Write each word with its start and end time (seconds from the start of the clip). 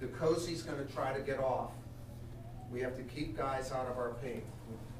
The 0.00 0.06
cozy's 0.06 0.62
gonna 0.62 0.84
try 0.84 1.12
to 1.12 1.20
get 1.20 1.40
off. 1.40 1.72
We 2.70 2.80
have 2.82 2.96
to 2.96 3.02
keep 3.02 3.36
guys 3.36 3.72
out 3.72 3.88
of 3.88 3.98
our 3.98 4.14
paint. 4.22 4.44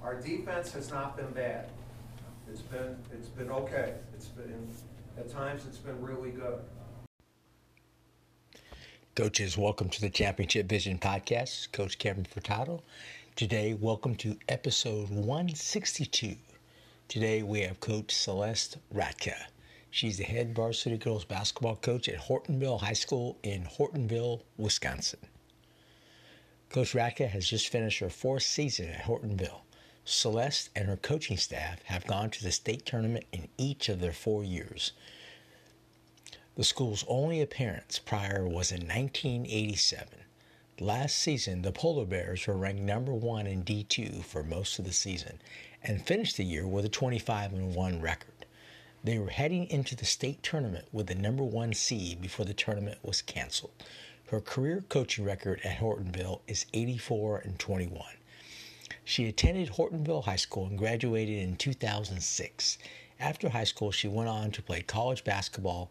Our 0.03 0.21
defense 0.21 0.73
has 0.73 0.91
not 0.91 1.17
been 1.17 1.31
bad. 1.31 1.69
It's 2.51 2.63
been, 2.63 2.97
it's 3.13 3.29
been 3.29 3.49
okay. 3.49 3.95
It's 4.13 4.27
been, 4.27 4.69
at 5.17 5.31
times, 5.31 5.67
it's 5.69 5.79
been 5.79 6.03
really 6.03 6.33
good. 6.33 6.59
Coaches, 9.15 9.57
welcome 9.57 9.89
to 9.89 10.01
the 10.01 10.11
Championship 10.11 10.69
Vision 10.69 10.99
Podcast. 10.99 11.71
Coach 11.71 11.99
Kevin 11.99 12.25
Furtado. 12.25 12.81
Today, 13.37 13.75
welcome 13.75 14.17
to 14.17 14.37
episode 14.49 15.11
162. 15.11 16.35
Today, 17.07 17.45
we 17.45 17.61
have 17.61 17.79
Coach 17.79 18.13
Celeste 18.13 18.79
Ratka. 18.93 19.37
She's 19.91 20.19
the 20.19 20.25
head 20.25 20.55
varsity 20.55 20.99
girls 20.99 21.25
basketball 21.25 21.77
coach 21.77 22.09
at 22.09 22.19
Hortonville 22.19 22.81
High 22.81 22.93
School 22.93 23.39
in 23.43 23.65
Hortonville, 23.65 24.43
Wisconsin. 24.57 25.21
Coach 26.69 26.93
Ratka 26.93 27.29
has 27.29 27.49
just 27.49 27.69
finished 27.69 28.01
her 28.01 28.11
fourth 28.11 28.43
season 28.43 28.91
at 28.91 29.05
Hortonville. 29.05 29.63
Celeste 30.05 30.71
and 30.77 30.89
her 30.89 30.97
coaching 30.97 31.37
staff 31.39 31.83
have 31.85 32.07
gone 32.07 32.31
to 32.31 32.43
the 32.43 32.53
state 32.53 32.85
tournament 32.85 33.25
in 33.33 33.49
each 33.57 33.89
of 33.89 34.01
their 34.01 34.13
four 34.13 34.45
years. 34.45 34.93
The 36.57 36.65
school's 36.65 37.05
only 37.09 37.41
appearance 37.41 37.99
prior 37.99 38.47
was 38.47 38.73
in 38.73 38.81
1987. 38.81 40.09
Last 40.81 41.17
season, 41.17 41.63
the 41.63 41.73
Polar 41.73 42.05
Bears 42.05 42.47
were 42.47 42.57
ranked 42.57 42.83
number 42.83 43.13
one 43.13 43.47
in 43.47 43.65
D2 43.65 44.23
for 44.25 44.43
most 44.43 44.79
of 44.79 44.85
the 44.85 44.93
season 44.93 45.41
and 45.83 46.07
finished 46.07 46.37
the 46.37 46.45
year 46.45 46.67
with 46.67 46.85
a 46.85 46.89
25 46.89 47.53
1 47.53 48.01
record. 48.01 48.38
They 49.05 49.19
were 49.19 49.31
heading 49.31 49.67
into 49.71 49.95
the 49.95 50.05
state 50.05 50.43
tournament 50.43 50.87
with 50.93 51.07
the 51.07 51.15
number 51.15 51.45
one 51.45 51.73
seed 51.73 52.21
before 52.21 52.45
the 52.45 52.55
tournament 52.55 52.99
was 53.03 53.23
canceled. 53.23 53.73
Her 54.31 54.41
career 54.41 54.85
coaching 54.89 55.25
record 55.25 55.61
at 55.65 55.79
Hortonville 55.79 56.41
is 56.47 56.67
84 56.75 57.39
and 57.39 57.59
21. 57.59 58.05
She 59.05 59.27
attended 59.27 59.71
Hortonville 59.71 60.25
High 60.25 60.37
School 60.37 60.67
and 60.67 60.77
graduated 60.77 61.39
in 61.39 61.57
2006. 61.57 62.79
After 63.19 63.49
high 63.49 63.65
school, 63.65 63.91
she 63.91 64.07
went 64.07 64.29
on 64.29 64.51
to 64.51 64.63
play 64.63 64.83
college 64.83 65.25
basketball 65.25 65.91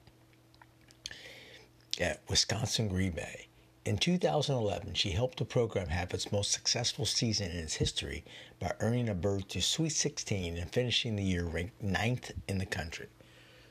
at 1.99 2.21
Wisconsin 2.29 2.87
Green 2.89 3.11
Bay. 3.11 3.46
In 3.87 3.97
2011, 3.97 4.95
she 4.95 5.11
helped 5.11 5.39
the 5.39 5.45
program 5.45 5.87
have 5.87 6.13
its 6.13 6.29
most 6.29 6.51
successful 6.51 7.05
season 7.05 7.51
in 7.51 7.59
its 7.59 7.75
history 7.75 8.25
by 8.59 8.73
earning 8.81 9.07
a 9.07 9.13
berth 9.13 9.47
to 9.47 9.61
Sweet 9.61 9.93
16 9.93 10.57
and 10.57 10.69
finishing 10.69 11.15
the 11.15 11.23
year 11.23 11.45
ranked 11.45 11.81
ninth 11.81 12.33
in 12.49 12.57
the 12.57 12.65
country. 12.65 13.07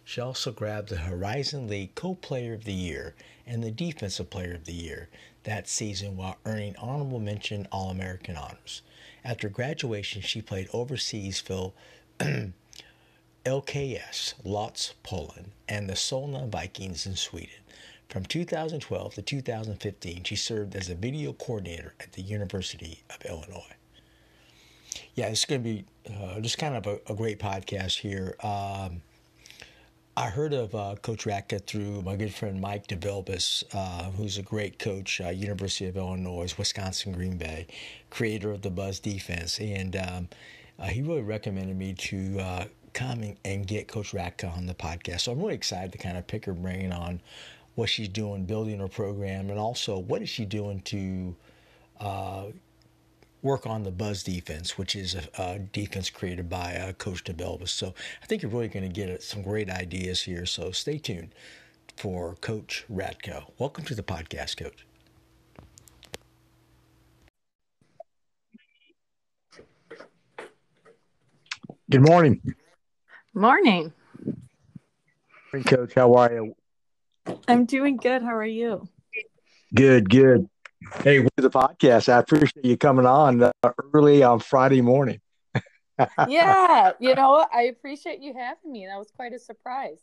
She 0.07 0.23
also 0.23 0.53
grabbed 0.53 0.89
the 0.89 0.97
Horizon 0.97 1.69
League 1.69 1.95
Co 1.95 2.15
Player 2.15 2.55
of 2.55 2.65
the 2.65 2.73
Year 2.73 3.15
and 3.47 3.63
the 3.63 3.71
Defensive 3.71 4.31
Player 4.31 4.55
of 4.55 4.65
the 4.65 4.73
Year 4.73 5.11
that 5.45 5.69
season 5.69 6.17
while 6.17 6.39
earning 6.47 6.77
honorable 6.77 7.21
mention 7.21 7.69
All 7.71 7.91
American 7.91 8.39
honors. 8.39 8.81
After 9.23 9.51
graduation, 9.51 10.23
she 10.23 10.41
played 10.41 10.71
overseas 10.73 11.41
for 11.41 11.75
LKS, 13.45 14.33
Lodz, 14.45 14.95
Poland, 15.03 15.51
and 15.69 15.91
the 15.91 15.95
Solna 15.95 16.49
Vikings 16.49 17.05
in 17.05 17.17
Sweden. 17.17 17.61
From 18.09 18.25
2012 18.25 19.15
to 19.15 19.23
2015, 19.23 20.25
she 20.25 20.37
served 20.37 20.77
as 20.77 20.89
a 20.89 20.95
video 20.95 21.33
coordinator 21.33 21.95
at 22.01 22.13
the 22.13 22.23
University 22.23 23.03
of 23.11 23.25
Illinois. 23.25 23.75
Yeah, 25.15 25.27
it's 25.27 25.45
going 25.45 25.63
to 25.63 25.65
be 25.65 25.85
uh, 26.09 26.41
just 26.41 26.59
kind 26.59 26.77
of 26.77 26.87
a, 26.87 27.13
a 27.13 27.17
great 27.17 27.39
podcast 27.39 27.99
here. 27.99 28.37
Um, 28.43 29.03
I 30.17 30.31
heard 30.31 30.55
of 30.55 30.75
uh, 30.75 30.95
Coach 31.03 31.25
Ratka 31.25 31.67
through 31.67 32.01
my 32.03 32.17
good 32.17 32.33
friend 32.33 32.59
Mike 32.61 32.87
DeVilbiss, 32.87 33.65
uh, 33.75 34.11
who's 34.13 34.39
a 34.39 34.43
great 34.43 34.79
coach, 34.79 35.21
uh, 35.21 35.29
University 35.29 35.87
of 35.87 35.97
Illinois, 35.97 36.55
Wisconsin 36.57 37.13
Green 37.13 37.37
Bay, 37.37 37.67
creator 38.09 38.51
of 38.51 38.63
the 38.63 38.71
Buzz 38.71 38.99
defense. 38.99 39.59
And 39.59 39.97
um, 39.97 40.29
uh, 40.79 40.87
he 40.87 41.03
really 41.03 41.23
recommended 41.23 41.77
me 41.77 41.93
to 41.95 42.39
uh, 42.41 42.65
come 42.95 43.23
and, 43.23 43.37
and 43.45 43.67
get 43.67 43.89
Coach 43.89 44.13
Ratka 44.13 44.57
on 44.57 44.65
the 44.65 44.75
podcast. 44.75 45.23
So 45.23 45.33
I'm 45.33 45.39
really 45.39 45.55
excited 45.55 45.93
to 45.93 45.99
kind 45.99 46.17
of 46.17 46.27
pick 46.27 46.47
her 46.47 46.55
brain 46.55 46.93
on 46.93 47.21
what 47.77 47.89
she's 47.89 48.09
doing, 48.09 48.45
building 48.45 48.81
her 48.81 48.89
program, 48.89 49.51
and 49.51 49.59
also 49.59 49.99
what 49.99 50.23
is 50.23 50.29
she 50.29 50.45
doing 50.45 50.81
to 50.81 51.37
uh, 52.01 52.47
work 53.43 53.67
on 53.67 53.85
the 53.85 53.91
Buzz 53.91 54.23
defense, 54.23 54.77
which 54.77 54.97
is 54.97 55.15
a, 55.15 55.29
a 55.39 55.59
defense 55.59 56.11
created 56.11 56.49
by 56.49 56.75
uh, 56.75 56.93
Coach 56.95 57.23
DeVilbiss. 57.23 57.69
So 57.69 57.95
I 58.23 58.27
think 58.27 58.43
you're 58.43 58.51
really 58.51 58.69
going 58.69 58.91
to 58.91 58.93
get 58.93 59.23
some 59.23 59.43
great 59.43 59.71
ideas 59.71 60.23
here. 60.23 60.47
So 60.47 60.73
stay 60.73 60.99
tuned 60.99 61.35
for 61.97 62.35
Coach 62.41 62.85
Ratka. 62.91 63.45
Welcome 63.59 63.85
to 63.85 63.95
the 63.95 64.03
podcast, 64.03 64.57
Coach. 64.57 64.87
Good 71.91 72.03
morning. 72.03 72.43
Morning. 73.35 73.93
Hey, 75.53 75.63
Coach. 75.63 75.95
How 75.95 76.15
are 76.15 76.33
you? 76.33 76.55
I'm 77.49 77.65
doing 77.65 77.97
good. 77.97 78.23
How 78.23 78.35
are 78.37 78.45
you? 78.45 78.89
Good, 79.75 80.09
good. 80.11 80.49
Hey, 81.03 81.21
with 81.21 81.35
the 81.37 81.51
podcast, 81.51 82.09
I 82.13 82.19
appreciate 82.19 82.65
you 82.65 82.77
coming 82.77 83.07
on 83.07 83.43
uh, 83.43 83.53
early 83.93 84.23
on 84.23 84.39
Friday 84.41 84.81
morning. 84.81 85.21
yeah, 86.29 86.93
you 87.01 87.15
know? 87.15 87.47
I 87.53 87.63
appreciate 87.63 88.21
you 88.21 88.35
having 88.35 88.71
me. 88.73 88.87
That 88.87 88.99
was 88.99 89.11
quite 89.15 89.33
a 89.33 89.39
surprise. 89.39 90.01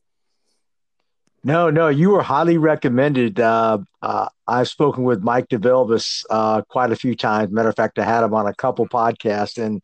No, 1.46 1.70
no, 1.70 1.90
you 1.90 2.10
were 2.12 2.24
highly 2.24 2.58
recommended. 2.58 3.40
Uh, 3.40 3.80
uh, 4.02 4.30
I've 4.48 4.70
spoken 4.70 5.04
with 5.04 5.22
Mike 5.24 5.50
DeVilbiss 5.50 6.24
uh, 6.30 6.62
quite 6.64 6.92
a 6.92 6.96
few 6.96 7.16
times. 7.16 7.52
Matter 7.52 7.70
of 7.70 7.76
fact, 7.76 8.00
I 8.00 8.06
had 8.06 8.24
him 8.24 8.34
on 8.34 8.48
a 8.48 8.54
couple 8.54 8.88
podcasts, 8.88 9.62
and 9.62 9.82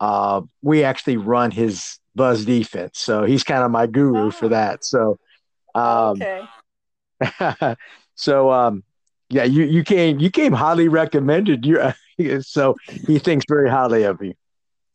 uh, 0.00 0.42
we 0.62 0.84
actually 0.84 1.16
run 1.16 1.50
his 1.50 1.98
Buzz 2.14 2.44
defense. 2.44 2.98
So 3.00 3.24
he's 3.24 3.42
kind 3.42 3.64
of 3.64 3.70
my 3.70 3.86
guru 3.86 4.26
Oh. 4.26 4.30
for 4.30 4.48
that. 4.48 4.84
So, 4.84 5.18
um, 5.74 6.12
okay. 6.22 6.42
so 8.14 8.50
um, 8.50 8.82
yeah, 9.30 9.44
you 9.44 9.64
you 9.64 9.82
came 9.82 10.20
you 10.20 10.30
came 10.30 10.52
highly 10.52 10.88
recommended. 10.88 11.64
You 11.64 11.92
so 12.42 12.76
he 13.06 13.18
thinks 13.18 13.44
very 13.48 13.70
highly 13.70 14.04
of 14.04 14.22
you. 14.22 14.34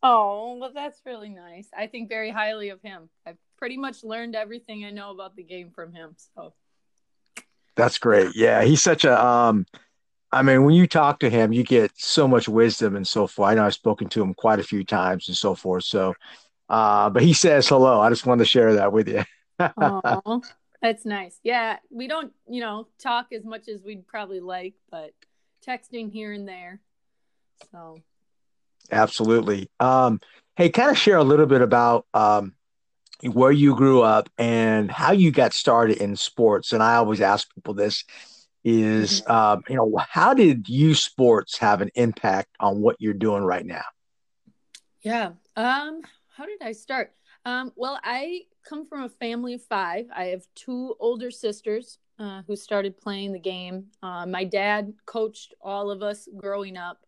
Oh, 0.04 0.58
well, 0.60 0.72
that's 0.74 1.02
really 1.06 1.30
nice. 1.30 1.68
I 1.76 1.88
think 1.88 2.08
very 2.08 2.30
highly 2.30 2.70
of 2.70 2.82
him. 2.82 3.10
I've 3.26 3.38
pretty 3.58 3.78
much 3.78 4.04
learned 4.04 4.36
everything 4.36 4.86
I 4.86 4.92
know 4.92 5.12
about 5.12 5.36
the 5.36 5.44
game 5.44 5.72
from 5.72 5.94
him. 5.94 6.16
So, 6.36 6.54
That's 7.76 7.98
great. 7.98 8.36
Yeah, 8.36 8.64
he's 8.64 8.82
such 8.84 9.06
a 9.06 9.24
um 9.26 9.66
I 10.32 10.44
mean, 10.44 10.66
when 10.66 10.76
you 10.76 10.88
talk 10.88 11.20
to 11.22 11.30
him, 11.30 11.54
you 11.54 11.64
get 11.64 11.92
so 11.96 12.28
much 12.28 12.50
wisdom 12.50 12.96
and 12.96 13.08
so 13.08 13.28
forth. 13.28 13.50
I 13.50 13.56
know 13.56 13.66
I've 13.66 13.74
spoken 13.74 14.10
to 14.10 14.22
him 14.22 14.34
quite 14.34 14.60
a 14.60 14.64
few 14.64 14.84
times 14.84 15.28
and 15.28 15.38
so 15.38 15.56
forth. 15.56 15.86
So 15.86 16.14
uh 16.70 17.10
but 17.10 17.24
he 17.24 17.34
says 17.34 17.68
hello. 17.68 18.02
I 18.02 18.10
just 18.10 18.26
wanted 18.26 18.44
to 18.44 18.50
share 18.50 18.76
that 18.76 18.92
with 18.94 19.08
you. 19.08 19.24
That's 20.82 21.06
nice. 21.06 21.40
Yeah, 21.44 21.78
we 21.90 22.08
don't, 22.08 22.34
you 22.48 22.62
know, 22.62 22.88
talk 23.00 23.28
as 23.34 23.44
much 23.44 23.68
as 23.68 23.82
we'd 23.82 24.08
probably 24.08 24.40
like, 24.40 24.76
but 24.92 25.12
texting 25.66 26.12
here 26.12 26.32
and 26.32 26.48
there. 26.48 26.82
So, 27.72 28.00
Absolutely. 28.92 29.70
Um 29.80 30.22
hey, 30.56 30.70
kind 30.70 30.92
of 30.92 30.98
share 30.98 31.18
a 31.18 31.24
little 31.24 31.46
bit 31.46 31.62
about 31.62 32.06
um 32.14 32.54
where 33.24 33.52
you 33.52 33.76
grew 33.76 34.02
up 34.04 34.30
and 34.38 34.92
how 34.92 35.12
you 35.12 35.32
got 35.32 35.54
started 35.54 35.98
in 35.98 36.16
sports. 36.16 36.72
And 36.72 36.84
I 36.84 36.96
always 36.96 37.22
ask 37.22 37.54
people 37.56 37.74
this 37.74 38.04
is 38.64 39.24
um, 39.28 39.64
you 39.68 39.76
know, 39.76 39.98
how 40.10 40.34
did 40.34 40.70
you 40.70 40.94
sports 40.94 41.58
have 41.58 41.82
an 41.82 41.90
impact 41.96 42.50
on 42.60 42.82
what 42.82 42.98
you're 43.00 43.14
doing 43.14 43.44
right 43.44 43.66
now? 43.66 43.86
Yeah. 45.02 45.32
Um 45.56 46.02
how 46.28 46.46
did 46.46 46.62
I 46.62 46.74
start? 46.74 47.14
Um, 47.46 47.72
well, 47.76 48.00
I 48.04 48.42
come 48.68 48.86
from 48.86 49.04
a 49.04 49.10
family 49.10 49.54
of 49.54 49.64
five. 49.64 50.08
I 50.16 50.26
have 50.26 50.46
two 50.56 50.96
older 51.00 51.32
sisters 51.32 52.00
uh, 52.20 52.42
who 52.48 52.56
started 52.56 52.98
playing 52.98 53.32
the 53.32 53.40
game. 53.40 53.86
Uh, 54.04 54.26
my 54.26 54.44
dad 54.44 54.94
coached 55.06 55.54
all 55.62 55.90
of 55.90 56.04
us 56.04 56.28
growing 56.36 56.78
up. 56.78 57.06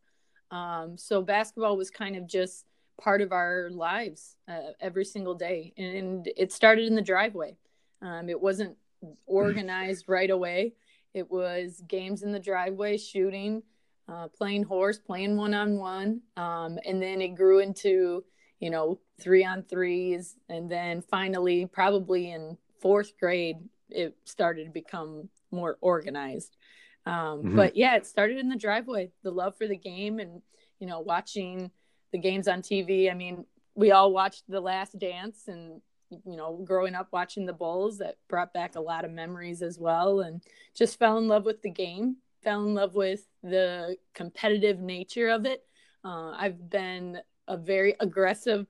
Um, 0.52 0.98
so 0.98 1.22
basketball 1.22 1.78
was 1.78 1.92
kind 1.92 2.16
of 2.16 2.28
just 2.28 2.66
part 3.02 3.22
of 3.22 3.32
our 3.32 3.70
lives 3.72 4.36
uh, 4.48 4.72
every 4.80 5.06
single 5.06 5.36
day. 5.36 5.74
And, 5.78 6.30
it 6.38 6.52
started 6.52 6.86
in 6.86 6.96
the 6.96 7.02
driveway. 7.02 7.58
Um, 8.02 8.30
it 8.30 8.40
wasn't 8.40 8.78
organized 9.26 10.06
right 10.08 10.30
away, 10.30 10.74
it 11.14 11.30
was 11.30 11.82
games 11.88 12.22
in 12.22 12.32
the 12.32 12.40
driveway, 12.40 12.98
shooting, 12.98 13.64
uh, 14.08 14.28
playing 14.28 14.64
horse, 14.64 15.00
playing 15.00 15.38
one 15.38 15.54
on 15.54 15.78
one. 15.78 16.22
And 16.38 17.02
then 17.02 17.22
it 17.22 17.30
grew 17.30 17.60
into, 17.60 18.24
you 18.60 18.70
know, 18.70 19.00
three 19.20 19.46
on 19.46 19.64
threes. 19.64 20.36
And 20.50 20.70
then 20.70 21.02
finally, 21.02 21.66
probably 21.66 22.32
in 22.32 22.58
fourth 22.82 23.18
grade, 23.20 23.58
it 23.90 24.16
started 24.26 24.66
to 24.66 24.72
become 24.72 25.30
more 25.52 25.78
organized. 25.82 26.58
Um, 27.06 27.14
mm-hmm. 27.14 27.56
But 27.56 27.76
yeah, 27.76 27.96
it 27.96 28.06
started 28.06 28.38
in 28.38 28.50
the 28.50 28.56
driveway, 28.56 29.12
the 29.24 29.32
love 29.32 29.58
for 29.58 29.68
the 29.68 29.78
game 29.78 30.20
and, 30.20 30.42
you 30.80 30.88
know, 30.88 31.00
watching 31.00 31.72
the 32.12 32.20
games 32.20 32.48
on 32.48 32.62
TV. 32.62 33.10
I 33.10 33.14
mean, 33.14 33.46
we 33.76 33.92
all 33.92 34.12
watched 34.12 34.44
The 34.50 34.62
Last 34.62 34.98
Dance 35.00 35.48
and, 35.48 35.82
you 36.10 36.36
know, 36.36 36.62
growing 36.66 36.96
up 36.96 37.08
watching 37.12 37.46
the 37.46 37.54
Bulls, 37.54 38.00
that 38.00 38.18
brought 38.28 38.54
back 38.54 38.76
a 38.76 38.82
lot 38.82 39.06
of 39.06 39.12
memories 39.12 39.62
as 39.62 39.80
well. 39.80 40.22
And 40.22 40.42
just 40.76 41.00
fell 41.00 41.18
in 41.18 41.28
love 41.28 41.46
with 41.46 41.62
the 41.62 41.70
game, 41.70 42.18
fell 42.44 42.64
in 42.64 42.74
love 42.74 42.96
with 42.96 43.26
the 43.44 43.96
competitive 44.14 44.80
nature 44.80 45.30
of 45.30 45.46
it. 45.46 45.64
Uh, 46.04 46.32
I've 46.32 46.70
been 46.70 47.20
a 47.50 47.57
very 47.57 47.96
aggressive 48.00 48.68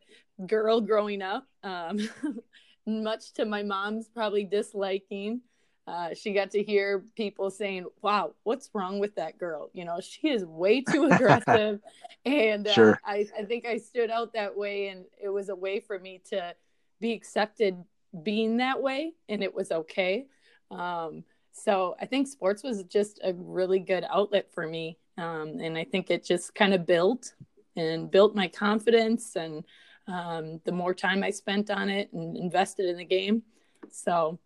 girl 0.48 0.82
growing 0.82 1.22
up. 1.22 1.46
Um, 1.64 2.10
much 2.88 3.34
to 3.34 3.46
my 3.46 3.62
mom's 3.62 4.08
probably 4.08 4.46
disliking. 4.46 5.42
Uh, 5.86 6.14
she 6.14 6.34
got 6.34 6.52
to 6.52 6.64
hear 6.64 7.04
people 7.16 7.50
saying, 7.50 7.86
"Wow, 8.02 8.34
what's 8.44 8.70
wrong 8.74 9.00
with 9.00 9.16
that 9.16 9.38
girl? 9.38 9.70
You 9.74 9.86
know, 9.86 10.00
she 10.02 10.30
is 10.30 10.46
way 10.46 10.82
too 10.82 11.06
aggressive." 11.12 11.80
and 12.26 12.68
uh, 12.68 12.74
sure. 12.74 13.02
I, 13.06 13.28
I 13.38 13.44
think 13.46 13.66
I 13.66 13.78
stood 13.78 14.10
out 14.10 14.34
that 14.34 14.56
way, 14.56 14.88
and 14.90 15.06
it 15.22 15.30
was 15.30 15.50
a 15.50 15.56
way 15.56 15.80
for 15.80 16.00
me 16.00 16.22
to 16.30 16.56
be 17.00 17.14
accepted 17.14 17.84
being 18.24 18.58
that 18.58 18.82
way, 18.82 19.14
and 19.28 19.44
it 19.44 19.54
was 19.54 19.72
okay. 19.72 20.28
Um, 20.72 21.24
so 21.52 21.96
I 22.00 22.06
think 22.06 22.28
sports 22.28 22.64
was 22.64 22.84
just 22.84 23.20
a 23.24 23.34
really 23.34 23.80
good 23.80 24.06
outlet 24.10 24.52
for 24.54 24.68
me, 24.68 25.00
um, 25.18 25.60
and 25.60 25.78
I 25.78 25.86
think 25.86 26.12
it 26.12 26.24
just 26.24 26.54
kind 26.54 26.74
of 26.74 26.86
built 26.86 27.34
and 27.80 28.12
built 28.12 28.36
my 28.36 28.48
confidence 28.48 29.36
and 29.36 29.64
um, 30.08 30.60
the 30.66 30.72
more 30.72 30.94
time 30.94 31.24
I 31.24 31.30
spent 31.30 31.70
on 31.70 31.90
it 31.90 32.12
and 32.14 32.36
invested 32.36 32.88
in 32.88 32.98
the 32.98 33.06
game. 33.06 33.44
So, 33.92 34.40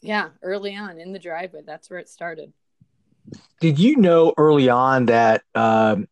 yeah, 0.00 0.30
early 0.42 0.76
on 0.76 0.98
in 0.98 1.12
the 1.12 1.18
driveway, 1.18 1.62
that's 1.64 1.88
where 1.88 1.98
it 1.98 2.08
started. 2.08 2.52
Did 3.60 3.78
you 3.78 3.96
know 3.96 4.34
early 4.36 4.68
on 4.68 5.06
that 5.06 5.42
um, 5.54 6.08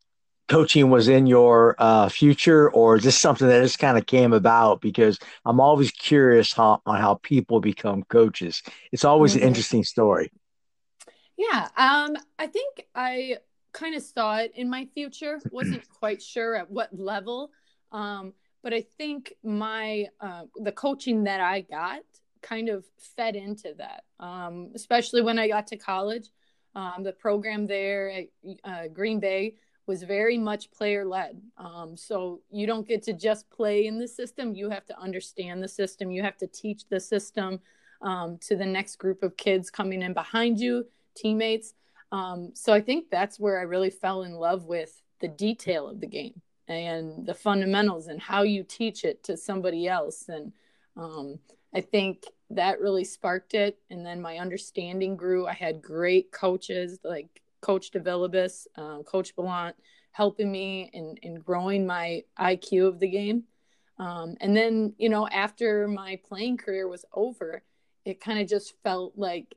coaching 0.48 0.90
was 0.90 1.08
in 1.08 1.26
your 1.26 1.74
uh, 1.78 2.08
future, 2.08 2.70
or 2.70 2.96
is 2.96 3.04
this 3.04 3.18
something 3.18 3.48
that 3.48 3.62
just 3.62 3.78
kind 3.78 3.98
of 3.98 4.06
came 4.06 4.32
about? 4.32 4.80
Because 4.80 5.18
I'm 5.44 5.60
always 5.60 5.90
curious 5.90 6.52
how, 6.52 6.82
on 6.86 7.00
how 7.00 7.14
people 7.14 7.60
become 7.60 8.04
coaches. 8.04 8.62
It's 8.92 9.04
always 9.04 9.32
mm-hmm. 9.32 9.42
an 9.42 9.48
interesting 9.48 9.84
story. 9.84 10.30
Yeah, 11.36 11.68
um, 11.76 12.16
I 12.38 12.46
think 12.46 12.86
I 12.94 13.38
kind 13.76 13.94
of 13.94 14.02
saw 14.02 14.38
it 14.38 14.52
in 14.54 14.68
my 14.68 14.86
future. 14.86 15.38
wasn't 15.52 15.88
quite 15.88 16.22
sure 16.22 16.56
at 16.56 16.70
what 16.70 16.88
level. 16.98 17.50
Um, 17.92 18.32
but 18.62 18.72
I 18.72 18.84
think 18.98 19.34
my 19.44 20.06
uh, 20.20 20.44
the 20.56 20.72
coaching 20.72 21.24
that 21.24 21.40
I 21.40 21.60
got 21.60 22.00
kind 22.42 22.68
of 22.68 22.84
fed 23.16 23.36
into 23.36 23.74
that, 23.78 24.04
um, 24.18 24.70
especially 24.74 25.22
when 25.22 25.38
I 25.38 25.48
got 25.48 25.66
to 25.68 25.76
college. 25.76 26.30
Um, 26.74 27.04
the 27.04 27.12
program 27.12 27.66
there 27.66 28.10
at 28.10 28.26
uh, 28.64 28.88
Green 28.88 29.18
Bay 29.18 29.54
was 29.86 30.02
very 30.02 30.36
much 30.36 30.70
player 30.72 31.06
led. 31.06 31.40
Um, 31.56 31.96
so 31.96 32.42
you 32.50 32.66
don't 32.66 32.86
get 32.86 33.02
to 33.04 33.14
just 33.14 33.48
play 33.50 33.86
in 33.86 33.98
the 33.98 34.08
system; 34.08 34.54
you 34.54 34.68
have 34.68 34.84
to 34.86 34.98
understand 34.98 35.62
the 35.62 35.68
system. 35.68 36.10
You 36.10 36.22
have 36.22 36.36
to 36.38 36.46
teach 36.46 36.88
the 36.88 37.00
system 37.00 37.60
um, 38.02 38.38
to 38.42 38.56
the 38.56 38.66
next 38.66 38.96
group 38.96 39.22
of 39.22 39.36
kids 39.36 39.70
coming 39.70 40.02
in 40.02 40.12
behind 40.12 40.58
you, 40.58 40.86
teammates. 41.16 41.72
Um, 42.16 42.52
so 42.54 42.72
I 42.72 42.80
think 42.80 43.10
that's 43.10 43.38
where 43.38 43.58
I 43.58 43.64
really 43.64 43.90
fell 43.90 44.22
in 44.22 44.32
love 44.32 44.64
with 44.64 45.02
the 45.20 45.28
detail 45.28 45.86
of 45.86 46.00
the 46.00 46.06
game 46.06 46.40
and 46.66 47.26
the 47.26 47.34
fundamentals 47.34 48.06
and 48.06 48.18
how 48.18 48.42
you 48.42 48.62
teach 48.62 49.04
it 49.04 49.22
to 49.24 49.36
somebody 49.36 49.86
else. 49.86 50.30
And 50.30 50.54
um, 50.96 51.38
I 51.74 51.82
think 51.82 52.24
that 52.48 52.80
really 52.80 53.04
sparked 53.04 53.52
it. 53.52 53.78
And 53.90 54.04
then 54.04 54.22
my 54.22 54.38
understanding 54.38 55.14
grew. 55.14 55.46
I 55.46 55.52
had 55.52 55.82
great 55.82 56.32
coaches 56.32 56.98
like 57.04 57.42
Coach 57.60 57.90
DeVilbiss, 57.90 58.66
uh, 58.76 59.02
Coach 59.02 59.36
Bollant, 59.36 59.74
helping 60.12 60.50
me 60.50 60.88
in, 60.94 61.16
in 61.20 61.34
growing 61.34 61.86
my 61.86 62.22
IQ 62.40 62.88
of 62.88 62.98
the 62.98 63.08
game. 63.08 63.44
Um, 63.98 64.36
and 64.40 64.56
then, 64.56 64.94
you 64.96 65.10
know, 65.10 65.28
after 65.28 65.86
my 65.86 66.18
playing 66.26 66.56
career 66.56 66.88
was 66.88 67.04
over, 67.12 67.62
it 68.06 68.22
kind 68.22 68.38
of 68.38 68.48
just 68.48 68.72
felt 68.82 69.12
like, 69.16 69.54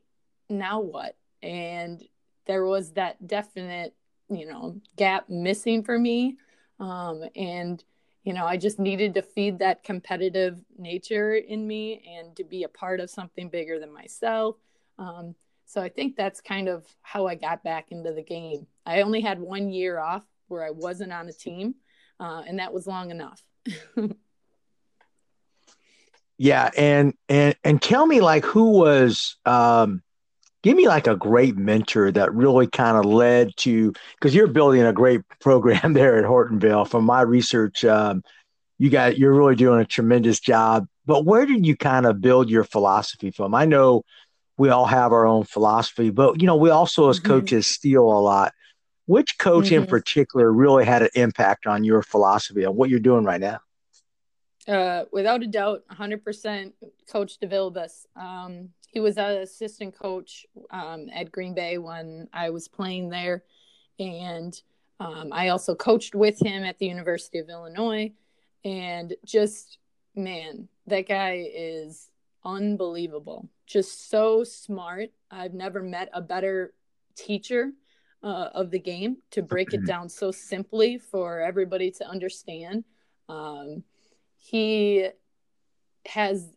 now 0.50 0.80
what? 0.80 1.16
And 1.42 2.02
there 2.50 2.64
was 2.64 2.90
that 2.94 3.24
definite, 3.28 3.94
you 4.28 4.44
know, 4.44 4.80
gap 4.96 5.28
missing 5.28 5.84
for 5.84 5.96
me 5.96 6.36
um, 6.80 7.22
and, 7.36 7.84
you 8.24 8.32
know, 8.32 8.44
I 8.44 8.56
just 8.56 8.80
needed 8.80 9.14
to 9.14 9.22
feed 9.22 9.60
that 9.60 9.84
competitive 9.84 10.58
nature 10.76 11.34
in 11.34 11.64
me 11.64 12.02
and 12.18 12.34
to 12.36 12.42
be 12.42 12.64
a 12.64 12.68
part 12.68 12.98
of 12.98 13.08
something 13.08 13.50
bigger 13.50 13.78
than 13.78 13.92
myself. 13.92 14.56
Um, 14.98 15.36
so 15.64 15.80
I 15.80 15.90
think 15.90 16.16
that's 16.16 16.40
kind 16.40 16.68
of 16.68 16.84
how 17.02 17.28
I 17.28 17.36
got 17.36 17.62
back 17.62 17.92
into 17.92 18.12
the 18.12 18.22
game. 18.22 18.66
I 18.84 19.02
only 19.02 19.20
had 19.20 19.38
one 19.38 19.70
year 19.70 20.00
off 20.00 20.24
where 20.48 20.64
I 20.64 20.70
wasn't 20.70 21.12
on 21.12 21.28
a 21.28 21.32
team, 21.32 21.76
uh, 22.18 22.42
and 22.48 22.58
that 22.58 22.72
was 22.72 22.88
long 22.88 23.12
enough. 23.12 23.40
yeah, 26.38 26.70
and 26.76 27.14
and 27.28 27.54
and 27.62 27.80
tell 27.80 28.04
me 28.04 28.20
like 28.20 28.44
who 28.44 28.70
was 28.72 29.36
um, 29.46 30.02
give 30.62 30.76
me 30.76 30.88
like 30.88 31.06
a 31.06 31.16
great 31.16 31.56
mentor 31.56 32.10
that 32.12 32.34
really 32.34 32.66
kind 32.66 32.96
of 32.96 33.04
led 33.04 33.56
to 33.58 33.92
because 34.14 34.34
you're 34.34 34.46
building 34.46 34.82
a 34.82 34.92
great 34.92 35.22
program 35.40 35.92
there 35.94 36.18
at 36.18 36.24
Hortonville. 36.24 36.88
From 36.88 37.04
my 37.04 37.22
research, 37.22 37.84
um, 37.84 38.22
you 38.78 38.90
got 38.90 39.18
you're 39.18 39.34
really 39.34 39.56
doing 39.56 39.80
a 39.80 39.84
tremendous 39.84 40.40
job. 40.40 40.86
But 41.06 41.24
where 41.24 41.46
did 41.46 41.66
you 41.66 41.76
kind 41.76 42.06
of 42.06 42.20
build 42.20 42.50
your 42.50 42.64
philosophy 42.64 43.30
from? 43.30 43.54
I 43.54 43.64
know 43.64 44.04
we 44.56 44.68
all 44.68 44.86
have 44.86 45.12
our 45.12 45.26
own 45.26 45.44
philosophy, 45.44 46.10
but 46.10 46.40
you 46.40 46.46
know 46.46 46.56
we 46.56 46.70
also 46.70 47.08
as 47.08 47.18
mm-hmm. 47.18 47.28
coaches 47.28 47.66
steal 47.66 48.04
a 48.04 48.20
lot. 48.20 48.52
Which 49.06 49.38
coach 49.38 49.66
mm-hmm. 49.66 49.82
in 49.82 49.86
particular 49.86 50.52
really 50.52 50.84
had 50.84 51.02
an 51.02 51.08
impact 51.14 51.66
on 51.66 51.82
your 51.82 52.02
philosophy 52.02 52.62
and 52.62 52.76
what 52.76 52.90
you're 52.90 53.00
doing 53.00 53.24
right 53.24 53.40
now? 53.40 53.60
Uh, 54.68 55.04
without 55.10 55.42
a 55.42 55.48
doubt, 55.48 55.82
100% 55.90 56.72
Coach 57.10 57.40
DeVilbiss. 57.40 58.06
Um, 58.14 58.68
he 58.90 59.00
was 59.00 59.16
an 59.16 59.38
assistant 59.38 59.96
coach 59.96 60.46
um, 60.70 61.08
at 61.12 61.32
Green 61.32 61.54
Bay 61.54 61.78
when 61.78 62.28
I 62.32 62.50
was 62.50 62.68
playing 62.68 63.08
there, 63.08 63.44
and 63.98 64.60
um, 64.98 65.30
I 65.32 65.48
also 65.48 65.74
coached 65.74 66.14
with 66.14 66.40
him 66.40 66.64
at 66.64 66.78
the 66.78 66.86
University 66.86 67.38
of 67.38 67.48
Illinois. 67.48 68.12
And 68.64 69.14
just 69.24 69.78
man, 70.14 70.68
that 70.86 71.08
guy 71.08 71.46
is 71.54 72.10
unbelievable. 72.44 73.48
Just 73.66 74.10
so 74.10 74.44
smart. 74.44 75.10
I've 75.30 75.54
never 75.54 75.82
met 75.82 76.08
a 76.12 76.20
better 76.20 76.74
teacher 77.14 77.72
uh, 78.22 78.48
of 78.54 78.70
the 78.70 78.78
game 78.78 79.18
to 79.30 79.42
break 79.42 79.72
it 79.72 79.86
down 79.86 80.08
so 80.08 80.30
simply 80.30 80.98
for 80.98 81.40
everybody 81.40 81.90
to 81.92 82.06
understand. 82.06 82.84
Um, 83.28 83.84
he 84.36 85.08
has 86.06 86.50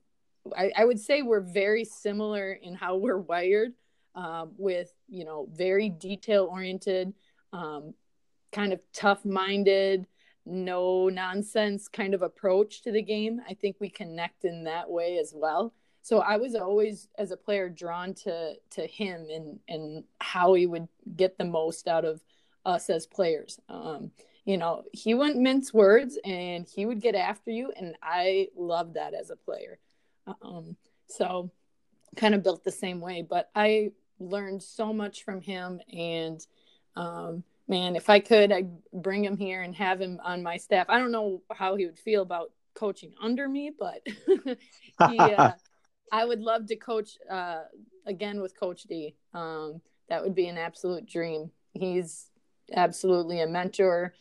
I, 0.55 0.71
I 0.77 0.85
would 0.85 0.99
say 0.99 1.21
we're 1.21 1.41
very 1.41 1.85
similar 1.85 2.53
in 2.53 2.73
how 2.73 2.97
we're 2.97 3.17
wired 3.17 3.73
um, 4.15 4.51
with 4.57 4.93
you 5.07 5.25
know 5.25 5.47
very 5.51 5.89
detail 5.89 6.47
oriented 6.51 7.13
um, 7.51 7.93
kind 8.51 8.73
of 8.73 8.79
tough 8.93 9.25
minded 9.25 10.07
no 10.45 11.07
nonsense 11.07 11.87
kind 11.87 12.13
of 12.13 12.21
approach 12.21 12.81
to 12.81 12.91
the 12.91 13.01
game. 13.01 13.39
I 13.47 13.53
think 13.53 13.77
we 13.79 13.89
connect 13.89 14.43
in 14.43 14.65
that 14.65 14.89
way 14.89 15.17
as 15.17 15.33
well. 15.35 15.73
So 16.01 16.19
i 16.19 16.35
was 16.35 16.53
always 16.53 17.07
as 17.17 17.31
a 17.31 17.37
player 17.37 17.69
drawn 17.69 18.13
to 18.25 18.55
to 18.71 18.85
him 18.85 19.27
and 19.31 19.59
and 19.69 20.03
how 20.19 20.53
he 20.53 20.67
would 20.67 20.89
get 21.15 21.37
the 21.37 21.45
most 21.45 21.87
out 21.87 22.03
of 22.03 22.21
us 22.65 22.89
as 22.89 23.07
players. 23.07 23.59
Um, 23.69 24.11
you 24.45 24.57
know 24.57 24.83
he 24.91 25.13
wouldn't 25.13 25.39
mince 25.39 25.73
words 25.73 26.17
and 26.25 26.67
he 26.67 26.85
would 26.85 27.01
get 27.01 27.15
after 27.15 27.49
you 27.49 27.71
and 27.77 27.95
i 28.03 28.47
love 28.57 28.93
that 28.95 29.13
as 29.13 29.29
a 29.29 29.35
player 29.35 29.79
um, 30.27 30.75
so 31.07 31.51
kind 32.15 32.35
of 32.35 32.43
built 32.43 32.63
the 32.63 32.71
same 32.71 32.99
way, 32.99 33.21
but 33.21 33.49
I 33.55 33.91
learned 34.19 34.63
so 34.63 34.93
much 34.93 35.23
from 35.23 35.41
him. 35.41 35.79
And 35.91 36.45
um, 36.95 37.43
man, 37.67 37.95
if 37.95 38.09
I 38.09 38.19
could, 38.19 38.51
I'd 38.51 38.71
bring 38.93 39.23
him 39.23 39.37
here 39.37 39.61
and 39.61 39.75
have 39.75 39.99
him 39.99 40.19
on 40.23 40.43
my 40.43 40.57
staff. 40.57 40.87
I 40.89 40.99
don't 40.99 41.11
know 41.11 41.41
how 41.51 41.75
he 41.75 41.85
would 41.85 41.99
feel 41.99 42.21
about 42.21 42.51
coaching 42.73 43.13
under 43.21 43.47
me, 43.47 43.71
but 43.77 44.05
he, 45.09 45.19
uh, 45.19 45.51
I 46.11 46.25
would 46.25 46.41
love 46.41 46.67
to 46.67 46.75
coach 46.75 47.17
uh, 47.29 47.61
again 48.05 48.41
with 48.41 48.59
Coach 48.59 48.83
D. 48.83 49.15
Um, 49.33 49.81
that 50.09 50.21
would 50.21 50.35
be 50.35 50.47
an 50.47 50.57
absolute 50.57 51.07
dream. 51.07 51.49
He's 51.71 52.29
absolutely 52.71 53.41
a 53.41 53.47
mentor. 53.47 54.13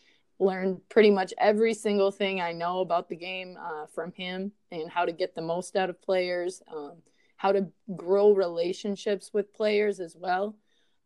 Learned 0.42 0.80
pretty 0.88 1.10
much 1.12 1.32
every 1.38 1.72
single 1.72 2.10
thing 2.10 2.40
I 2.40 2.50
know 2.50 2.80
about 2.80 3.08
the 3.08 3.14
game 3.14 3.56
uh, 3.62 3.86
from 3.86 4.10
him 4.10 4.50
and 4.72 4.90
how 4.90 5.04
to 5.04 5.12
get 5.12 5.36
the 5.36 5.40
most 5.40 5.76
out 5.76 5.88
of 5.88 6.02
players, 6.02 6.60
um, 6.66 6.94
how 7.36 7.52
to 7.52 7.68
grow 7.94 8.32
relationships 8.32 9.30
with 9.32 9.54
players 9.54 10.00
as 10.00 10.16
well. 10.18 10.56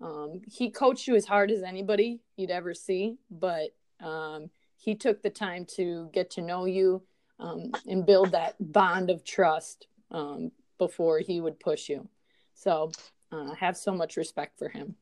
Um, 0.00 0.40
he 0.50 0.70
coached 0.70 1.06
you 1.06 1.16
as 1.16 1.26
hard 1.26 1.50
as 1.50 1.62
anybody 1.62 2.20
you'd 2.38 2.50
ever 2.50 2.72
see, 2.72 3.18
but 3.30 3.74
um, 4.00 4.48
he 4.78 4.94
took 4.94 5.22
the 5.22 5.28
time 5.28 5.66
to 5.76 6.08
get 6.14 6.30
to 6.30 6.40
know 6.40 6.64
you 6.64 7.02
um, 7.38 7.72
and 7.86 8.06
build 8.06 8.32
that 8.32 8.54
bond 8.58 9.10
of 9.10 9.22
trust 9.22 9.86
um, 10.10 10.50
before 10.78 11.18
he 11.18 11.42
would 11.42 11.60
push 11.60 11.90
you. 11.90 12.08
So 12.54 12.90
uh, 13.32 13.52
have 13.54 13.76
so 13.76 13.92
much 13.92 14.16
respect 14.16 14.58
for 14.58 14.70
him. 14.70 14.96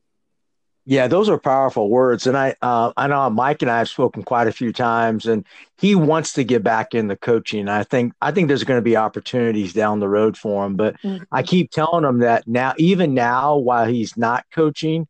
Yeah, 0.87 1.07
those 1.07 1.29
are 1.29 1.39
powerful 1.39 1.89
words, 1.89 2.27
and 2.27 2.37
I 2.37 2.55
uh, 2.61 2.93
I 2.95 3.07
know 3.07 3.27
Mike 3.31 3.63
and 3.63 3.71
I 3.71 3.79
have 3.79 3.89
spoken 3.89 4.21
quite 4.21 4.47
a 4.47 4.51
few 4.51 4.71
times, 4.71 5.25
and 5.25 5.43
he 5.79 5.95
wants 5.95 6.33
to 6.33 6.43
get 6.43 6.63
back 6.63 6.93
in 6.93 7.07
the 7.07 7.15
coaching. 7.15 7.67
I 7.67 7.83
think 7.83 8.13
I 8.21 8.31
think 8.31 8.47
there's 8.47 8.63
going 8.63 8.77
to 8.77 8.83
be 8.83 8.95
opportunities 8.95 9.73
down 9.73 9.99
the 9.99 10.07
road 10.07 10.37
for 10.37 10.63
him, 10.63 10.75
but 10.75 11.01
mm-hmm. 11.01 11.23
I 11.31 11.41
keep 11.41 11.71
telling 11.71 12.05
him 12.05 12.19
that 12.19 12.47
now, 12.47 12.75
even 12.77 13.15
now, 13.15 13.57
while 13.57 13.87
he's 13.87 14.15
not 14.15 14.45
coaching, 14.53 15.07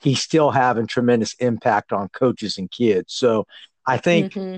he's 0.00 0.22
still 0.22 0.52
having 0.52 0.86
tremendous 0.86 1.34
impact 1.34 1.92
on 1.92 2.08
coaches 2.10 2.56
and 2.56 2.70
kids. 2.70 3.12
So 3.12 3.48
I 3.84 3.98
think 3.98 4.34
mm-hmm. 4.34 4.56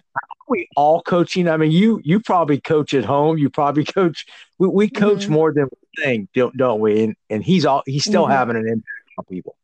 we 0.48 0.68
all 0.76 1.02
coaching. 1.02 1.48
I 1.48 1.56
mean, 1.56 1.70
you 1.70 2.00
you 2.04 2.20
probably 2.20 2.60
coach 2.60 2.94
at 2.94 3.04
home. 3.04 3.38
You 3.38 3.48
probably 3.50 3.84
coach. 3.98 4.26
We, 4.58 4.68
we 4.68 4.90
coach 4.90 5.20
mm-hmm. 5.20 5.32
more 5.32 5.52
than 5.52 5.64
we 5.64 6.04
think, 6.04 6.28
don't 6.34 6.56
don't 6.56 6.80
we? 6.80 7.04
And 7.04 7.16
and 7.30 7.42
he's 7.42 7.64
all 7.64 7.82
he's 7.86 8.04
still 8.04 8.24
mm-hmm. 8.24 8.32
having 8.32 8.56
an 8.56 8.68
impact 8.68 9.08
on 9.18 9.24
people. 9.24 9.56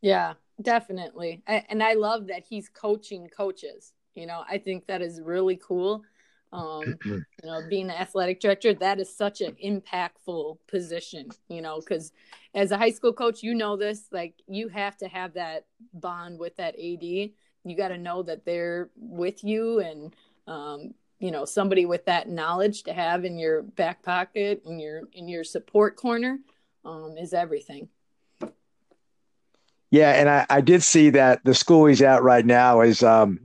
Yeah, 0.00 0.34
definitely. 0.60 1.42
I, 1.46 1.64
and 1.68 1.82
I 1.82 1.94
love 1.94 2.28
that 2.28 2.44
he's 2.48 2.68
coaching 2.68 3.28
coaches. 3.28 3.92
You 4.14 4.26
know, 4.26 4.42
I 4.48 4.58
think 4.58 4.86
that 4.86 5.02
is 5.02 5.20
really 5.20 5.56
cool. 5.56 6.02
Um, 6.52 6.96
you 7.04 7.24
know, 7.44 7.60
being 7.68 7.86
the 7.86 8.00
athletic 8.00 8.40
director, 8.40 8.74
that 8.74 8.98
is 8.98 9.14
such 9.14 9.40
an 9.40 9.56
impactful 9.64 10.58
position, 10.66 11.28
you 11.48 11.62
know, 11.62 11.80
because 11.80 12.12
as 12.54 12.70
a 12.70 12.78
high 12.78 12.90
school 12.90 13.12
coach, 13.12 13.42
you 13.42 13.54
know 13.54 13.76
this, 13.76 14.06
like 14.12 14.34
you 14.48 14.68
have 14.68 14.96
to 14.98 15.08
have 15.08 15.34
that 15.34 15.66
bond 15.92 16.38
with 16.38 16.56
that 16.56 16.74
AD 16.78 17.32
you 17.64 17.76
got 17.76 17.88
to 17.88 17.98
know 17.98 18.22
that 18.22 18.44
they're 18.44 18.90
with 18.96 19.44
you 19.44 19.80
and 19.80 20.14
um, 20.46 20.94
you 21.18 21.30
know 21.30 21.44
somebody 21.44 21.86
with 21.86 22.04
that 22.06 22.28
knowledge 22.28 22.82
to 22.84 22.92
have 22.92 23.24
in 23.24 23.38
your 23.38 23.62
back 23.62 24.02
pocket 24.02 24.62
in 24.64 24.78
your 24.78 25.02
in 25.12 25.28
your 25.28 25.44
support 25.44 25.96
corner 25.96 26.38
um, 26.84 27.16
is 27.18 27.34
everything 27.34 27.88
yeah 29.90 30.12
and 30.12 30.28
I, 30.28 30.46
I 30.50 30.60
did 30.60 30.82
see 30.82 31.10
that 31.10 31.44
the 31.44 31.54
school 31.54 31.86
he's 31.86 32.02
at 32.02 32.22
right 32.22 32.44
now 32.44 32.80
is 32.80 33.02
um 33.02 33.40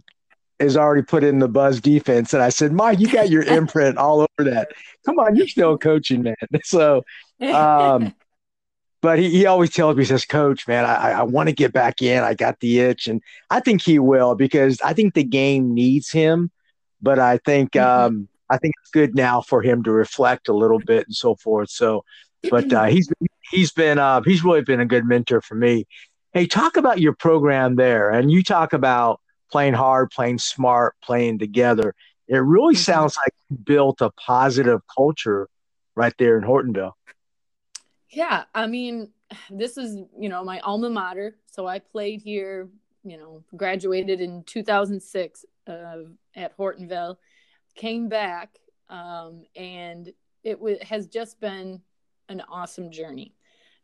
is 0.59 0.77
already 0.77 1.01
put 1.01 1.23
in 1.23 1.39
the 1.39 1.47
buzz 1.47 1.81
defense 1.81 2.33
and 2.33 2.41
i 2.43 2.49
said 2.49 2.71
mike 2.71 2.99
you 2.99 3.07
got 3.07 3.29
your 3.29 3.43
imprint 3.43 3.97
all 3.97 4.21
over 4.21 4.49
that 4.49 4.69
come 5.05 5.19
on 5.19 5.35
you're 5.35 5.47
still 5.47 5.77
coaching 5.77 6.23
man 6.23 6.35
so 6.63 7.03
um 7.41 8.13
but 9.03 9.19
he, 9.19 9.29
he 9.29 9.45
always 9.45 9.69
tells 9.69 9.97
me, 9.97 10.03
he 10.03 10.07
says, 10.07 10.23
Coach, 10.23 10.65
man, 10.65 10.85
I, 10.85 11.11
I 11.11 11.23
want 11.23 11.49
to 11.49 11.53
get 11.53 11.73
back 11.73 12.01
in. 12.01 12.23
I 12.23 12.35
got 12.35 12.61
the 12.61 12.79
itch. 12.79 13.09
And 13.09 13.21
I 13.49 13.59
think 13.59 13.81
he 13.81 13.99
will 13.99 14.33
because 14.33 14.79
I 14.79 14.93
think 14.93 15.13
the 15.13 15.25
game 15.25 15.73
needs 15.73 16.09
him. 16.09 16.49
But 17.01 17.19
I 17.19 17.37
think 17.39 17.73
mm-hmm. 17.73 18.05
um, 18.05 18.29
I 18.49 18.57
think 18.57 18.75
it's 18.81 18.91
good 18.91 19.13
now 19.13 19.41
for 19.41 19.61
him 19.61 19.83
to 19.83 19.91
reflect 19.91 20.47
a 20.47 20.53
little 20.53 20.79
bit 20.79 21.05
and 21.05 21.13
so 21.13 21.35
forth. 21.35 21.69
So, 21.69 22.05
but 22.49 22.71
uh, 22.71 22.85
he's 22.85 23.11
he's 23.51 23.73
been 23.73 23.99
uh, 23.99 24.21
he's 24.21 24.41
really 24.41 24.61
been 24.61 24.79
a 24.79 24.85
good 24.85 25.05
mentor 25.05 25.41
for 25.41 25.55
me. 25.55 25.85
Hey, 26.33 26.47
talk 26.47 26.77
about 26.77 26.99
your 26.99 27.13
program 27.13 27.75
there, 27.75 28.09
and 28.09 28.31
you 28.31 28.41
talk 28.41 28.73
about 28.73 29.21
playing 29.51 29.75
hard, 29.75 30.09
playing 30.09 30.39
smart, 30.39 30.95
playing 31.03 31.37
together. 31.37 31.93
It 32.27 32.37
really 32.37 32.73
mm-hmm. 32.73 32.81
sounds 32.81 33.15
like 33.17 33.31
you 33.49 33.57
built 33.57 34.01
a 34.01 34.09
positive 34.13 34.81
culture 34.95 35.47
right 35.95 36.13
there 36.17 36.35
in 36.39 36.43
Hortonville. 36.43 36.93
Yeah, 38.09 38.45
I 38.55 38.65
mean, 38.65 39.11
this 39.51 39.77
is, 39.77 39.95
you 40.19 40.27
know, 40.27 40.43
my 40.43 40.59
alma 40.61 40.89
mater. 40.89 41.35
So 41.45 41.67
I 41.67 41.77
played 41.77 42.23
here, 42.23 42.67
you 43.03 43.17
know, 43.17 43.43
graduated 43.55 44.19
in 44.19 44.43
2006 44.45 45.45
uh, 45.67 45.95
at 46.35 46.57
Hortonville, 46.57 47.17
came 47.75 48.09
back, 48.09 48.57
um, 48.89 49.45
and 49.55 50.11
it 50.43 50.55
w- 50.55 50.79
has 50.81 51.05
just 51.05 51.39
been 51.39 51.81
an 52.27 52.41
awesome 52.49 52.89
journey. 52.89 53.35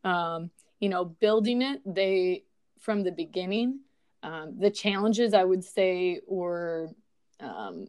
Um, 0.04 0.50
you 0.80 0.90
know, 0.90 1.06
building 1.06 1.62
it, 1.62 1.82
they, 1.86 2.44
from 2.80 3.04
the 3.04 3.12
beginning, 3.12 3.80
um, 4.24 4.58
the 4.60 4.72
challenges 4.72 5.34
I 5.34 5.44
would 5.44 5.64
say 5.64 6.22
were 6.28 6.90
um, 7.40 7.88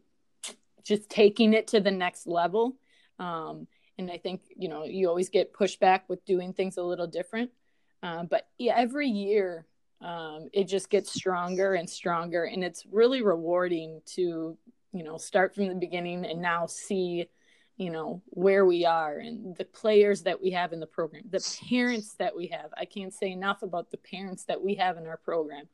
just 0.85 1.11
taking 1.11 1.54
it 1.54 1.68
to 1.68 1.80
the 1.80 1.90
next 1.90 2.26
level. 2.26 2.76
Um, 3.18 3.66
and 3.99 4.11
I 4.11 4.18
think 4.18 4.42
you 4.56 4.68
know 4.68 4.85
you 4.85 5.09
always 5.09 5.28
get 5.28 5.52
pushback 5.52 6.02
with 6.09 6.25
doing 6.25 6.52
things 6.52 6.76
a 6.76 6.82
little 6.82 7.06
different. 7.06 7.50
Um, 8.02 8.26
but 8.26 8.49
yeah, 8.59 8.75
every 8.76 9.09
year 9.09 9.66
um, 10.00 10.49
it 10.52 10.64
just 10.64 10.88
gets 10.88 11.12
stronger 11.12 11.75
and 11.75 11.88
stronger, 11.88 12.44
and 12.44 12.64
it's 12.64 12.87
really 12.90 13.23
rewarding 13.23 14.00
to 14.14 14.56
you 14.92 15.04
know 15.04 15.18
start 15.18 15.54
from 15.54 15.68
the 15.68 15.75
beginning 15.75 16.25
and 16.25 16.40
now 16.40 16.66
see 16.66 17.26
you 17.80 17.88
know 17.88 18.20
where 18.26 18.66
we 18.66 18.84
are 18.84 19.16
and 19.18 19.56
the 19.56 19.64
players 19.64 20.22
that 20.22 20.42
we 20.42 20.50
have 20.50 20.75
in 20.75 20.80
the 20.80 20.87
program, 20.87 21.22
the 21.30 21.58
parents 21.70 22.14
that 22.18 22.37
we 22.37 22.46
have. 22.49 22.70
I 22.76 22.84
can't 22.84 23.14
say 23.14 23.30
enough 23.30 23.62
about 23.62 23.90
the 23.90 23.96
parents 23.96 24.44
that 24.44 24.62
we 24.62 24.75
have 24.75 24.99
in 24.99 25.06
our 25.06 25.16
program. 25.16 25.64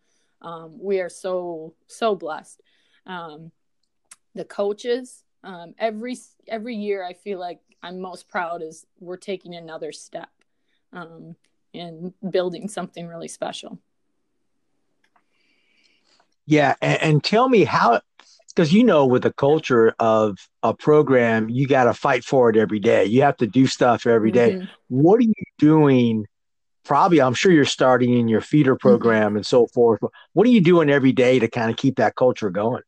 Um, 0.40 0.78
we 0.80 1.00
are 1.00 1.08
so 1.08 1.74
so 1.88 2.14
blessed. 2.14 2.62
Um, 3.06 3.50
the 4.36 4.44
coaches 4.44 5.24
um, 5.42 5.74
every 5.78 6.16
every 6.46 6.76
year 6.76 7.04
I 7.04 7.12
feel 7.12 7.40
like 7.40 7.58
I'm 7.82 8.00
most 8.00 8.28
proud 8.28 8.62
is 8.62 8.86
we're 9.00 9.16
taking 9.16 9.56
another 9.56 9.90
step 9.90 10.30
um, 10.92 11.34
in 11.72 12.14
building 12.30 12.68
something 12.68 13.08
really 13.08 13.28
special. 13.28 13.80
Yeah, 16.46 16.76
and, 16.80 17.02
and 17.02 17.24
tell 17.24 17.48
me 17.48 17.64
how, 17.64 18.00
because 18.56 18.72
you 18.72 18.82
know, 18.82 19.04
with 19.04 19.22
the 19.22 19.32
culture 19.34 19.94
of 19.98 20.38
a 20.62 20.72
program, 20.72 21.50
you 21.50 21.68
got 21.68 21.84
to 21.84 21.92
fight 21.92 22.24
for 22.24 22.48
it 22.48 22.56
every 22.56 22.80
day. 22.80 23.04
You 23.04 23.20
have 23.22 23.36
to 23.36 23.46
do 23.46 23.66
stuff 23.66 24.06
every 24.06 24.30
day. 24.30 24.52
Mm-hmm. 24.52 24.64
What 24.88 25.18
are 25.18 25.24
you 25.24 25.34
doing? 25.58 26.26
Probably, 26.82 27.20
I'm 27.20 27.34
sure 27.34 27.52
you're 27.52 27.66
starting 27.66 28.16
in 28.16 28.28
your 28.28 28.40
feeder 28.40 28.74
mm-hmm. 28.74 28.88
program 28.88 29.28
mm-hmm. 29.28 29.36
and 29.36 29.46
so 29.46 29.66
forth. 29.66 30.00
What 30.32 30.46
are 30.46 30.50
you 30.50 30.62
doing 30.62 30.88
every 30.88 31.12
day 31.12 31.38
to 31.38 31.48
kind 31.48 31.70
of 31.70 31.76
keep 31.76 31.96
that 31.96 32.16
culture 32.16 32.48
going? 32.48 32.82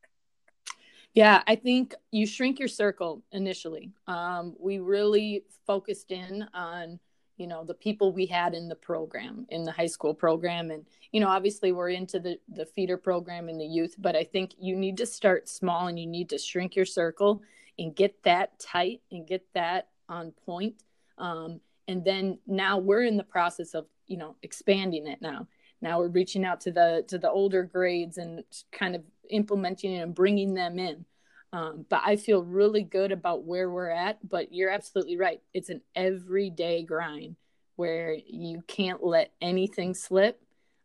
Yeah, 1.13 1.43
I 1.47 1.57
think 1.57 1.95
you 2.13 2.27
shrink 2.27 2.59
your 2.59 2.69
circle 2.69 3.23
initially. 3.31 3.93
Um, 4.07 4.55
we 4.59 4.79
really 4.79 5.45
focused 5.67 6.13
in 6.13 6.47
on, 6.55 6.99
you 7.39 7.47
know, 7.47 7.65
the 7.65 7.75
people 7.75 8.13
we 8.13 8.27
had 8.27 8.55
in 8.55 8.69
the 8.69 8.75
program, 8.75 9.47
in 9.49 9.65
the 9.65 9.73
high 9.73 9.87
school 9.87 10.15
program. 10.15 10.71
And, 10.71 10.85
you 11.13 11.21
know, 11.21 11.29
obviously 11.29 11.73
we're 11.73 11.91
into 11.91 12.19
the, 12.19 12.39
the 12.49 12.67
feeder 12.67 12.97
program 12.97 13.49
and 13.49 13.61
the 13.61 13.67
youth, 13.67 13.95
but 13.99 14.17
I 14.17 14.25
think 14.25 14.53
you 14.61 14.77
need 14.77 14.97
to 14.99 15.07
start 15.07 15.49
small 15.49 15.87
and 15.87 15.99
you 15.99 16.07
need 16.07 16.29
to 16.31 16.39
shrink 16.39 16.77
your 16.77 16.85
circle 16.85 17.43
and 17.79 17.95
get 17.95 18.23
that 18.25 18.59
tight 18.59 19.01
and 19.11 19.27
get 19.27 19.47
that 19.55 19.89
on 20.09 20.33
point. 20.45 20.75
Um, 21.17 21.61
and 21.87 22.05
then 22.05 22.39
now 22.47 22.79
we're 22.79 23.05
in 23.05 23.17
the 23.17 23.25
process 23.25 23.75
of, 23.75 23.87
you 24.07 24.17
know, 24.17 24.37
expanding 24.43 25.07
it 25.07 25.23
now 25.23 25.47
now 25.81 26.01
we're 26.01 26.09
reaching 26.09 26.45
out 26.45 26.61
to 26.63 26.71
the 26.71 27.05
to 27.09 27.19
the 27.19 27.31
older 27.31 27.63
grades 27.63 28.19
and 28.19 28.43
kind 28.73 28.95
of 28.95 29.03
implementing 29.31 29.97
and 29.97 30.15
bringing 30.15 30.55
them 30.55 30.79
in 30.79 31.05
um, 31.53 31.87
but 31.89 32.01
i 32.05 32.17
feel 32.17 32.43
really 32.43 32.83
good 32.83 33.13
about 33.13 33.45
where 33.45 33.71
we're 33.71 33.91
at 33.91 34.19
but 34.29 34.53
you're 34.53 34.71
absolutely 34.71 35.17
right. 35.17 35.41
It's 35.55 35.71
an 35.71 35.83
everyday 35.95 36.83
grind 36.83 37.37
where 37.77 38.17
you 38.27 38.63
can't 38.67 39.05
let 39.05 39.33
anything 39.41 39.95
slip. 39.95 40.43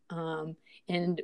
Um, 0.09 0.55
and 0.87 1.21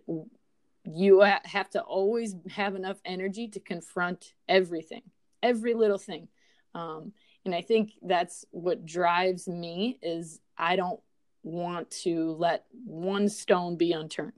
you 0.84 1.20
have 1.20 1.70
to 1.72 1.82
always 1.82 2.36
have 2.50 2.76
enough 2.76 2.98
energy 3.06 3.48
to 3.50 3.60
confront 3.60 4.34
everything 4.48 5.04
every 5.44 5.74
little 5.74 5.98
thing. 5.98 6.28
Um, 6.76 7.14
and 7.46 7.56
i 7.56 7.62
think 7.62 7.94
that's 8.02 8.46
what 8.52 8.86
drives 8.86 9.48
me 9.48 9.98
is 10.02 10.40
i 10.58 10.76
don't 10.76 11.00
want 11.44 11.90
to 11.90 12.34
let 12.34 12.66
one 12.86 13.30
stone 13.30 13.78
be 13.78 13.92
unturned. 13.92 14.34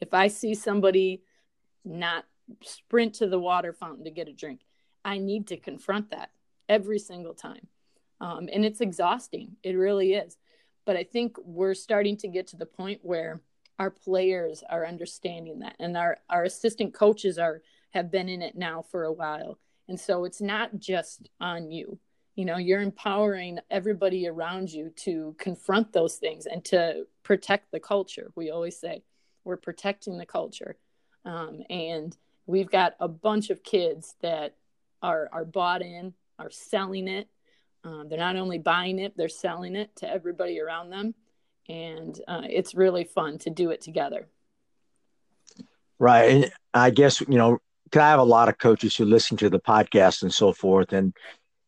If 0.00 0.14
I 0.14 0.28
see 0.28 0.54
somebody 0.54 1.22
not 1.84 2.24
sprint 2.62 3.14
to 3.14 3.26
the 3.26 3.38
water 3.38 3.72
fountain 3.72 4.04
to 4.04 4.10
get 4.10 4.28
a 4.28 4.32
drink, 4.32 4.60
I 5.04 5.18
need 5.18 5.48
to 5.48 5.56
confront 5.56 6.10
that 6.10 6.30
every 6.68 6.98
single 6.98 7.34
time. 7.34 7.66
Um, 8.20 8.48
and 8.52 8.64
it's 8.64 8.80
exhausting. 8.80 9.56
It 9.62 9.72
really 9.76 10.14
is. 10.14 10.36
But 10.84 10.96
I 10.96 11.04
think 11.04 11.36
we're 11.44 11.74
starting 11.74 12.16
to 12.18 12.28
get 12.28 12.48
to 12.48 12.56
the 12.56 12.66
point 12.66 13.00
where 13.02 13.40
our 13.78 13.90
players 13.90 14.62
are 14.70 14.86
understanding 14.86 15.58
that 15.60 15.76
and 15.78 15.96
our, 15.96 16.18
our 16.30 16.44
assistant 16.44 16.94
coaches 16.94 17.38
are 17.38 17.62
have 17.90 18.10
been 18.10 18.28
in 18.28 18.42
it 18.42 18.56
now 18.56 18.82
for 18.90 19.04
a 19.04 19.12
while 19.12 19.58
And 19.88 19.98
so 19.98 20.24
it's 20.24 20.40
not 20.40 20.78
just 20.78 21.28
on 21.40 21.70
you. 21.70 21.98
You 22.34 22.44
know, 22.44 22.58
you're 22.58 22.82
empowering 22.82 23.58
everybody 23.70 24.28
around 24.28 24.70
you 24.70 24.90
to 24.96 25.34
confront 25.38 25.92
those 25.92 26.16
things 26.16 26.46
and 26.46 26.64
to 26.66 27.06
protect 27.22 27.72
the 27.72 27.80
culture. 27.80 28.30
We 28.34 28.50
always 28.50 28.78
say 28.78 29.02
we're 29.44 29.56
protecting 29.56 30.18
the 30.18 30.26
culture. 30.26 30.76
Um, 31.24 31.62
and 31.70 32.16
we've 32.46 32.70
got 32.70 32.94
a 33.00 33.08
bunch 33.08 33.50
of 33.50 33.62
kids 33.62 34.14
that 34.22 34.56
are, 35.02 35.28
are 35.32 35.44
bought 35.44 35.82
in, 35.82 36.14
are 36.38 36.50
selling 36.50 37.08
it. 37.08 37.28
Um, 37.84 38.08
they're 38.08 38.18
not 38.18 38.36
only 38.36 38.58
buying 38.58 38.98
it, 38.98 39.16
they're 39.16 39.28
selling 39.28 39.76
it 39.76 39.94
to 39.96 40.10
everybody 40.10 40.60
around 40.60 40.90
them. 40.90 41.14
And 41.68 42.20
uh, 42.28 42.42
it's 42.48 42.74
really 42.74 43.04
fun 43.04 43.38
to 43.38 43.50
do 43.50 43.70
it 43.70 43.80
together. 43.80 44.28
Right. 45.98 46.30
And 46.30 46.52
I 46.74 46.90
guess, 46.90 47.20
you 47.20 47.38
know, 47.38 47.58
because 47.84 48.00
I 48.00 48.10
have 48.10 48.20
a 48.20 48.24
lot 48.24 48.48
of 48.48 48.58
coaches 48.58 48.96
who 48.96 49.04
listen 49.04 49.36
to 49.38 49.48
the 49.48 49.60
podcast 49.60 50.22
and 50.22 50.32
so 50.32 50.52
forth. 50.52 50.92
And 50.92 51.14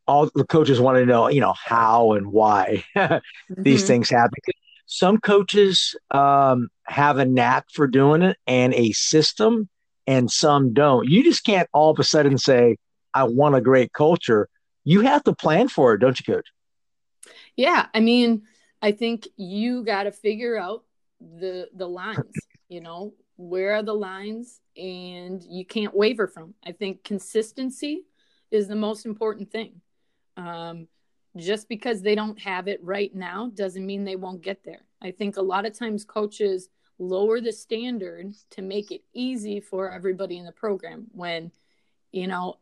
all 0.06 0.30
the 0.34 0.44
coaches 0.44 0.80
want 0.80 0.96
to 0.98 1.06
know, 1.06 1.28
you 1.28 1.40
know, 1.40 1.54
how 1.54 2.12
and 2.12 2.32
why 2.32 2.84
these 2.94 3.80
mm-hmm. 3.80 3.86
things 3.86 4.10
happen. 4.10 4.38
Some 4.86 5.18
coaches 5.18 5.94
um, 6.10 6.68
have 6.84 7.18
a 7.18 7.24
knack 7.24 7.66
for 7.72 7.86
doing 7.86 8.22
it 8.22 8.38
and 8.46 8.72
a 8.74 8.92
system, 8.92 9.68
and 10.08 10.30
some 10.30 10.72
don't. 10.72 11.08
You 11.08 11.22
just 11.22 11.44
can't 11.44 11.68
all 11.72 11.90
of 11.90 11.98
a 11.98 12.04
sudden 12.04 12.38
say, 12.38 12.78
I 13.14 13.24
want 13.24 13.54
a 13.54 13.60
great 13.60 13.92
culture. 13.92 14.48
You 14.82 15.02
have 15.02 15.22
to 15.24 15.34
plan 15.34 15.68
for 15.68 15.94
it, 15.94 15.98
don't 15.98 16.18
you, 16.18 16.34
coach? 16.34 16.46
Yeah. 17.56 17.86
I 17.92 18.00
mean, 18.00 18.42
I 18.80 18.92
think 18.92 19.28
you 19.36 19.84
got 19.84 20.04
to 20.04 20.12
figure 20.12 20.56
out 20.56 20.84
the 21.20 21.68
the 21.74 21.86
lines, 21.86 22.34
you 22.68 22.80
know, 22.80 23.12
where 23.38 23.74
are 23.74 23.82
the 23.82 23.94
lines 23.94 24.60
and 24.76 25.44
you 25.44 25.64
can't 25.64 25.94
waver 25.94 26.26
from 26.26 26.54
i 26.66 26.72
think 26.72 27.04
consistency 27.04 28.02
is 28.50 28.66
the 28.66 28.74
most 28.74 29.06
important 29.06 29.50
thing 29.50 29.80
um, 30.36 30.88
just 31.36 31.68
because 31.68 32.02
they 32.02 32.16
don't 32.16 32.40
have 32.40 32.66
it 32.66 32.82
right 32.82 33.14
now 33.14 33.50
doesn't 33.54 33.86
mean 33.86 34.04
they 34.04 34.16
won't 34.16 34.42
get 34.42 34.64
there 34.64 34.82
i 35.00 35.12
think 35.12 35.36
a 35.36 35.42
lot 35.42 35.64
of 35.64 35.76
times 35.76 36.04
coaches 36.04 36.68
lower 36.98 37.40
the 37.40 37.52
standard 37.52 38.34
to 38.50 38.62
make 38.62 38.90
it 38.90 39.02
easy 39.12 39.60
for 39.60 39.90
everybody 39.92 40.36
in 40.36 40.44
the 40.44 40.52
program 40.52 41.06
when 41.12 41.50
you 42.12 42.26
know 42.26 42.54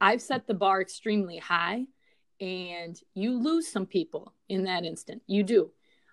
i've 0.00 0.22
set 0.22 0.46
the 0.46 0.54
bar 0.54 0.80
extremely 0.80 1.38
high 1.38 1.84
and 2.40 3.00
you 3.14 3.40
lose 3.40 3.68
some 3.68 3.86
people 3.86 4.32
in 4.48 4.64
that 4.64 4.84
instant 4.84 5.22
you 5.26 5.42
do 5.42 5.70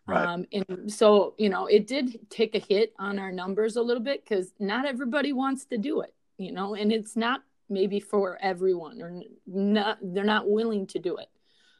Right. 0.08 0.26
Um, 0.26 0.46
and 0.52 0.92
so, 0.92 1.36
you 1.38 1.50
know, 1.50 1.68
it 1.68 1.88
did 1.88 2.30
take 2.30 2.56
a 2.56 2.60
hit 2.60 2.94
on 2.98 3.20
our 3.20 3.32
numbers 3.32 3.76
a 3.76 3.82
little 3.82 4.04
bit 4.04 4.24
because 4.24 4.52
not 4.60 4.86
everybody 4.86 5.32
wants 5.32 5.66
to 5.66 5.78
do 5.78 6.02
it, 6.02 6.14
you 6.38 6.52
know, 6.52 6.76
and 6.76 6.92
it's 6.92 7.16
not 7.16 7.42
maybe 7.70 8.00
for 8.00 8.38
everyone 8.42 9.02
or 9.02 9.22
not, 9.46 10.00
they're 10.02 10.24
not 10.24 10.50
willing 10.50 10.88
to 10.88 11.00
do 11.00 11.18
it. 11.18 11.30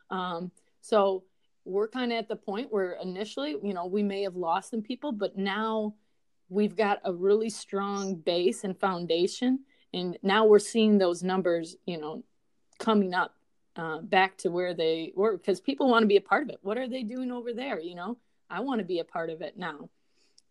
Um, 0.10 0.52
so 0.82 1.24
we're 1.66 1.88
kind 1.88 2.12
of 2.12 2.18
at 2.18 2.28
the 2.28 2.36
point 2.36 2.72
where 2.72 2.94
initially, 3.02 3.56
you 3.64 3.74
know, 3.74 3.86
we 3.86 4.04
may 4.04 4.24
have 4.24 4.36
lost 4.36 4.72
some 4.72 4.82
people, 4.82 5.12
but 5.12 5.38
now 5.38 5.96
we've 6.50 6.76
got 6.76 7.00
a 7.06 7.14
really 7.14 7.50
strong 7.50 8.16
base 8.16 8.64
and 8.64 8.78
foundation. 8.80 9.60
And 9.94 10.18
now 10.24 10.46
we're 10.46 10.60
seeing 10.60 10.98
those 10.98 11.24
numbers, 11.24 11.76
you 11.86 12.00
know, 12.00 12.24
coming 12.80 13.14
up 13.14 13.36
uh, 13.76 14.00
back 14.00 14.38
to 14.38 14.50
where 14.50 14.74
they 14.74 15.14
were 15.16 15.38
because 15.38 15.62
people 15.62 15.90
want 15.90 16.04
to 16.04 16.08
be 16.08 16.18
a 16.18 16.22
part 16.22 16.44
of 16.44 16.50
it. 16.50 16.60
What 16.62 16.78
are 16.78 16.90
they 16.90 17.04
doing 17.04 17.32
over 17.32 17.54
there? 17.54 17.80
You 17.80 17.96
know, 17.96 18.18
I 18.50 18.60
want 18.60 18.80
to 18.80 18.86
be 18.86 19.00
a 19.00 19.06
part 19.06 19.30
of 19.30 19.42
it 19.42 19.58
now. 19.58 19.90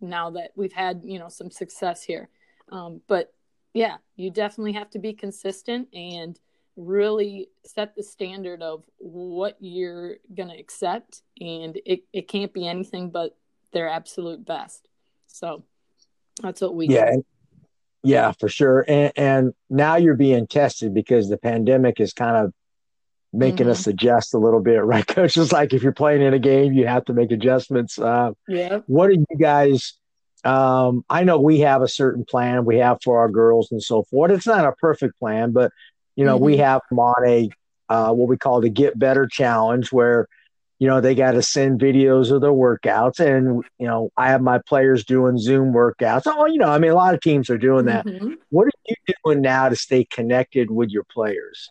Now 0.01 0.31
that 0.31 0.53
we've 0.57 0.73
had 0.73 1.03
you 1.05 1.18
know 1.18 1.29
some 1.29 1.51
success 1.51 2.03
here, 2.03 2.31
um, 2.70 3.03
but 3.07 3.35
yeah, 3.75 3.96
you 4.16 4.31
definitely 4.31 4.73
have 4.73 4.88
to 4.90 4.99
be 4.99 5.12
consistent 5.12 5.88
and 5.92 6.38
really 6.81 7.49
set 7.64 7.95
the 7.95 8.03
standard 8.03 8.62
of 8.62 8.85
what 8.99 9.57
you're 9.61 10.16
going 10.35 10.49
to 10.49 10.59
accept 10.59 11.23
and 11.40 11.79
it, 11.85 12.01
it 12.12 12.29
can't 12.29 12.53
be 12.53 12.66
anything 12.66 13.11
but 13.11 13.37
their 13.73 13.88
absolute 13.88 14.45
best 14.45 14.88
so 15.27 15.62
that's 16.43 16.61
what 16.61 16.75
we 16.75 16.88
yeah 16.88 17.12
do. 17.12 17.25
yeah 18.03 18.33
for 18.38 18.49
sure 18.49 18.85
and, 18.88 19.12
and 19.16 19.55
now 19.69 19.97
you're 19.97 20.14
being 20.14 20.47
tested 20.47 20.95
because 20.95 21.29
the 21.29 21.38
pandemic 21.38 22.01
is 22.01 22.12
kind 22.12 22.37
of 22.37 22.53
making 23.33 23.66
mm-hmm. 23.66 23.71
us 23.71 23.87
adjust 23.87 24.35
a 24.35 24.38
little 24.38 24.61
bit, 24.61 24.79
right? 24.85 25.07
Coach 25.07 25.37
is 25.37 25.53
like, 25.53 25.73
if 25.73 25.83
you're 25.83 25.93
playing 25.93 26.23
in 26.23 26.35
a 26.35 26.38
game, 26.38 26.73
you 26.73 26.87
have 26.87 27.05
to 27.07 27.12
make 27.12 27.31
adjustments. 27.31 27.99
Uh, 27.99 28.33
yeah. 28.49 28.81
What 28.87 29.11
are 29.11 29.14
you 29.14 29.27
guys? 29.38 29.95
Um, 30.43 31.05
I 31.11 31.25
know 31.25 31.38
we 31.38 31.61
have 31.61 31.83
a 31.83 31.88
certain 31.88 32.25
plan 32.25 32.64
we 32.64 32.79
have 32.79 32.99
for 33.05 33.19
our 33.19 33.29
girls 33.29 33.71
and 33.73 33.83
so 33.83 34.05
forth. 34.05 34.31
It's 34.31 34.47
not 34.47 34.64
a 34.64 34.73
perfect 34.73 35.19
plan, 35.19 35.53
but 35.53 35.71
you 36.21 36.27
know, 36.27 36.37
mm-hmm. 36.37 36.45
we 36.45 36.57
have 36.59 36.83
them 36.91 36.99
on 36.99 37.27
a 37.27 37.49
uh, 37.89 38.13
what 38.13 38.29
we 38.29 38.37
call 38.37 38.61
the 38.61 38.69
Get 38.69 38.99
Better 38.99 39.27
Challenge, 39.27 39.91
where 39.91 40.29
you 40.79 40.87
know 40.87 41.01
they 41.01 41.15
got 41.15 41.31
to 41.31 41.41
send 41.41 41.81
videos 41.81 42.31
of 42.31 42.43
their 42.43 42.53
workouts, 42.53 43.21
and 43.21 43.65
you 43.79 43.87
know, 43.87 44.11
I 44.19 44.29
have 44.29 44.43
my 44.43 44.59
players 44.69 45.07
doing 45.07 45.39
Zoom 45.39 45.73
workouts. 45.73 46.25
Oh, 46.27 46.45
you 46.45 46.59
know, 46.59 46.69
I 46.69 46.79
mean, 46.79 46.91
a 46.91 46.95
lot 46.95 47.15
of 47.15 47.23
teams 47.23 47.49
are 47.49 47.57
doing 47.57 47.87
that. 47.87 48.05
Mm-hmm. 48.05 48.35
What 48.51 48.67
are 48.67 48.71
you 48.87 49.15
doing 49.25 49.41
now 49.41 49.71
to 49.71 49.77
stay 49.77 50.05
connected 50.05 50.71
with 50.71 50.91
your 50.91 51.05
players? 51.05 51.71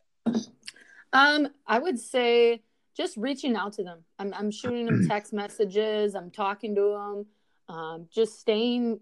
Um, 1.13 1.49
I 1.67 1.77
would 1.77 1.99
say 1.99 2.63
just 2.97 3.17
reaching 3.17 3.55
out 3.55 3.73
to 3.73 3.83
them. 3.83 3.99
I'm, 4.17 4.33
I'm 4.33 4.49
shooting 4.49 4.87
them 4.87 5.07
text 5.07 5.31
messages. 5.31 6.15
I'm 6.15 6.31
talking 6.31 6.73
to 6.73 6.97
them. 7.67 7.75
Um, 7.75 8.07
just 8.11 8.39
staying 8.39 8.99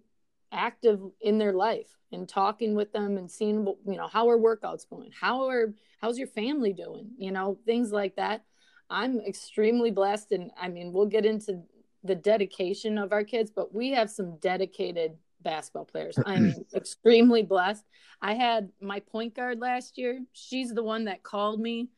active 0.58 1.00
in 1.22 1.38
their 1.38 1.54
life 1.54 1.88
and 2.12 2.28
talking 2.28 2.76
with 2.76 2.92
them 2.92 3.18
and 3.18 3.30
seeing 3.30 3.66
you 3.86 3.98
know 3.98 4.08
how 4.08 4.30
are 4.30 4.38
workouts 4.38 4.90
going? 4.90 5.12
How 5.20 5.48
are 5.50 5.74
how's 6.02 6.18
your 6.18 6.28
family 6.28 6.74
doing? 6.74 7.12
You 7.18 7.32
know 7.32 7.58
things 7.66 7.92
like 7.92 8.16
that. 8.16 8.44
I'm 8.90 9.20
extremely 9.20 9.92
blessed 9.92 10.32
and 10.32 10.52
i 10.62 10.70
mean 10.70 10.94
we'll 10.94 11.08
get 11.08 11.26
into 11.26 11.62
the 12.06 12.16
dedication 12.16 12.98
of 12.98 13.12
our 13.12 13.26
kids 13.26 13.52
but 13.54 13.76
we 13.76 13.92
have 13.92 14.10
some 14.10 14.38
dedicated 14.38 15.18
basketball 15.42 15.86
players. 15.86 16.18
I'm 16.26 16.56
extremely 16.76 17.44
blessed. 17.44 17.84
I 18.22 18.34
had 18.34 18.70
my 18.82 19.02
point 19.02 19.36
guard 19.36 19.60
last 19.60 19.98
year. 19.98 20.22
She's 20.34 20.74
the 20.74 20.84
one 20.84 21.06
that 21.06 21.24
called 21.24 21.60
me 21.60 21.90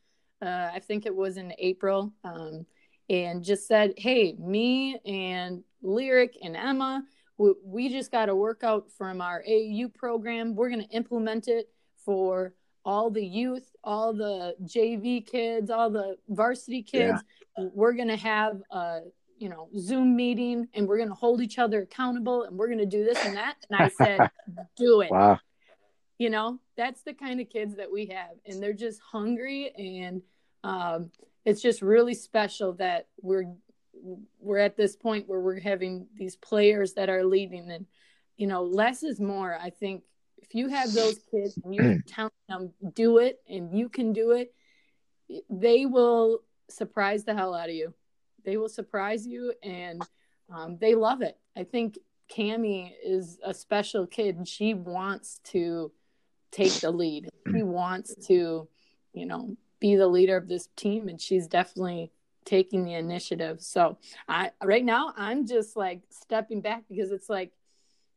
uh, 0.42 0.70
I 0.72 0.80
think 0.80 1.06
it 1.06 1.14
was 1.14 1.36
in 1.36 1.52
April, 1.58 2.12
um, 2.24 2.64
and 3.08 3.44
just 3.44 3.66
said, 3.66 3.94
"Hey, 3.96 4.34
me 4.38 4.98
and 5.04 5.62
Lyric 5.82 6.38
and 6.42 6.56
Emma, 6.56 7.04
we, 7.40 7.54
we 7.64 7.88
just 7.88 8.12
got 8.12 8.28
a 8.28 8.36
workout 8.36 8.92
from 8.98 9.22
our 9.22 9.42
AU 9.48 9.88
program. 9.94 10.54
We're 10.54 10.68
going 10.68 10.84
to 10.84 10.90
implement 10.90 11.48
it 11.48 11.70
for 12.04 12.52
all 12.84 13.10
the 13.10 13.24
youth, 13.24 13.70
all 13.82 14.12
the 14.12 14.54
JV 14.64 15.26
kids, 15.26 15.70
all 15.70 15.88
the 15.88 16.16
varsity 16.28 16.82
kids. 16.82 17.22
Yeah. 17.56 17.68
We're 17.72 17.94
going 17.94 18.08
to 18.08 18.16
have 18.16 18.60
a 18.70 19.00
you 19.38 19.48
know 19.48 19.70
Zoom 19.78 20.16
meeting, 20.16 20.68
and 20.74 20.86
we're 20.86 20.98
going 20.98 21.08
to 21.08 21.14
hold 21.14 21.40
each 21.40 21.58
other 21.58 21.82
accountable, 21.82 22.42
and 22.42 22.58
we're 22.58 22.68
going 22.68 22.78
to 22.78 22.86
do 22.86 23.04
this 23.04 23.24
and 23.24 23.36
that." 23.36 23.56
And 23.70 23.82
I 23.82 23.88
said, 23.88 24.30
"Do 24.76 25.00
it." 25.00 25.10
Wow 25.10 25.38
you 26.18 26.28
know 26.28 26.60
that's 26.76 27.00
the 27.00 27.14
kind 27.14 27.40
of 27.40 27.48
kids 27.48 27.76
that 27.76 27.90
we 27.90 28.04
have 28.04 28.36
and 28.44 28.62
they're 28.62 28.74
just 28.74 29.00
hungry 29.00 29.72
and 29.78 30.20
um, 30.62 31.10
it's 31.46 31.62
just 31.62 31.80
really 31.80 32.12
special 32.12 32.74
that 32.74 33.06
we're 33.22 33.46
we're 34.38 34.58
at 34.58 34.76
this 34.76 34.96
point 34.96 35.28
where 35.28 35.40
we're 35.40 35.60
having 35.60 36.06
these 36.16 36.36
players 36.36 36.94
that 36.94 37.08
are 37.10 37.24
leading 37.24 37.70
and 37.70 37.86
you 38.36 38.46
know 38.46 38.62
less 38.62 39.02
is 39.02 39.20
more. 39.20 39.58
I 39.60 39.70
think 39.70 40.02
if 40.38 40.54
you 40.54 40.68
have 40.68 40.92
those 40.92 41.20
kids 41.30 41.58
and 41.62 41.74
you 41.74 42.00
tell 42.06 42.32
them 42.48 42.72
do 42.94 43.18
it 43.18 43.40
and 43.48 43.76
you 43.76 43.88
can 43.88 44.12
do 44.12 44.32
it 44.32 44.54
they 45.48 45.86
will 45.86 46.40
surprise 46.68 47.24
the 47.24 47.34
hell 47.34 47.54
out 47.54 47.68
of 47.68 47.74
you. 47.74 47.94
They 48.44 48.56
will 48.56 48.68
surprise 48.68 49.26
you 49.26 49.52
and 49.62 50.02
um, 50.52 50.78
they 50.80 50.94
love 50.94 51.22
it. 51.22 51.38
I 51.56 51.64
think 51.64 51.98
cami 52.32 52.92
is 53.04 53.38
a 53.44 53.52
special 53.52 54.06
kid 54.06 54.36
and 54.36 54.46
she 54.46 54.74
wants 54.74 55.40
to 55.44 55.92
take 56.50 56.72
the 56.74 56.90
lead. 56.90 57.28
she 57.52 57.62
wants 57.62 58.14
to, 58.26 58.68
you 59.12 59.26
know, 59.26 59.56
be 59.78 59.96
the 59.96 60.08
leader 60.08 60.36
of 60.36 60.46
this 60.46 60.68
team, 60.76 61.08
and 61.08 61.18
she's 61.18 61.46
definitely 61.46 62.12
taking 62.50 62.84
the 62.84 62.94
initiative. 62.94 63.62
So 63.62 63.96
I 64.28 64.50
right 64.62 64.84
now 64.84 65.14
I'm 65.16 65.46
just 65.46 65.76
like 65.76 66.02
stepping 66.10 66.60
back 66.60 66.82
because 66.90 67.12
it's 67.12 67.30
like, 67.30 67.52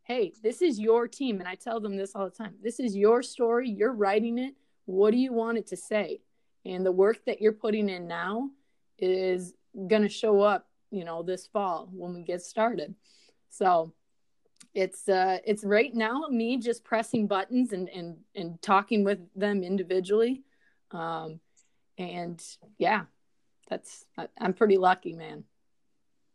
hey, 0.03 0.33
this 0.41 0.61
is 0.61 0.79
your 0.79 1.07
team, 1.07 1.39
and 1.39 1.47
I 1.47 1.55
tell 1.55 1.79
them 1.79 1.95
this 1.95 2.15
all 2.15 2.25
the 2.25 2.35
time. 2.35 2.55
This 2.61 2.79
is 2.79 2.95
your 2.95 3.21
story. 3.21 3.69
You're 3.69 3.93
writing 3.93 4.39
it. 4.39 4.55
What 4.85 5.11
do 5.11 5.17
you 5.17 5.31
want 5.31 5.59
it 5.59 5.67
to 5.67 5.77
say? 5.77 6.21
And 6.65 6.83
the 6.83 6.91
work 6.91 7.23
that 7.25 7.41
you're 7.41 7.53
putting 7.53 7.89
in 7.89 8.07
now 8.07 8.49
is 8.97 9.53
to 9.89 10.09
show 10.09 10.41
up, 10.41 10.67
you 10.89 11.05
know, 11.05 11.21
this 11.21 11.47
fall 11.47 11.89
when 11.91 12.13
we 12.15 12.23
get 12.23 12.41
started. 12.41 12.95
So 13.49 13.93
it's 14.73 15.07
uh 15.07 15.37
it's 15.45 15.63
right 15.63 15.93
now 15.93 16.25
me 16.29 16.57
just 16.57 16.83
pressing 16.83 17.27
buttons 17.27 17.73
and 17.73 17.87
and 17.89 18.17
and 18.33 18.59
talking 18.61 19.03
with 19.03 19.19
them 19.35 19.61
individually 19.61 20.41
um 20.91 21.39
and 21.99 22.41
yeah 22.79 23.03
that's 23.73 24.05
i'm 24.39 24.53
pretty 24.53 24.77
lucky 24.77 25.13
man 25.13 25.43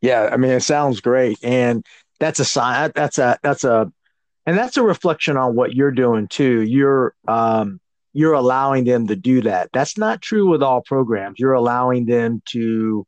yeah 0.00 0.28
i 0.32 0.36
mean 0.36 0.50
it 0.50 0.62
sounds 0.62 1.00
great 1.00 1.38
and 1.42 1.84
that's 2.20 2.40
a 2.40 2.44
sign 2.44 2.90
that's 2.94 3.18
a 3.18 3.38
that's 3.42 3.64
a 3.64 3.90
and 4.46 4.56
that's 4.56 4.76
a 4.76 4.82
reflection 4.82 5.36
on 5.36 5.54
what 5.54 5.74
you're 5.74 5.90
doing 5.90 6.26
too 6.28 6.62
you're 6.62 7.14
um 7.26 7.80
you're 8.18 8.34
allowing 8.34 8.82
them 8.82 9.06
to 9.06 9.14
do 9.14 9.42
that. 9.42 9.70
That's 9.72 9.96
not 9.96 10.20
true 10.20 10.48
with 10.48 10.62
all 10.62 10.82
programs. 10.82 11.38
You're 11.38 11.52
allowing 11.52 12.06
them 12.06 12.42
to 12.46 13.06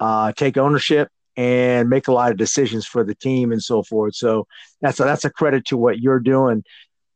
uh, 0.00 0.32
take 0.32 0.56
ownership 0.56 1.10
and 1.36 1.90
make 1.90 2.08
a 2.08 2.12
lot 2.12 2.30
of 2.30 2.38
decisions 2.38 2.86
for 2.86 3.04
the 3.04 3.14
team 3.14 3.52
and 3.52 3.62
so 3.62 3.82
forth. 3.82 4.14
So 4.14 4.46
that's 4.80 4.98
a, 4.98 5.04
that's 5.04 5.26
a 5.26 5.30
credit 5.30 5.66
to 5.66 5.76
what 5.76 5.98
you're 5.98 6.20
doing. 6.20 6.64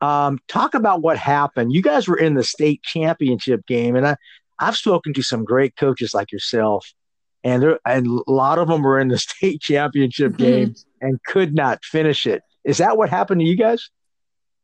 Um, 0.03 0.39
talk 0.49 0.75
about 0.75 1.01
what 1.01 1.17
happened. 1.17 1.73
You 1.73 1.81
guys 1.81 2.09
were 2.09 2.19
in 2.19 2.35
the 2.35 2.45
state 2.45 2.83
championship 2.83 3.67
game, 3.67 3.97
and 3.97 4.07
I, 4.07 4.17
I've 4.61 4.77
spoken 4.77 5.15
to 5.15 5.23
some 5.23 5.45
great 5.45 5.77
coaches 5.77 6.15
like 6.15 6.31
yourself, 6.31 6.93
and 7.43 7.63
there 7.63 7.81
and 7.87 8.07
a 8.07 8.31
lot 8.31 8.59
of 8.59 8.69
them 8.69 8.83
were 8.83 9.01
in 9.01 9.09
the 9.09 9.19
state 9.29 9.61
championship 9.61 10.33
mm-hmm. 10.33 10.45
game 10.45 10.75
and 11.01 11.23
could 11.25 11.55
not 11.55 11.85
finish 11.85 12.27
it. 12.27 12.43
Is 12.65 12.79
that 12.79 12.97
what 12.97 13.09
happened 13.09 13.41
to 13.41 13.47
you 13.47 13.57
guys? 13.57 13.89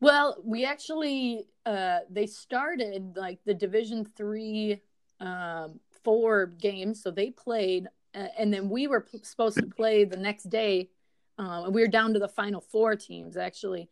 Well, 0.01 0.37
we 0.45 0.65
actually 0.67 1.47
uh, 1.65 2.01
they 2.11 2.27
started 2.27 3.17
like 3.17 3.41
the 3.45 3.55
Division 3.55 4.05
three, 4.05 4.83
um, 5.21 5.81
four 6.05 6.47
games, 6.47 7.03
so 7.03 7.11
they 7.11 7.31
played, 7.31 7.89
uh, 8.15 8.29
and 8.39 8.53
then 8.53 8.69
we 8.69 8.87
were 8.87 9.01
p- 9.01 9.21
supposed 9.23 9.57
to 9.57 9.67
play 9.67 10.05
the 10.05 10.19
next 10.19 10.45
day. 10.45 10.91
Uh, 11.39 11.69
we 11.71 11.81
were 11.81 11.89
down 11.89 12.13
to 12.15 12.19
the 12.19 12.29
final 12.29 12.61
four 12.61 12.95
teams 12.95 13.37
actually, 13.37 13.89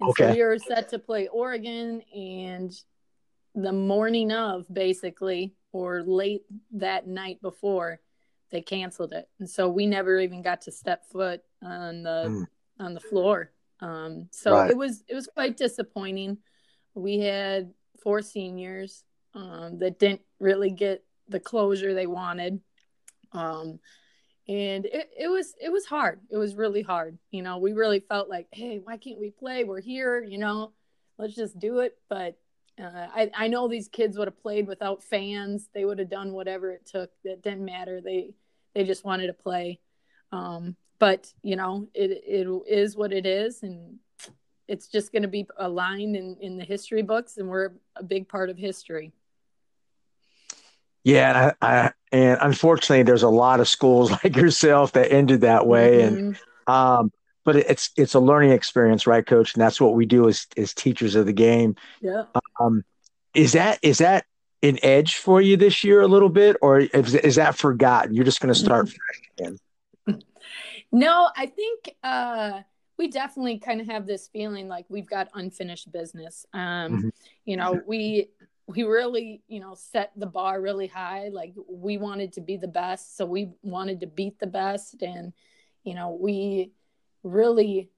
and 0.00 0.10
okay. 0.10 0.28
so 0.28 0.34
we 0.34 0.42
were 0.42 0.58
set 0.58 0.88
to 0.90 0.98
play 0.98 1.26
Oregon, 1.26 2.02
and 2.14 2.72
the 3.62 3.72
morning 3.72 4.32
of, 4.32 4.66
basically, 4.72 5.54
or 5.72 6.02
late 6.02 6.42
that 6.72 7.06
night 7.06 7.42
before, 7.42 8.00
they 8.50 8.62
canceled 8.62 9.12
it, 9.12 9.28
and 9.38 9.48
so 9.48 9.68
we 9.68 9.86
never 9.86 10.18
even 10.18 10.42
got 10.42 10.62
to 10.62 10.72
step 10.72 11.04
foot 11.10 11.42
on 11.62 12.02
the 12.02 12.24
mm. 12.28 12.46
on 12.78 12.94
the 12.94 13.00
floor. 13.00 13.52
Um, 13.80 14.28
so 14.30 14.52
right. 14.52 14.70
it 14.70 14.76
was 14.76 15.04
it 15.08 15.14
was 15.14 15.26
quite 15.26 15.56
disappointing. 15.56 16.38
We 16.94 17.18
had 17.18 17.72
four 18.02 18.22
seniors 18.22 19.04
um, 19.34 19.78
that 19.80 19.98
didn't 19.98 20.22
really 20.40 20.70
get 20.70 21.04
the 21.28 21.40
closure 21.40 21.94
they 21.94 22.06
wanted. 22.06 22.60
Um, 23.32 23.78
and 24.48 24.86
it, 24.86 25.10
it 25.18 25.28
was 25.28 25.54
it 25.60 25.70
was 25.70 25.84
hard. 25.84 26.20
It 26.30 26.38
was 26.38 26.54
really 26.54 26.82
hard. 26.82 27.18
You 27.30 27.42
know, 27.42 27.58
we 27.58 27.72
really 27.72 28.00
felt 28.00 28.30
like, 28.30 28.46
hey, 28.50 28.80
why 28.82 28.96
can't 28.96 29.20
we 29.20 29.30
play? 29.30 29.64
We're 29.64 29.82
here, 29.82 30.22
you 30.22 30.38
know, 30.38 30.72
let's 31.18 31.34
just 31.34 31.58
do 31.58 31.80
it. 31.80 31.98
But 32.08 32.38
uh, 32.80 33.06
I, 33.14 33.30
I 33.34 33.48
know 33.48 33.68
these 33.68 33.88
kids 33.88 34.16
would 34.16 34.28
have 34.28 34.40
played 34.42 34.66
without 34.66 35.02
fans. 35.02 35.68
They 35.74 35.84
would 35.84 35.98
have 35.98 36.10
done 36.10 36.32
whatever 36.32 36.70
it 36.70 36.86
took. 36.86 37.10
It 37.24 37.42
didn't 37.42 37.64
matter. 37.64 38.00
They 38.00 38.34
they 38.74 38.84
just 38.84 39.04
wanted 39.04 39.28
to 39.28 39.32
play. 39.32 39.80
Um, 40.30 40.76
but 40.98 41.32
you 41.42 41.56
know 41.56 41.88
it 41.94 42.10
it 42.26 42.46
is 42.66 42.96
what 42.96 43.12
it 43.12 43.26
is 43.26 43.62
and 43.62 43.98
it's 44.66 44.88
just 44.88 45.12
going 45.12 45.22
to 45.22 45.28
be 45.28 45.46
a 45.56 45.68
line 45.68 46.14
in 46.14 46.36
in 46.40 46.56
the 46.56 46.64
history 46.64 47.02
books 47.02 47.36
and 47.36 47.48
we're 47.48 47.72
a 47.96 48.02
big 48.02 48.28
part 48.28 48.50
of 48.50 48.58
history 48.58 49.12
yeah 51.04 51.52
I, 51.60 51.66
I, 51.66 51.92
and 52.12 52.38
unfortunately 52.40 53.04
there's 53.04 53.22
a 53.22 53.28
lot 53.28 53.60
of 53.60 53.68
schools 53.68 54.10
like 54.24 54.36
yourself 54.36 54.92
that 54.92 55.12
ended 55.12 55.42
that 55.42 55.66
way 55.66 56.00
mm-hmm. 56.02 56.16
and 56.16 56.38
um 56.66 57.12
but 57.48 57.56
it's 57.56 57.90
it's 57.96 58.12
a 58.12 58.20
learning 58.20 58.50
experience 58.50 59.06
right 59.06 59.24
coach? 59.24 59.54
And 59.54 59.62
that's 59.62 59.80
what 59.80 59.94
we 59.94 60.04
do 60.04 60.28
as 60.28 60.46
as 60.58 60.74
teachers 60.74 61.14
of 61.14 61.24
the 61.24 61.32
game. 61.32 61.76
Yeah. 62.02 62.24
Um 62.60 62.84
is 63.32 63.52
that 63.52 63.78
is 63.80 63.98
that 63.98 64.26
an 64.62 64.78
edge 64.82 65.14
for 65.14 65.40
you 65.40 65.56
this 65.56 65.82
year 65.82 66.02
a 66.02 66.06
little 66.06 66.28
bit 66.28 66.56
or 66.60 66.80
is, 66.80 67.14
is 67.14 67.36
that 67.36 67.56
forgotten? 67.56 68.12
You're 68.12 68.26
just 68.26 68.40
going 68.40 68.52
to 68.52 68.58
start 68.58 68.92
again. 69.38 69.58
No, 70.90 71.28
I 71.36 71.44
think 71.44 71.94
uh, 72.02 72.62
we 72.96 73.08
definitely 73.08 73.58
kind 73.58 73.82
of 73.82 73.88
have 73.88 74.06
this 74.06 74.28
feeling 74.28 74.68
like 74.68 74.86
we've 74.88 75.06
got 75.06 75.28
unfinished 75.34 75.92
business. 75.92 76.46
Um, 76.54 76.62
mm-hmm. 76.62 77.08
You 77.44 77.58
know, 77.58 77.78
we 77.86 78.30
we 78.66 78.84
really 78.84 79.42
you 79.48 79.60
know 79.60 79.74
set 79.74 80.12
the 80.16 80.24
bar 80.24 80.62
really 80.62 80.86
high. 80.86 81.28
Like 81.30 81.52
we 81.68 81.98
wanted 81.98 82.32
to 82.34 82.40
be 82.40 82.56
the 82.56 82.68
best, 82.68 83.18
so 83.18 83.26
we 83.26 83.50
wanted 83.62 84.00
to 84.00 84.06
beat 84.06 84.38
the 84.38 84.46
best, 84.46 85.02
and 85.02 85.34
you 85.84 85.94
know 85.94 86.16
we 86.18 86.72
really 87.22 87.90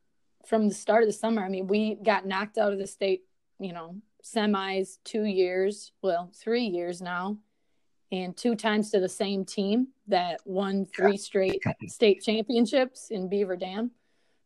from 0.47 0.69
the 0.69 0.75
start 0.75 1.03
of 1.03 1.09
the 1.09 1.13
summer. 1.13 1.43
I 1.43 1.49
mean, 1.49 1.67
we 1.67 1.97
got 1.97 2.27
knocked 2.27 2.59
out 2.59 2.73
of 2.73 2.79
the 2.79 2.87
state. 2.87 3.23
You 3.59 3.75
know, 3.75 3.97
semis 4.25 4.99
two 5.05 5.25
years, 5.25 5.93
well, 6.03 6.31
three 6.35 6.65
years 6.65 7.03
now 7.03 7.39
and 8.13 8.37
two 8.37 8.57
times 8.57 8.91
to 8.91 9.01
the 9.01 9.09
same 9.09 9.45
team 9.45 9.89
that 10.09 10.41
won 10.45 10.87
three 10.87 11.17
straight 11.17 11.63
state 11.87 12.23
championships 12.23 13.11
in 13.11 13.29
Beaver 13.29 13.57
Dam. 13.57 13.93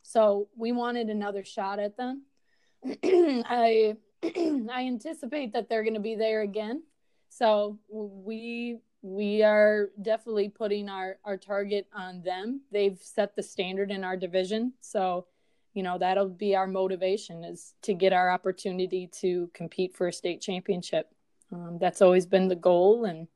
So 0.02 0.48
we 0.56 0.72
wanted 0.72 1.08
another 1.08 1.44
shot 1.44 1.78
at 1.78 1.96
them. 1.96 2.24
I 3.04 3.96
I 4.22 4.86
anticipate 4.86 5.52
that 5.52 5.68
they're 5.68 5.82
going 5.82 5.94
to 5.94 6.00
be 6.00 6.16
there 6.16 6.42
again. 6.42 6.82
So 7.30 7.78
we 7.88 8.78
we 9.04 9.42
are 9.42 9.90
definitely 10.00 10.48
putting 10.48 10.88
our 10.88 11.18
our 11.24 11.36
target 11.36 11.86
on 11.94 12.22
them. 12.22 12.62
They've 12.72 12.98
set 12.98 13.36
the 13.36 13.42
standard 13.42 13.90
in 13.90 14.02
our 14.02 14.16
division. 14.16 14.72
So, 14.80 15.26
you 15.74 15.82
know, 15.82 15.98
that'll 15.98 16.30
be 16.30 16.56
our 16.56 16.66
motivation 16.66 17.44
is 17.44 17.74
to 17.82 17.92
get 17.92 18.14
our 18.14 18.30
opportunity 18.30 19.10
to 19.20 19.50
compete 19.52 19.94
for 19.94 20.08
a 20.08 20.12
state 20.12 20.40
championship. 20.40 21.10
Um, 21.52 21.76
that's 21.78 22.00
always 22.00 22.24
been 22.24 22.48
the 22.48 22.56
goal 22.56 23.04
and 23.04 23.28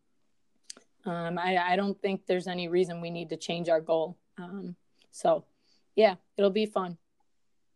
um, 1.05 1.39
I, 1.39 1.59
I 1.59 1.77
don't 1.77 2.01
think 2.01 2.27
there's 2.27 2.49
any 2.49 2.69
reason 2.69 3.03
we 3.03 3.11
need 3.11 3.29
to 3.31 3.37
change 3.37 3.69
our 3.69 3.81
goal. 3.81 4.17
Um, 4.39 4.75
so, 5.11 5.45
yeah, 5.95 6.15
it'll 6.37 6.51
be 6.51 6.67
fun. 6.67 6.97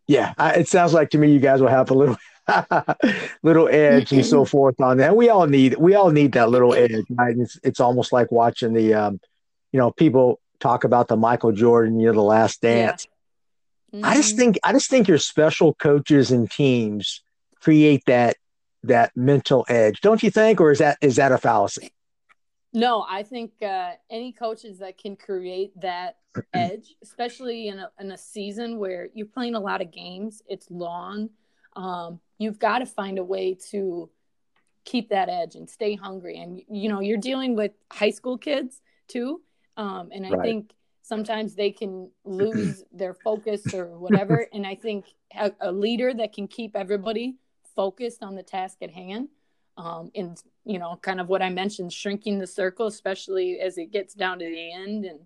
Yeah, 0.07 0.33
I, 0.39 0.55
it 0.55 0.69
sounds 0.69 0.95
like 0.95 1.11
to 1.11 1.19
me 1.19 1.31
you 1.31 1.41
guys 1.41 1.61
will 1.61 1.69
have 1.69 1.91
a 1.91 1.95
little 1.95 2.17
little 3.43 3.69
edge 3.69 4.13
and 4.13 4.27
so 4.27 4.45
forth 4.45 4.81
on 4.81 4.99
that. 4.99 5.17
We 5.17 5.29
all 5.29 5.47
need 5.47 5.77
we 5.77 5.95
all 5.95 6.11
need 6.11 6.33
that 6.33 6.51
little 6.51 6.75
edge. 6.75 7.05
Right? 7.11 7.37
It's 7.37 7.59
it's 7.63 7.81
almost 7.81 8.13
like 8.13 8.33
watching 8.33 8.73
the 8.73 8.95
um, 8.95 9.21
you 9.73 9.79
know 9.79 9.91
people 9.91 10.41
talk 10.61 10.85
about 10.85 11.09
the 11.09 11.17
Michael 11.17 11.53
Jordan, 11.53 11.99
you 11.99 12.07
know, 12.07 12.13
the 12.13 12.23
Last 12.23 12.63
Dance. 12.63 13.07
Yeah. 13.93 13.99
Mm-hmm. 13.99 14.07
I 14.07 14.15
just 14.15 14.31
mm-hmm. 14.31 14.39
think 14.39 14.59
I 14.63 14.73
just 14.73 14.91
think 14.91 15.09
your 15.09 15.19
special 15.19 15.75
coaches 15.75 16.31
and 16.31 16.51
teams 16.51 17.23
create 17.61 18.05
that 18.07 18.37
that 18.85 19.17
mental 19.17 19.65
edge, 19.69 20.01
don't 20.01 20.23
you 20.23 20.31
think, 20.31 20.61
or 20.61 20.73
is 20.73 20.79
that 20.79 20.99
is 21.01 21.17
that 21.17 21.33
a 21.33 21.39
fallacy? 21.39 21.93
No, 22.75 23.05
I 23.09 23.23
think 23.23 23.53
uh, 23.61 23.93
any 24.11 24.33
coaches 24.33 24.79
that 24.79 24.97
can 24.97 25.15
create 25.17 25.79
that 25.81 26.17
edge, 26.55 26.95
especially 27.03 27.69
in 27.69 27.79
a, 27.79 27.91
in 28.01 28.11
a 28.11 28.19
season 28.19 28.79
where 28.79 29.11
you're 29.13 29.27
playing 29.27 29.55
a 29.55 29.61
lot 29.61 29.83
of 29.83 29.91
games, 29.91 30.43
it's 30.49 30.71
long. 30.71 31.29
Um, 31.77 32.21
you've 32.43 32.59
got 32.59 32.79
to 32.79 32.87
find 32.87 33.19
a 33.19 33.25
way 33.25 33.57
to 33.71 34.11
keep 34.85 35.11
that 35.11 35.29
edge 35.29 35.55
and 35.55 35.69
stay 35.69 35.95
hungry. 35.95 36.39
And 36.39 36.61
you 36.69 36.89
know, 36.89 37.01
you're 37.01 37.19
dealing 37.19 37.55
with 37.55 37.73
high 37.91 38.11
school 38.11 38.39
kids 38.39 38.81
too, 39.09 39.41
um, 39.77 40.11
and 40.13 40.27
I 40.27 40.31
right. 40.31 40.43
think 40.43 40.73
sometimes 41.03 41.55
they 41.55 41.71
can 41.71 42.11
lose 42.25 42.85
their 42.93 43.15
focus 43.15 43.75
or 43.75 43.99
whatever. 43.99 44.47
and 44.53 44.67
I 44.67 44.75
think 44.75 45.07
a, 45.35 45.53
a 45.61 45.73
leader 45.73 46.13
that 46.15 46.33
can 46.33 46.49
keep 46.49 46.77
everybody 46.77 47.37
focused 47.75 48.23
on 48.23 48.35
the 48.35 48.43
task 48.43 48.79
at 48.83 48.91
hand 48.91 49.29
um, 49.77 50.11
in 50.15 50.35
you 50.65 50.79
know 50.79 50.99
kind 51.03 51.21
of 51.21 51.29
what 51.29 51.43
i 51.43 51.49
mentioned 51.49 51.93
shrinking 51.93 52.39
the 52.39 52.47
circle 52.47 52.87
especially 52.87 53.59
as 53.61 53.79
it 53.79 53.91
gets 53.91 54.15
down 54.15 54.39
to 54.39 54.45
the 54.45 54.73
end 54.73 55.05
and 55.05 55.21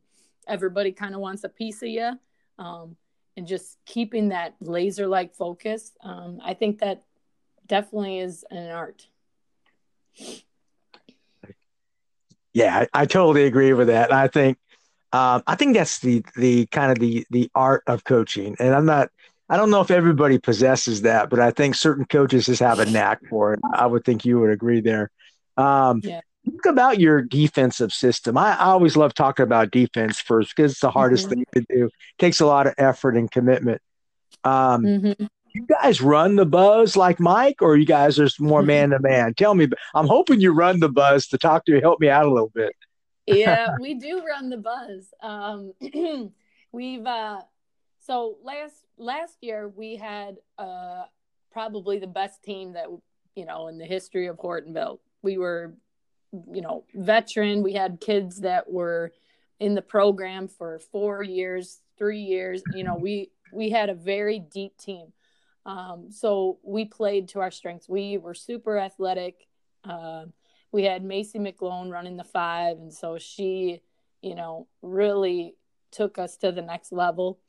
everybody 0.48 0.92
kind 0.92 1.14
of 1.14 1.20
wants 1.20 1.44
a 1.44 1.48
piece 1.48 1.82
of 1.82 1.88
you 1.88 2.12
um, 2.58 2.96
and 3.36 3.46
just 3.46 3.78
keeping 3.84 4.28
that 4.28 4.54
laser 4.60 5.06
like 5.06 5.34
focus 5.34 5.92
um, 6.02 6.38
i 6.44 6.54
think 6.54 6.78
that 6.78 7.02
definitely 7.66 8.18
is 8.18 8.44
an 8.50 8.70
art 8.70 9.08
yeah 12.52 12.86
I, 12.94 13.02
I 13.02 13.06
totally 13.06 13.44
agree 13.44 13.72
with 13.72 13.88
that 13.88 14.12
i 14.12 14.28
think 14.28 14.58
um, 15.12 15.42
i 15.46 15.54
think 15.54 15.74
that's 15.74 16.00
the 16.00 16.24
the 16.36 16.66
kind 16.66 16.92
of 16.92 16.98
the 16.98 17.26
the 17.30 17.50
art 17.54 17.82
of 17.86 18.04
coaching 18.04 18.56
and 18.58 18.74
i'm 18.74 18.86
not 18.86 19.10
I 19.48 19.56
don't 19.56 19.70
know 19.70 19.80
if 19.80 19.90
everybody 19.90 20.38
possesses 20.38 21.02
that, 21.02 21.30
but 21.30 21.38
I 21.38 21.52
think 21.52 21.76
certain 21.76 22.04
coaches 22.04 22.46
just 22.46 22.60
have 22.60 22.80
a 22.80 22.86
knack 22.86 23.20
for 23.28 23.54
it. 23.54 23.60
I 23.74 23.86
would 23.86 24.04
think 24.04 24.24
you 24.24 24.40
would 24.40 24.50
agree 24.50 24.80
there. 24.80 25.10
Um, 25.56 26.00
yeah. 26.02 26.20
Talk 26.44 26.66
about 26.66 27.00
your 27.00 27.22
defensive 27.22 27.92
system. 27.92 28.38
I, 28.38 28.56
I, 28.56 28.66
always 28.66 28.96
love 28.96 29.14
talking 29.14 29.42
about 29.42 29.72
defense 29.72 30.20
first 30.20 30.54
because 30.54 30.72
it's 30.72 30.80
the 30.80 30.90
hardest 30.90 31.26
mm-hmm. 31.26 31.34
thing 31.34 31.44
to 31.54 31.60
do. 31.68 31.84
It 31.86 31.92
takes 32.18 32.40
a 32.40 32.46
lot 32.46 32.68
of 32.68 32.74
effort 32.78 33.16
and 33.16 33.28
commitment. 33.28 33.82
Um, 34.44 34.82
mm-hmm. 34.82 35.24
You 35.56 35.64
guys 35.64 36.02
run 36.02 36.36
the 36.36 36.44
buzz 36.44 36.98
like 36.98 37.18
Mike, 37.18 37.62
or 37.62 37.78
you 37.78 37.86
guys 37.86 38.18
are 38.18 38.28
more 38.38 38.60
man 38.60 38.90
to 38.90 39.00
man? 39.00 39.32
Tell 39.32 39.54
me. 39.54 39.66
I'm 39.94 40.06
hoping 40.06 40.38
you 40.38 40.52
run 40.52 40.80
the 40.80 40.90
buzz 40.90 41.28
to 41.28 41.38
talk 41.38 41.64
to 41.64 41.72
you, 41.72 41.80
help 41.80 41.98
me 41.98 42.10
out 42.10 42.26
a 42.26 42.30
little 42.30 42.50
bit. 42.50 42.76
yeah, 43.26 43.74
we 43.80 43.94
do 43.94 44.22
run 44.22 44.50
the 44.50 44.58
buzz. 44.58 45.14
Um, 45.22 45.72
we've 46.72 47.06
uh, 47.06 47.40
so 48.00 48.36
last 48.44 48.74
last 48.98 49.38
year 49.40 49.66
we 49.66 49.96
had 49.96 50.36
uh, 50.58 51.04
probably 51.50 51.98
the 52.00 52.06
best 52.06 52.42
team 52.42 52.74
that 52.74 52.88
you 53.34 53.46
know 53.46 53.68
in 53.68 53.78
the 53.78 53.86
history 53.86 54.26
of 54.26 54.36
Hortonville. 54.36 54.98
We 55.22 55.38
were, 55.38 55.72
you 56.52 56.60
know, 56.60 56.84
veteran. 56.92 57.62
We 57.62 57.72
had 57.72 57.98
kids 57.98 58.42
that 58.42 58.70
were 58.70 59.10
in 59.58 59.74
the 59.74 59.80
program 59.80 60.48
for 60.48 60.78
four 60.92 61.22
years, 61.22 61.80
three 61.96 62.20
years. 62.20 62.62
You 62.74 62.84
know, 62.84 62.96
we 62.96 63.30
we 63.54 63.70
had 63.70 63.88
a 63.88 63.94
very 63.94 64.38
deep 64.38 64.76
team. 64.76 65.14
Um, 65.66 66.12
so 66.12 66.58
we 66.62 66.84
played 66.84 67.28
to 67.30 67.40
our 67.40 67.50
strengths. 67.50 67.88
We 67.88 68.18
were 68.18 68.34
super 68.34 68.78
athletic. 68.78 69.46
Uh, 69.84 70.26
we 70.70 70.84
had 70.84 71.04
Macy 71.04 71.40
McLone 71.40 71.90
running 71.90 72.16
the 72.16 72.24
five, 72.24 72.78
and 72.78 72.94
so 72.94 73.18
she, 73.18 73.82
you 74.22 74.36
know, 74.36 74.68
really 74.80 75.56
took 75.90 76.18
us 76.18 76.36
to 76.38 76.52
the 76.52 76.62
next 76.62 76.92
level. 76.92 77.40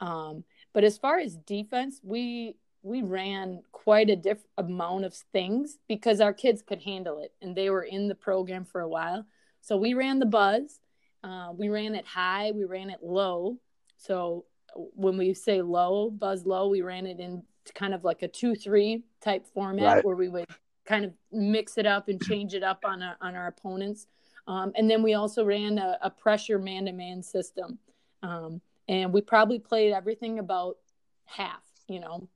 Um, 0.00 0.44
but 0.72 0.84
as 0.84 0.96
far 0.96 1.18
as 1.18 1.36
defense, 1.36 2.00
we 2.02 2.56
we 2.82 3.02
ran 3.02 3.62
quite 3.72 4.08
a 4.08 4.16
different 4.16 4.46
amount 4.58 5.04
of 5.04 5.12
things 5.32 5.78
because 5.88 6.20
our 6.20 6.32
kids 6.32 6.62
could 6.62 6.80
handle 6.80 7.18
it, 7.18 7.32
and 7.42 7.54
they 7.54 7.68
were 7.68 7.82
in 7.82 8.08
the 8.08 8.14
program 8.14 8.64
for 8.64 8.80
a 8.80 8.88
while. 8.88 9.26
So 9.60 9.76
we 9.76 9.92
ran 9.94 10.18
the 10.18 10.26
buzz. 10.26 10.80
Uh, 11.22 11.48
we 11.52 11.68
ran 11.68 11.94
it 11.94 12.06
high. 12.06 12.52
We 12.52 12.64
ran 12.64 12.88
it 12.88 13.02
low. 13.02 13.58
So 13.98 14.44
when 14.74 15.18
we 15.18 15.34
say 15.34 15.60
low, 15.60 16.10
buzz 16.10 16.46
low, 16.46 16.68
we 16.68 16.82
ran 16.82 17.06
it 17.06 17.18
in 17.18 17.42
kind 17.74 17.94
of 17.94 18.04
like 18.04 18.22
a 18.22 18.28
two 18.28 18.54
three 18.54 19.02
type 19.20 19.46
format 19.46 19.96
Right. 19.96 20.04
where 20.04 20.16
we 20.16 20.28
would 20.28 20.46
kind 20.84 21.04
of 21.04 21.12
mix 21.32 21.78
it 21.78 21.86
up 21.86 22.08
and 22.08 22.22
change 22.22 22.54
it 22.54 22.62
up 22.62 22.80
on 22.84 23.02
our, 23.02 23.16
on 23.20 23.34
our 23.34 23.48
opponents. 23.48 24.06
Um, 24.46 24.72
and 24.76 24.88
then 24.88 25.02
we 25.02 25.14
also 25.14 25.44
ran 25.44 25.78
a, 25.78 25.98
a 26.02 26.10
pressure 26.10 26.58
man 26.58 26.84
to 26.86 26.92
man 26.92 27.22
system. 27.22 27.78
Um, 28.22 28.60
and 28.88 29.12
we 29.12 29.20
probably 29.20 29.58
played 29.58 29.92
everything 29.92 30.38
about 30.38 30.76
half, 31.24 31.64
you 31.88 31.98
know. 31.98 32.28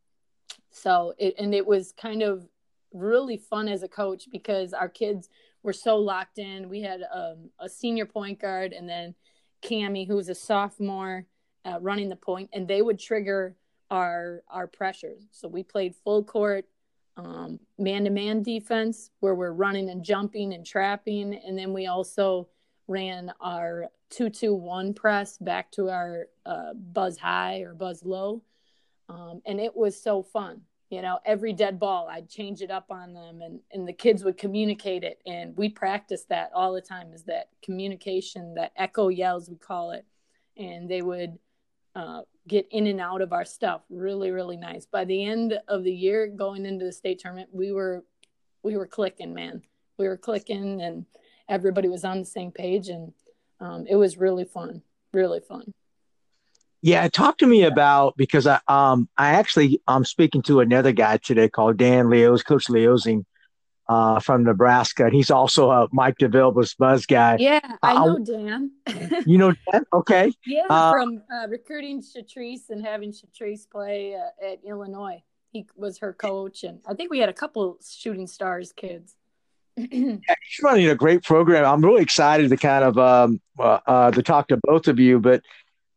So 0.71 1.15
it 1.19 1.35
and 1.39 1.55
it 1.55 1.67
was 1.67 1.93
kind 1.93 2.23
of 2.23 2.49
really 2.93 3.37
fun 3.37 3.69
as 3.69 3.83
a 3.85 3.89
coach 3.89 4.29
because 4.33 4.73
our 4.73 4.89
kids 4.89 5.29
were 5.63 5.73
so 5.73 5.97
locked 5.97 6.39
in. 6.39 6.69
We 6.69 6.81
had 6.81 7.03
um, 7.13 7.51
a 7.61 7.69
senior 7.69 8.07
point 8.07 8.41
guard 8.41 8.73
and 8.73 8.89
then 8.89 9.15
Cami, 9.63 10.07
who 10.07 10.17
was 10.17 10.29
a 10.29 10.35
sophomore, 10.35 11.27
uh, 11.65 11.79
running 11.81 12.09
the 12.09 12.17
point, 12.17 12.51
and 12.53 12.67
they 12.67 12.83
would 12.83 12.99
trigger 12.99 13.57
our 13.91 14.43
our 14.49 14.67
pressures. 14.67 15.27
So 15.33 15.49
we 15.49 15.63
played 15.63 15.95
full 15.95 16.23
court, 16.23 16.67
man 17.79 18.05
to 18.05 18.11
man 18.11 18.43
defense 18.43 19.11
where 19.21 19.35
we're 19.35 19.53
running 19.53 19.91
and 19.91 20.05
jumping 20.05 20.55
and 20.55 20.65
trapping, 20.65 21.35
and 21.35 21.59
then 21.59 21.73
we 21.73 21.87
also 21.87 22.49
ran 22.87 23.33
our 23.41 23.87
two 24.11 24.31
two 24.31 24.55
one 24.55 24.95
press 24.95 25.39
back 25.39 25.71
to 25.73 25.89
our 25.91 26.27
uh, 26.47 26.73
buzz 26.75 27.19
high 27.19 27.61
or 27.61 27.75
buzz 27.75 28.05
low, 28.05 28.43
um, 29.09 29.43
and 29.47 29.61
it 29.61 29.75
was 29.75 30.01
so 30.01 30.23
fun. 30.23 30.61
You 30.91 31.03
know, 31.03 31.21
every 31.25 31.53
dead 31.53 31.79
ball, 31.79 32.09
I'd 32.11 32.29
change 32.29 32.63
it 32.63 32.71
up 32.71 32.91
on 32.91 33.13
them, 33.13 33.43
and 33.43 33.61
and 33.73 33.87
the 33.87 33.93
kids 33.93 34.25
would 34.25 34.39
communicate 34.39 35.05
it, 35.05 35.21
and 35.27 35.57
we 35.57 35.69
practiced 35.69 36.29
that 36.31 36.51
all 36.55 36.73
the 36.73 36.81
time. 36.81 37.13
Is 37.13 37.25
that 37.25 37.49
communication, 37.63 38.55
that 38.55 38.73
echo 38.77 39.09
yells 39.09 39.49
we 39.49 39.57
call 39.57 39.93
it, 39.93 40.05
and 40.57 40.89
they 40.89 41.03
would 41.03 41.39
uh, 41.95 42.23
get 42.49 42.67
in 42.71 42.87
and 42.87 43.01
out 43.01 43.23
of 43.23 43.33
our 43.33 43.45
stuff 43.45 43.83
really 43.91 44.31
really 44.31 44.57
nice. 44.57 44.87
By 44.87 45.05
the 45.05 45.25
end 45.25 45.59
of 45.69 45.85
the 45.85 45.93
year 45.93 46.27
going 46.27 46.67
into 46.67 46.85
the 46.85 46.93
state 46.93 47.21
tournament 47.21 47.51
we 47.53 47.73
were 47.73 48.05
we 48.63 48.77
were 48.77 48.87
clicking 48.87 49.35
man. 49.35 49.63
We 49.99 50.09
were 50.09 50.17
clicking 50.17 50.81
and 50.83 51.07
everybody 51.49 51.89
was 51.89 52.05
on 52.05 52.21
the 52.21 52.27
same 52.27 52.53
page 52.53 52.89
and 52.89 53.13
um, 53.61 53.87
it 53.89 53.97
was 53.97 54.17
really 54.17 54.45
fun 54.45 54.83
really 55.13 55.41
fun. 55.41 55.73
Yeah, 56.83 57.09
talk 57.09 57.39
to 57.39 57.47
me 57.47 57.65
about 57.65 58.17
because 58.17 58.47
I 58.47 58.61
um 58.69 59.09
I 59.19 59.31
actually 59.31 59.81
I'm 59.87 60.05
speaking 60.05 60.43
to 60.43 60.61
another 60.61 60.93
guy 60.93 61.19
today 61.19 61.49
called 61.49 61.77
Dan 61.77 62.09
Leos, 62.09 62.43
Coach 62.43 62.71
Leosing, 62.71 63.27
uh, 63.91 64.21
from 64.21 64.45
Nebraska, 64.45 65.05
and 65.07 65.13
he's 65.13 65.31
also 65.31 65.71
a 65.71 65.89
Mike 65.93 66.17
DeVilbiss 66.19 66.77
buzz 66.79 67.05
guy. 67.07 67.37
yeah 67.41 67.61
i 67.83 67.93
I- 67.93 68.07
know 68.07 68.19
dan 68.19 68.71
You 69.27 69.37
know 69.43 69.53
Dan? 69.67 69.83
Okay. 69.93 70.33
yeah 70.47 70.67
Uh, 70.71 70.93
from 70.93 71.23
uh, 71.35 71.47
recruiting 71.49 72.01
Shatrice 72.01 72.71
and 72.71 72.81
having 72.93 73.11
Shatrice 73.19 73.65
play 73.69 74.15
uh, 74.15 74.47
at 74.51 74.59
illinois 74.65 75.19
he 75.53 75.67
was 75.77 75.99
her 75.99 76.13
coach 76.13 76.63
and 76.69 76.79
i 76.87 76.95
think 76.95 77.11
we 77.11 77.19
had 77.19 77.29
a 77.29 77.39
couple 77.43 77.65
shooting 78.01 78.27
stars 78.37 78.73
kids 78.73 79.17
He's 79.77 80.61
running 80.63 80.89
a 80.89 80.95
great 81.05 81.23
program. 81.23 81.65
I'm 81.65 81.83
really 81.89 82.03
excited 82.03 82.51
to 82.51 82.57
kind 82.57 82.85
of 82.85 82.99
um 82.99 83.41
uh, 83.59 83.79
uh 83.87 84.11
to 84.17 84.23
talk 84.23 84.49
to 84.49 84.59
both 84.71 84.89
of 84.89 84.99
you, 84.99 85.15
but 85.21 85.43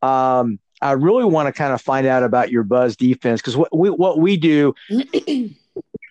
um 0.02 0.60
I 0.82 0.92
really 1.08 1.26
want 1.26 1.48
to 1.48 1.54
kind 1.54 1.74
of 1.74 1.82
find 1.82 2.06
out 2.14 2.24
about 2.24 2.52
your 2.52 2.64
buzz 2.64 2.96
defense 2.96 3.42
because 3.42 3.58
what 3.58 3.76
we 3.76 3.90
what 3.90 4.20
we 4.20 4.38
do 4.38 4.74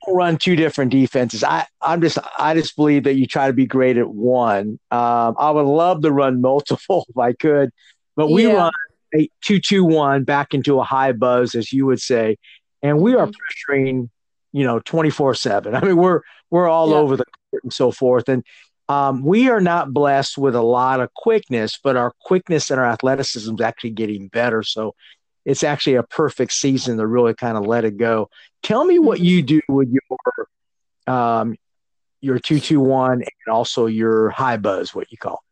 run 0.09 0.37
two 0.37 0.57
different 0.57 0.91
defenses. 0.91 1.45
I 1.45 1.67
I'm 1.81 2.01
just 2.01 2.19
I 2.38 2.55
just 2.55 2.77
believe 2.77 3.05
that 3.05 3.15
you 3.15 3.27
try 3.27 3.47
to 3.47 3.53
be 3.53 3.67
great 3.67 3.97
at 3.97 4.09
one. 4.09 4.79
Um, 4.91 5.37
I 5.38 5.51
would 5.51 5.67
love 5.67 6.03
to 6.03 6.12
run 6.12 6.41
multiple 6.41 7.07
if 7.11 7.17
I 7.17 7.33
could, 7.35 7.71
but 8.17 8.29
we 8.29 8.47
Yeah. 8.47 8.55
run 8.55 8.73
a 9.15 9.29
two 9.43 9.61
two 9.61 9.85
one 9.85 10.25
back 10.25 10.55
into 10.55 10.81
a 10.81 10.85
high 10.85 11.12
buzz, 11.12 11.55
as 11.55 11.73
you 11.73 11.87
would 11.87 12.01
say, 12.01 12.37
and 12.83 13.01
we 13.01 13.15
are 13.15 13.27
Mhm. 13.27 13.35
pressuring, 13.69 14.09
you 14.53 14.65
know, 14.65 14.81
twenty 14.81 15.11
four 15.11 15.35
seven. 15.35 15.75
I 15.75 15.81
mean, 15.81 15.97
we're 15.97 16.21
we're 16.51 16.69
all 16.69 16.91
Yeah. 16.91 16.97
over 16.97 17.17
the 17.17 17.25
court 17.25 17.62
and 17.65 17.73
so 17.73 17.91
forth, 17.91 18.29
and 18.29 18.45
um, 18.88 19.23
we 19.25 19.49
are 19.49 19.61
not 19.61 19.93
blessed 19.93 20.37
with 20.37 20.55
a 20.55 20.62
lot 20.62 21.01
of 21.01 21.15
quickness, 21.15 21.79
but 21.83 21.97
our 21.97 22.12
quickness 22.23 22.71
and 22.71 22.79
our 22.81 22.87
athleticism 22.87 23.55
is 23.55 23.61
actually 23.61 23.91
getting 23.91 24.29
better. 24.29 24.62
So 24.62 24.95
it's 25.44 25.64
actually 25.64 25.96
a 25.96 26.02
perfect 26.02 26.52
season 26.52 26.98
to 26.98 27.07
really 27.07 27.35
kind 27.35 27.57
of 27.57 27.66
let 27.66 27.85
it 27.85 27.96
go. 27.96 28.31
Tell 28.62 28.85
me 28.85 28.98
what 28.98 29.20
you 29.20 29.42
do 29.42 29.61
with 29.68 29.88
your 29.88 31.14
um, 31.14 31.57
your 32.20 32.38
two 32.38 32.61
two 32.61 32.81
one 32.81 33.22
and 33.22 33.52
also 33.52 33.87
your 33.87 34.31
high 34.31 34.57
buzz, 34.57 34.94
what 34.94 35.11
you 35.11 35.18
call. 35.18 35.42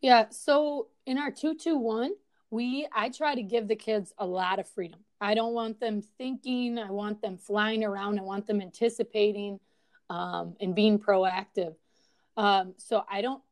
Yeah, 0.00 0.26
so 0.30 0.88
in 1.06 1.16
our 1.16 1.30
221, 1.30 2.10
we 2.50 2.86
I 2.92 3.08
try 3.08 3.34
to 3.34 3.42
give 3.42 3.68
the 3.68 3.76
kids 3.76 4.12
a 4.18 4.26
lot 4.26 4.58
of 4.58 4.68
freedom. 4.68 5.00
I 5.20 5.34
don't 5.34 5.54
want 5.54 5.78
them 5.78 6.02
thinking, 6.18 6.78
I 6.78 6.90
want 6.90 7.22
them 7.22 7.38
flying 7.38 7.84
around, 7.84 8.18
I 8.18 8.22
want 8.22 8.46
them 8.46 8.60
anticipating 8.60 9.60
um, 10.10 10.56
and 10.60 10.74
being 10.74 10.98
proactive. 10.98 11.76
Um, 12.36 12.74
so 12.76 13.04
I 13.08 13.22
don't 13.22 13.42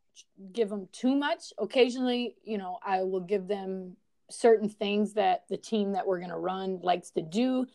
give 0.52 0.68
them 0.68 0.88
too 0.92 1.14
much. 1.14 1.52
Occasionally, 1.58 2.34
you 2.42 2.58
know, 2.58 2.78
I 2.84 3.04
will 3.04 3.20
give 3.20 3.46
them 3.46 3.96
certain 4.32 4.68
things 4.68 5.14
that 5.14 5.44
the 5.48 5.56
team 5.56 5.92
that 5.92 6.06
we're 6.06 6.18
going 6.18 6.30
to 6.30 6.38
run 6.38 6.80
likes 6.82 7.10
to 7.12 7.22
do. 7.22 7.66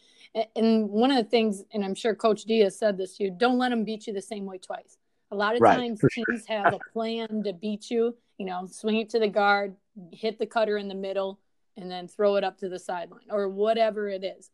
And 0.55 0.89
one 0.89 1.11
of 1.11 1.17
the 1.17 1.29
things, 1.29 1.63
and 1.73 1.83
I'm 1.83 1.95
sure 1.95 2.15
Coach 2.15 2.43
Diaz 2.43 2.77
said 2.77 2.97
this 2.97 3.17
to 3.17 3.25
you, 3.25 3.31
don't 3.31 3.57
let 3.57 3.69
them 3.69 3.83
beat 3.83 4.07
you 4.07 4.13
the 4.13 4.21
same 4.21 4.45
way 4.45 4.57
twice. 4.57 4.97
A 5.31 5.35
lot 5.35 5.55
of 5.55 5.61
Right, 5.61 5.77
times 5.77 5.99
for 5.99 6.09
sure. 6.09 6.25
teams 6.25 6.45
have 6.47 6.73
a 6.73 6.79
plan 6.79 7.43
to 7.43 7.53
beat 7.53 7.89
you, 7.89 8.15
you 8.37 8.45
know, 8.45 8.67
swing 8.67 8.97
it 8.97 9.09
to 9.09 9.19
the 9.19 9.27
guard, 9.27 9.75
hit 10.11 10.37
the 10.39 10.45
cutter 10.45 10.77
in 10.77 10.87
the 10.87 10.95
middle, 10.95 11.39
and 11.77 11.89
then 11.89 12.07
throw 12.07 12.35
it 12.35 12.43
up 12.43 12.57
to 12.59 12.69
the 12.69 12.79
sideline 12.79 13.27
or 13.29 13.49
whatever 13.49 14.07
it 14.07 14.23
is. 14.23 14.51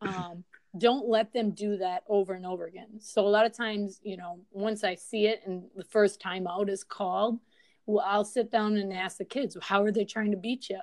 Um, 0.00 0.44
don't 0.76 1.08
let 1.08 1.32
them 1.32 1.52
do 1.52 1.78
that 1.78 2.02
over 2.08 2.34
and 2.34 2.44
over 2.44 2.66
again. 2.66 3.00
So 3.00 3.26
a 3.26 3.28
lot 3.28 3.46
of 3.46 3.52
times, 3.56 4.00
you 4.02 4.16
know, 4.16 4.40
once 4.50 4.84
I 4.84 4.94
see 4.94 5.26
it 5.26 5.40
and 5.46 5.64
the 5.74 5.84
first 5.84 6.20
time 6.20 6.46
out 6.46 6.68
is 6.68 6.84
called, 6.84 7.40
well, 7.86 8.04
I'll 8.06 8.24
sit 8.24 8.50
down 8.50 8.76
and 8.76 8.92
ask 8.92 9.16
the 9.16 9.24
kids, 9.24 9.56
how 9.62 9.82
are 9.82 9.92
they 9.92 10.04
trying 10.04 10.30
to 10.32 10.36
beat 10.36 10.68
you? 10.68 10.80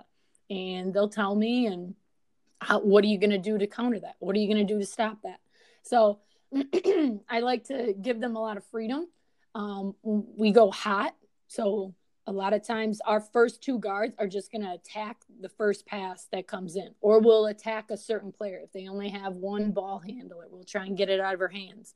And 0.50 0.94
they'll 0.94 1.10
tell 1.10 1.36
me, 1.36 1.68
and 1.68 1.96
how, 2.62 2.80
what 2.80 3.04
are 3.04 3.08
you 3.08 3.20
going 3.20 3.32
to 3.32 3.38
do 3.38 3.58
to 3.58 3.68
counter 3.68 4.00
that? 4.00 4.16
What 4.20 4.36
are 4.36 4.40
you 4.40 4.48
going 4.48 4.66
to 4.66 4.74
do 4.74 4.80
to 4.80 4.86
stop 4.86 5.20
that? 5.24 5.40
So 5.84 6.20
I 7.30 7.40
like 7.40 7.66
to 7.66 7.94
give 8.00 8.20
them 8.20 8.36
a 8.36 8.42
lot 8.42 8.58
of 8.58 8.66
freedom. 8.66 9.08
Um, 9.54 9.96
we 10.04 10.52
go 10.52 10.72
hot. 10.72 11.16
So 11.48 11.94
a 12.28 12.32
lot 12.32 12.54
of 12.54 12.66
times 12.66 13.02
our 13.06 13.22
first 13.22 13.62
two 13.62 13.80
guards 13.80 14.16
are 14.18 14.28
just 14.28 14.52
going 14.52 14.64
to 14.64 14.74
attack 14.74 15.22
the 15.42 15.50
first 15.50 15.86
pass 15.86 16.28
that 16.32 16.48
comes 16.48 16.76
in, 16.76 16.90
or 17.02 17.20
we'll 17.20 17.46
attack 17.48 17.92
a 17.92 17.98
certain 17.98 18.32
player. 18.32 18.60
If 18.64 18.72
they 18.72 18.88
only 18.88 19.10
have 19.10 19.36
one 19.36 19.72
ball 19.72 20.00
handler, 20.00 20.48
we'll 20.50 20.64
try 20.64 20.86
and 20.86 20.98
get 20.98 21.10
it 21.10 21.20
out 21.20 21.36
of 21.36 21.40
her 21.40 21.48
hands. 21.48 21.94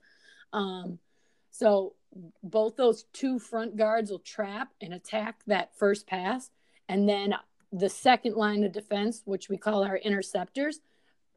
Um, 0.53 0.99
so 1.51 1.95
both 2.43 2.75
those 2.75 3.05
two 3.13 3.39
front 3.39 3.75
guards 3.75 4.11
will 4.11 4.19
trap 4.19 4.69
and 4.81 4.93
attack 4.93 5.39
that 5.47 5.75
first 5.77 6.07
pass. 6.07 6.51
And 6.87 7.07
then 7.07 7.35
the 7.71 7.89
second 7.89 8.35
line 8.35 8.63
of 8.63 8.71
defense, 8.71 9.21
which 9.25 9.49
we 9.49 9.57
call 9.57 9.83
our 9.83 9.97
interceptors, 9.97 10.79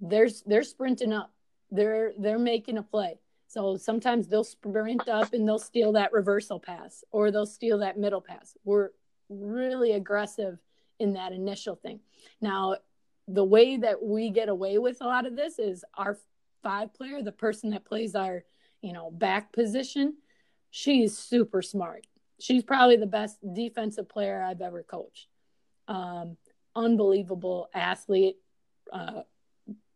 they're, 0.01 0.29
they're 0.47 0.62
sprinting 0.62 1.12
up. 1.12 1.33
They're, 1.71 2.12
they're 2.18 2.38
making 2.38 2.79
a 2.79 2.83
play. 2.83 3.18
So 3.47 3.77
sometimes 3.77 4.29
they'll 4.29 4.45
sprint 4.45 5.09
up 5.09 5.35
and 5.35 5.47
they'll 5.47 5.59
steal 5.59 5.92
that 5.92 6.12
reversal 6.12 6.59
pass 6.59 7.05
or 7.11 7.31
they'll 7.31 7.45
steal 7.45 7.79
that 7.79 7.99
middle 7.99 8.21
pass. 8.21 8.57
We're 8.64 8.90
really 9.29 9.92
aggressive 9.92 10.59
in 10.99 11.14
that 11.14 11.33
initial 11.33 11.77
thing. 11.77 12.01
Now, 12.40 12.77
the 13.29 13.45
way 13.45 13.77
that 13.77 14.03
we 14.03 14.31
get 14.31 14.49
away 14.49 14.79
with 14.79 14.99
a 15.01 15.07
lot 15.07 15.27
of 15.27 15.37
this 15.37 15.59
is 15.59 15.85
our 15.97 16.18
five 16.62 16.95
player, 16.95 17.23
the 17.23 17.33
person 17.33 17.71
that 17.71 17.85
plays 17.85 18.14
our, 18.14 18.45
you 18.81 18.92
know, 18.92 19.11
back 19.11 19.53
position, 19.53 20.14
she's 20.71 21.16
super 21.16 21.62
smart. 21.62 22.07
She's 22.40 22.62
probably 22.62 22.97
the 22.97 23.07
best 23.07 23.38
defensive 23.55 24.09
player 24.09 24.42
I've 24.42 24.62
ever 24.62 24.83
coached. 24.83 25.29
Um, 25.92 26.37
unbelievable 26.74 27.68
athlete. 27.74 28.37
Uh, 28.90 29.22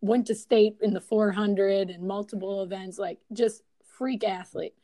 went 0.02 0.26
to 0.26 0.34
state 0.34 0.76
in 0.82 0.92
the 0.92 1.00
400 1.00 1.88
and 1.90 2.06
multiple 2.06 2.62
events, 2.62 2.98
like 2.98 3.18
just 3.32 3.62
freak 3.82 4.24
athlete. 4.24 4.74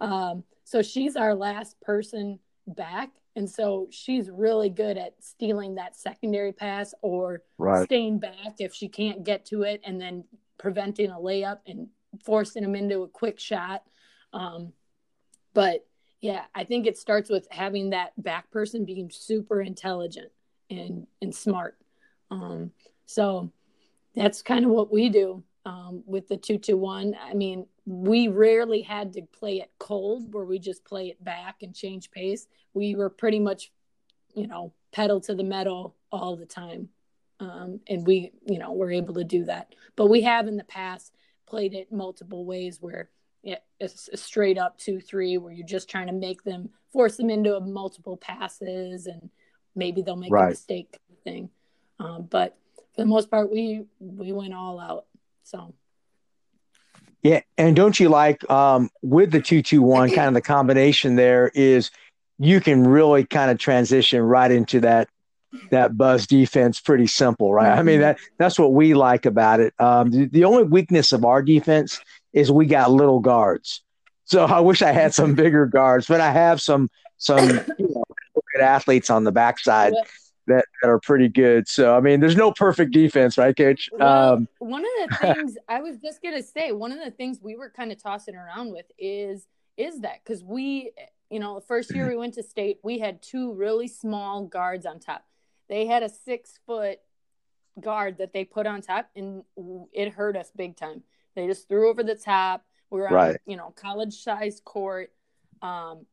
Um, 0.00 0.42
so 0.64 0.82
she's 0.82 1.14
our 1.16 1.34
last 1.34 1.80
person 1.80 2.40
back. 2.66 3.10
And 3.36 3.48
so 3.48 3.86
she's 3.90 4.28
really 4.28 4.68
good 4.68 4.98
at 4.98 5.14
stealing 5.20 5.76
that 5.76 5.94
secondary 5.96 6.52
pass 6.52 6.94
or 7.00 7.42
Right. 7.58 7.84
staying 7.84 8.18
back 8.18 8.56
if 8.58 8.74
she 8.74 8.88
can't 8.88 9.24
get 9.24 9.44
to 9.46 9.62
it 9.62 9.80
and 9.84 10.00
then 10.00 10.24
preventing 10.58 11.10
a 11.10 11.16
layup 11.16 11.60
and 11.66 11.88
forcing 12.24 12.62
them 12.62 12.74
into 12.74 13.02
a 13.02 13.08
quick 13.08 13.38
shot. 13.38 13.84
Um, 14.32 14.72
but 15.54 15.86
yeah, 16.20 16.46
I 16.54 16.64
think 16.64 16.86
it 16.86 16.98
starts 16.98 17.30
with 17.30 17.46
having 17.50 17.90
that 17.90 18.20
back 18.20 18.50
person 18.50 18.84
being 18.84 19.10
super 19.10 19.60
intelligent 19.60 20.32
and 20.70 21.06
and 21.22 21.34
smart. 21.34 21.76
Um, 22.30 22.72
so 23.06 23.50
that's 24.14 24.42
kind 24.42 24.64
of 24.64 24.70
what 24.70 24.92
we 24.92 25.08
do 25.08 25.42
um, 25.64 26.02
with 26.06 26.28
the 26.28 26.36
two 26.36 26.76
one. 26.76 27.14
I 27.22 27.34
mean, 27.34 27.66
we 27.84 28.28
rarely 28.28 28.82
had 28.82 29.12
to 29.14 29.22
play 29.22 29.60
it 29.60 29.70
cold 29.78 30.32
where 30.32 30.44
we 30.44 30.58
just 30.58 30.84
play 30.84 31.08
it 31.08 31.22
back 31.22 31.62
and 31.62 31.74
change 31.74 32.10
pace. 32.10 32.46
We 32.74 32.94
were 32.94 33.10
pretty 33.10 33.40
much, 33.40 33.70
you 34.34 34.46
know, 34.46 34.72
pedal 34.92 35.20
to 35.22 35.34
the 35.34 35.44
metal 35.44 35.96
all 36.10 36.36
the 36.36 36.46
time. 36.46 36.88
Um, 37.38 37.80
and 37.86 38.06
we, 38.06 38.32
you 38.46 38.58
know, 38.58 38.72
we're 38.72 38.92
able 38.92 39.14
to 39.14 39.24
do 39.24 39.44
that. 39.44 39.74
But 39.94 40.06
we 40.06 40.22
have 40.22 40.48
in 40.48 40.56
the 40.56 40.64
past 40.64 41.12
played 41.46 41.74
it 41.74 41.92
multiple 41.92 42.44
ways 42.44 42.78
where 42.80 43.10
it's 43.78 44.08
a 44.12 44.16
straight 44.16 44.58
up 44.58 44.78
two 44.78 45.00
three 45.00 45.38
where 45.38 45.52
you're 45.52 45.66
just 45.66 45.88
trying 45.88 46.06
to 46.06 46.12
make 46.12 46.42
them 46.42 46.70
force 46.92 47.16
them 47.16 47.30
into 47.30 47.58
multiple 47.60 48.16
passes 48.16 49.06
and 49.06 49.30
maybe 49.76 50.02
they'll 50.02 50.16
make 50.16 50.32
right. 50.32 50.46
a 50.46 50.50
mistake 50.50 50.98
thing. 51.24 51.50
Um, 51.98 52.22
but 52.22 52.56
for 52.94 53.02
the 53.02 53.06
most 53.06 53.30
part, 53.30 53.50
we 53.50 53.84
we 54.00 54.32
went 54.32 54.54
all 54.54 54.80
out. 54.80 55.06
So. 55.44 55.74
Yeah, 57.22 57.40
and 57.58 57.74
don't 57.74 57.98
you 57.98 58.08
like 58.08 58.48
um, 58.50 58.88
with 59.02 59.32
the 59.32 59.40
two 59.40 59.62
two 59.62 59.82
one 59.82 60.10
kind 60.10 60.28
of 60.28 60.34
the 60.34 60.40
combination 60.40 61.16
there 61.16 61.50
is 61.54 61.90
you 62.38 62.60
can 62.60 62.84
really 62.84 63.24
kind 63.24 63.50
of 63.50 63.58
transition 63.58 64.20
right 64.22 64.50
into 64.50 64.80
that 64.80 65.08
that 65.70 65.96
buzz 65.96 66.26
defense 66.26 66.80
pretty 66.80 67.06
simple, 67.06 67.52
right? 67.52 67.70
Mm-hmm. 67.70 67.78
I 67.78 67.82
mean 67.82 67.94
mm-hmm. 67.96 68.02
that 68.02 68.18
that's 68.38 68.58
what 68.58 68.72
we 68.74 68.94
like 68.94 69.26
about 69.26 69.60
it. 69.60 69.74
Um, 69.78 70.10
the, 70.10 70.26
the 70.26 70.44
only 70.44 70.64
weakness 70.64 71.12
of 71.12 71.24
our 71.24 71.42
defense 71.42 72.00
is 72.32 72.52
we 72.52 72.66
got 72.66 72.90
little 72.90 73.20
guards. 73.20 73.82
So 74.24 74.44
I 74.44 74.60
wish 74.60 74.82
I 74.82 74.92
had 74.92 75.14
some 75.14 75.34
bigger 75.34 75.66
guards, 75.66 76.06
but 76.06 76.20
I 76.20 76.30
have 76.30 76.60
some 76.60 76.90
some 77.16 77.48
you 77.78 77.88
know, 77.94 78.04
good 78.56 78.64
athletes 78.64 79.10
on 79.10 79.24
the 79.24 79.32
backside 79.32 79.94
that, 80.46 80.64
that 80.82 80.88
are 80.88 81.00
pretty 81.00 81.28
good. 81.28 81.68
So 81.68 81.96
I 81.96 82.00
mean, 82.00 82.20
there's 82.20 82.36
no 82.36 82.52
perfect 82.52 82.92
defense, 82.92 83.38
right, 83.38 83.56
Coach? 83.56 83.90
Well, 83.92 84.34
um, 84.34 84.48
one 84.58 84.82
of 84.82 85.10
the 85.10 85.16
things 85.34 85.56
I 85.68 85.80
was 85.80 85.98
just 85.98 86.22
gonna 86.22 86.42
say, 86.42 86.72
one 86.72 86.92
of 86.92 86.98
the 87.04 87.10
things 87.10 87.38
we 87.42 87.56
were 87.56 87.70
kind 87.70 87.92
of 87.92 88.02
tossing 88.02 88.36
around 88.36 88.72
with 88.72 88.86
is 88.98 89.46
is 89.76 90.00
that 90.00 90.20
because 90.24 90.42
we, 90.42 90.92
you 91.30 91.38
know, 91.38 91.56
the 91.56 91.66
first 91.66 91.94
year 91.94 92.08
we 92.08 92.16
went 92.16 92.34
to 92.34 92.42
state, 92.42 92.78
we 92.82 92.98
had 92.98 93.20
two 93.20 93.52
really 93.52 93.88
small 93.88 94.44
guards 94.44 94.86
on 94.86 94.98
top. 94.98 95.24
They 95.68 95.86
had 95.86 96.02
a 96.02 96.08
six 96.08 96.58
foot 96.66 97.00
guard 97.80 98.18
that 98.18 98.32
they 98.32 98.44
put 98.44 98.66
on 98.66 98.80
top, 98.80 99.10
and 99.14 99.42
it 99.92 100.12
hurt 100.12 100.36
us 100.36 100.50
big 100.56 100.76
time. 100.76 101.02
They 101.34 101.46
just 101.46 101.68
threw 101.68 101.90
over 101.90 102.02
the 102.02 102.14
top. 102.14 102.64
We 102.88 103.00
were 103.00 103.08
on, 103.08 103.14
right. 103.14 103.36
you 103.46 103.56
know, 103.56 103.74
college 103.76 104.14
sized 104.14 104.64
court. 104.64 105.10
Um, 105.60 106.06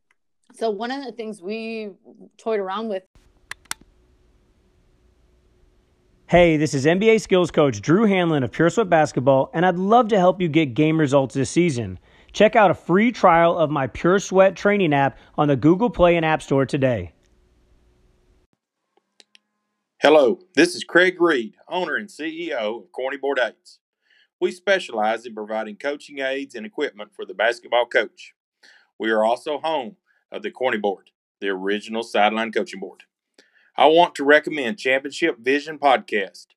so 0.55 0.69
one 0.69 0.91
of 0.91 1.03
the 1.03 1.11
things 1.11 1.41
we 1.41 1.91
toyed 2.37 2.59
around 2.59 2.89
with. 2.89 3.03
Hey, 6.27 6.57
this 6.57 6.73
is 6.73 6.85
NBA 6.85 7.21
skills 7.21 7.51
coach 7.51 7.81
Drew 7.81 8.05
Hanlon 8.05 8.43
of 8.43 8.51
Pure 8.51 8.71
Sweat 8.71 8.89
Basketball, 8.89 9.51
and 9.53 9.65
I'd 9.65 9.77
love 9.77 10.07
to 10.09 10.17
help 10.17 10.41
you 10.41 10.47
get 10.47 10.73
game 10.73 10.99
results 10.99 11.35
this 11.35 11.49
season. 11.49 11.99
Check 12.31 12.55
out 12.55 12.71
a 12.71 12.73
free 12.73 13.11
trial 13.11 13.57
of 13.57 13.69
my 13.69 13.87
Pure 13.87 14.19
Sweat 14.19 14.55
training 14.55 14.93
app 14.93 15.17
on 15.37 15.47
the 15.47 15.55
Google 15.55 15.89
Play 15.89 16.15
and 16.15 16.25
App 16.25 16.41
Store 16.41 16.65
today. 16.65 17.13
Hello, 20.01 20.39
this 20.55 20.75
is 20.75 20.83
Craig 20.83 21.21
Reed, 21.21 21.55
owner 21.67 21.95
and 21.95 22.09
CEO 22.09 22.83
of 22.83 22.91
Corny 22.91 23.17
Board 23.17 23.39
Aids. 23.39 23.79
We 24.41 24.51
specialize 24.51 25.25
in 25.25 25.33
providing 25.33 25.77
coaching 25.77 26.19
aids 26.19 26.55
and 26.55 26.65
equipment 26.65 27.11
for 27.15 27.25
the 27.25 27.33
basketball 27.33 27.85
coach. 27.85 28.33
We 28.99 29.11
are 29.11 29.23
also 29.23 29.59
home 29.59 29.97
of 30.33 30.41
the 30.41 30.51
Corny 30.51 30.77
Board, 30.77 31.11
the 31.39 31.49
original 31.49 32.03
sideline 32.03 32.51
coaching 32.51 32.79
board. 32.79 33.03
I 33.77 33.85
want 33.85 34.15
to 34.15 34.23
recommend 34.23 34.79
Championship 34.79 35.39
Vision 35.39 35.79
Podcast. 35.79 36.47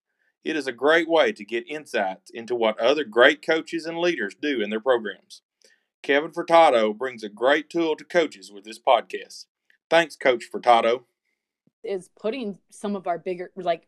It 0.45 0.57
is 0.57 0.67
a 0.67 0.73
great 0.73 1.09
way 1.09 1.33
to 1.33 1.45
get 1.45 1.69
insights 1.69 2.31
into 2.31 2.55
what 2.55 2.79
other 2.81 3.05
great 3.05 3.45
coaches 3.45 3.87
and 3.87 3.99
leaders 3.99 4.35
do 4.41 4.61
in 4.61 4.71
their 4.71 4.81
programs. 4.81 5.43
Kevin 6.03 6.31
Furtado 6.31 6.97
brings 6.97 7.23
a 7.23 7.29
great 7.29 7.71
tool 7.71 7.97
to 7.97 8.05
coaches 8.05 8.53
with 8.53 8.65
this 8.65 8.79
podcast. 8.79 9.47
Thanks, 9.91 10.17
Coach 10.17 10.45
Furtado. 10.53 11.05
Is 11.85 12.11
putting 12.21 12.59
some 12.71 12.97
of 12.97 13.07
our 13.07 13.19
bigger, 13.19 13.51
like 13.57 13.87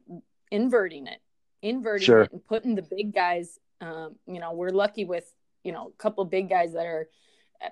inverting 0.50 1.06
it, 1.06 1.20
inverting 1.62 2.06
sure. 2.06 2.22
it, 2.22 2.32
and 2.32 2.44
putting 2.44 2.74
the 2.74 2.82
big 2.82 3.14
guys 3.14 3.58
um, 3.80 4.16
you 4.26 4.40
know, 4.40 4.52
we're 4.52 4.70
lucky 4.70 5.04
with, 5.04 5.32
you 5.62 5.72
know, 5.72 5.88
a 5.88 6.02
couple 6.02 6.24
big 6.24 6.48
guys 6.48 6.72
that 6.72 6.86
are 6.86 7.08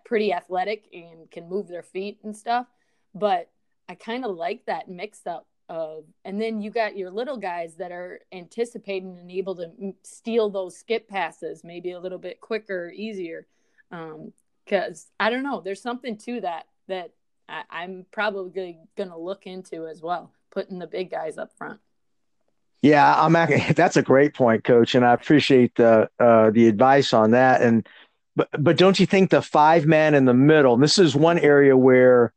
pretty 0.05 0.33
athletic 0.33 0.89
and 0.93 1.31
can 1.31 1.49
move 1.49 1.69
their 1.69 1.83
feet 1.83 2.19
and 2.23 2.37
stuff. 2.37 2.67
But 3.15 3.51
I 3.89 3.95
kind 3.95 4.25
of 4.25 4.37
like 4.37 4.67
that 4.67 4.89
mix 4.89 5.27
up 5.27 5.47
of, 5.69 6.05
and 6.25 6.41
then 6.41 6.61
you 6.61 6.71
got 6.71 6.97
your 6.97 7.11
little 7.11 7.37
guys 7.37 7.77
that 7.77 7.93
are 7.93 8.21
anticipating 8.33 9.19
and 9.19 9.31
able 9.31 9.57
to 9.57 9.95
steal 10.03 10.51
those 10.51 10.77
skip 10.77 11.09
passes, 11.09 11.65
maybe 11.65 11.93
a 11.93 12.01
little 12.01 12.19
bit 12.19 12.41
quicker, 12.41 12.91
easier. 12.95 13.47
Um, 13.91 14.33
cause 14.69 15.07
I 15.19 15.31
don't 15.31 15.43
know, 15.43 15.61
there's 15.61 15.83
something 15.83 16.17
to 16.19 16.41
that 16.43 16.67
that 16.89 17.13
I, 17.49 17.85
am 17.85 18.07
probably 18.11 18.77
going 18.97 19.09
to 19.09 19.17
look 19.19 19.47
into 19.47 19.87
as 19.87 20.03
well, 20.03 20.33
putting 20.51 20.79
the 20.79 20.87
big 20.87 21.11
guys 21.11 21.39
up 21.39 21.53
front. 21.57 21.81
Yeah, 22.83 23.15
I'm. 23.21 23.33
That's 23.75 23.97
a 23.97 24.03
great 24.03 24.35
point, 24.35 24.65
Coach, 24.65 24.95
and 24.95 25.05
I 25.05 25.13
appreciate 25.13 25.75
the 25.77 26.09
uh, 26.21 26.51
the 26.51 26.69
advice 26.69 27.13
on 27.13 27.33
that. 27.33 27.63
And 27.63 27.89
but 28.37 28.49
but 28.59 28.77
don't 28.77 29.01
you 29.01 29.07
think 29.07 29.31
the 29.31 29.43
five 29.43 29.87
man 29.87 30.15
in 30.15 30.27
the 30.27 30.35
middle? 30.35 30.77
This 30.77 30.99
is 30.99 31.17
one 31.17 31.39
area 31.39 31.77
where 31.77 32.33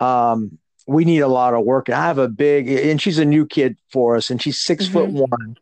um, 0.00 0.58
we 0.86 1.04
need 1.04 1.20
a 1.20 1.28
lot 1.28 1.54
of 1.54 1.64
work. 1.64 1.88
And 1.88 1.94
I 1.94 2.06
have 2.06 2.18
a 2.18 2.28
big, 2.28 2.68
and 2.68 3.00
she's 3.00 3.18
a 3.18 3.24
new 3.24 3.46
kid 3.46 3.76
for 3.92 4.16
us, 4.16 4.30
and 4.30 4.42
she's 4.42 4.58
6 4.60 4.84
mm-hmm. 4.84 4.92
foot 4.92 5.10
one. 5.10 5.56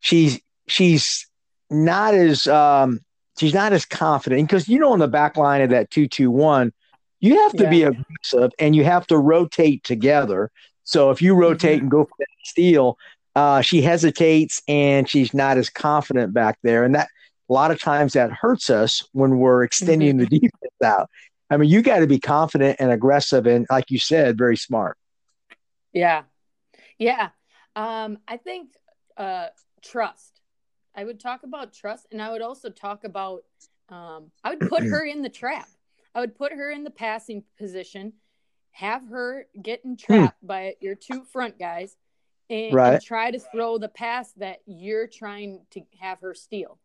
She's 0.00 0.40
she's 0.66 1.26
not 1.70 2.14
as 2.14 2.46
um, 2.46 3.00
she's 3.38 3.54
not 3.54 3.72
as 3.72 3.84
confident 3.84 4.48
because 4.48 4.68
you 4.68 4.78
know 4.78 4.92
on 4.92 4.98
the 4.98 5.08
back 5.08 5.36
line 5.36 5.60
of 5.62 5.70
that 5.70 5.90
two 5.90 6.08
two 6.08 6.30
one, 6.30 6.72
you 7.20 7.40
have 7.42 7.52
to 7.52 7.64
yeah. 7.64 7.70
be 7.70 7.82
aggressive 7.82 8.52
and 8.58 8.74
you 8.74 8.84
have 8.84 9.06
to 9.08 9.18
rotate 9.18 9.84
together. 9.84 10.50
So 10.84 11.10
if 11.10 11.22
you 11.22 11.34
rotate 11.34 11.76
mm-hmm. 11.76 11.84
and 11.84 11.90
go 11.90 12.04
for 12.04 12.14
that 12.18 12.26
steal, 12.44 12.98
uh, 13.34 13.62
she 13.62 13.82
hesitates 13.82 14.62
and 14.68 15.08
she's 15.08 15.32
not 15.34 15.56
as 15.56 15.70
confident 15.70 16.34
back 16.34 16.58
there. 16.62 16.84
And 16.84 16.94
that 16.94 17.08
a 17.48 17.52
lot 17.52 17.70
of 17.70 17.80
times 17.80 18.14
that 18.14 18.32
hurts 18.32 18.70
us 18.70 19.02
when 19.12 19.38
we're 19.38 19.64
extending 19.64 20.16
the 20.16 20.24
mm-hmm. 20.24 20.46
defense 20.46 20.82
out. 20.82 21.10
I 21.50 21.56
mean, 21.56 21.68
you 21.68 21.82
got 21.82 21.98
to 21.98 22.06
be 22.06 22.18
confident 22.18 22.76
and 22.80 22.90
aggressive 22.90 23.46
and, 23.46 23.66
like 23.70 23.90
you 23.90 23.98
said, 23.98 24.38
very 24.38 24.56
smart. 24.56 24.96
Yeah. 25.92 26.22
Yeah. 26.98 27.28
Um, 27.76 28.18
I 28.26 28.38
think 28.38 28.70
uh, 29.16 29.48
trust. 29.82 30.40
I 30.96 31.04
would 31.04 31.20
talk 31.20 31.42
about 31.42 31.72
trust 31.72 32.06
and 32.10 32.22
I 32.22 32.32
would 32.32 32.42
also 32.42 32.70
talk 32.70 33.04
about, 33.04 33.42
um, 33.88 34.30
I 34.42 34.50
would 34.50 34.68
put 34.68 34.84
her 34.84 35.04
in 35.04 35.22
the 35.22 35.28
trap. 35.28 35.68
I 36.14 36.20
would 36.20 36.36
put 36.36 36.52
her 36.52 36.70
in 36.70 36.84
the 36.84 36.90
passing 36.90 37.42
position, 37.58 38.14
have 38.70 39.06
her 39.08 39.46
getting 39.60 39.92
hmm. 39.92 40.14
trapped 40.14 40.40
hmm. 40.40 40.46
by 40.46 40.74
your 40.80 40.94
two 40.94 41.24
front 41.24 41.58
guys, 41.58 41.96
and, 42.48 42.74
right. 42.74 42.94
and 42.94 43.02
try 43.02 43.30
to 43.30 43.38
throw 43.38 43.78
the 43.78 43.88
pass 43.88 44.32
that 44.32 44.58
you're 44.66 45.06
trying 45.06 45.60
to 45.72 45.82
have 46.00 46.20
her 46.20 46.34
steal 46.34 46.78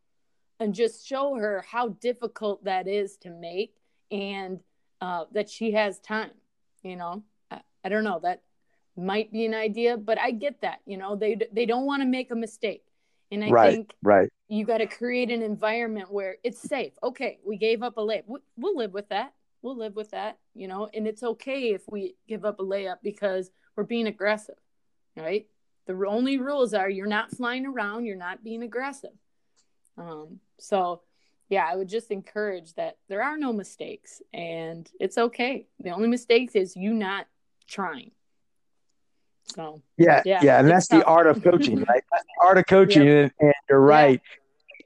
and 0.60 0.74
just 0.74 1.08
show 1.08 1.36
her 1.36 1.64
how 1.70 1.90
difficult 1.90 2.64
that 2.66 2.88
is 2.88 3.18
to 3.18 3.30
make 3.30 3.76
and 4.12 4.60
uh, 5.02 5.26
that 5.32 5.50
she 5.50 5.72
has 5.72 6.00
time 6.00 6.32
you 6.84 6.96
know? 6.96 7.24
I, 7.52 7.62
I, 7.84 7.90
don't 7.90 8.04
know 8.04 8.20
that 8.24 8.42
might 8.96 9.32
be 9.32 9.46
an 9.46 9.54
idea 9.54 9.98
but 9.98 10.18
i 10.20 10.32
get 10.32 10.62
that 10.62 10.80
you 10.86 10.98
know? 10.98 11.16
They 11.16 11.38
they 11.52 11.66
don't 11.66 11.86
want 11.86 12.02
to 12.02 12.08
make 12.08 12.32
a 12.32 12.36
mistake. 12.36 12.84
And 13.32 13.44
i 13.44 13.50
right, 13.50 13.74
think 13.74 13.94
right. 14.04 14.30
you 14.48 14.66
got 14.66 14.80
to 14.80 14.88
create 14.88 15.30
an 15.32 15.42
environment 15.42 16.12
where 16.12 16.38
it's 16.44 16.62
safe. 16.62 16.94
Okay 17.04 17.40
we 17.46 17.58
gave 17.58 17.84
up 17.84 17.98
a 17.98 18.02
layup. 18.02 18.24
We'll 18.58 18.78
live 18.78 18.94
with 18.94 19.10
that. 19.10 19.34
We'll 19.62 19.78
live 19.78 19.96
with 19.96 20.12
that 20.12 20.38
you 20.54 20.68
know? 20.68 20.90
And 20.94 21.08
it's 21.08 21.24
okay 21.24 21.74
if 21.74 21.84
we 21.90 22.16
give 22.28 22.46
up 22.46 22.60
a 22.60 22.64
layup 22.64 22.98
because 23.04 23.52
we're 23.76 23.84
being 23.84 24.08
aggressive 24.08 24.56
right? 25.20 25.48
The 25.86 25.94
only 26.08 26.38
rules 26.38 26.74
are 26.74 26.90
you're 26.90 27.08
not 27.08 27.32
flying 27.32 27.66
around, 27.66 28.06
you're 28.06 28.16
not 28.16 28.44
being 28.44 28.64
aggressive. 28.64 29.14
Um, 29.98 30.40
so, 30.60 31.02
yeah, 31.50 31.68
I 31.70 31.76
would 31.76 31.90
just 31.90 32.12
encourage 32.12 32.74
that 32.76 32.98
there 33.08 33.24
are 33.24 33.38
no 33.38 33.52
mistakes 33.52 34.22
and 34.34 34.90
it's 35.00 35.18
okay. 35.18 35.68
The 35.80 35.90
only 35.92 36.08
mistake 36.08 36.52
is 36.54 36.76
you 36.76 36.94
not 36.94 37.28
trying. 37.68 38.12
So, 39.56 39.82
yeah, 39.98 40.22
yeah, 40.26 40.42
yeah 40.44 40.60
and 40.60 40.70
that's 40.70 40.88
tough. 40.88 41.00
the 41.00 41.06
art 41.06 41.28
of 41.28 41.42
coaching, 41.44 41.78
right? 41.78 42.04
That's 42.12 42.24
the 42.24 42.46
art 42.46 42.58
of 42.60 42.66
coaching, 42.68 43.08
and, 43.08 43.32
and, 43.40 43.54
you're 43.70 43.80
right. 43.80 44.22
Yeah. 44.24 44.36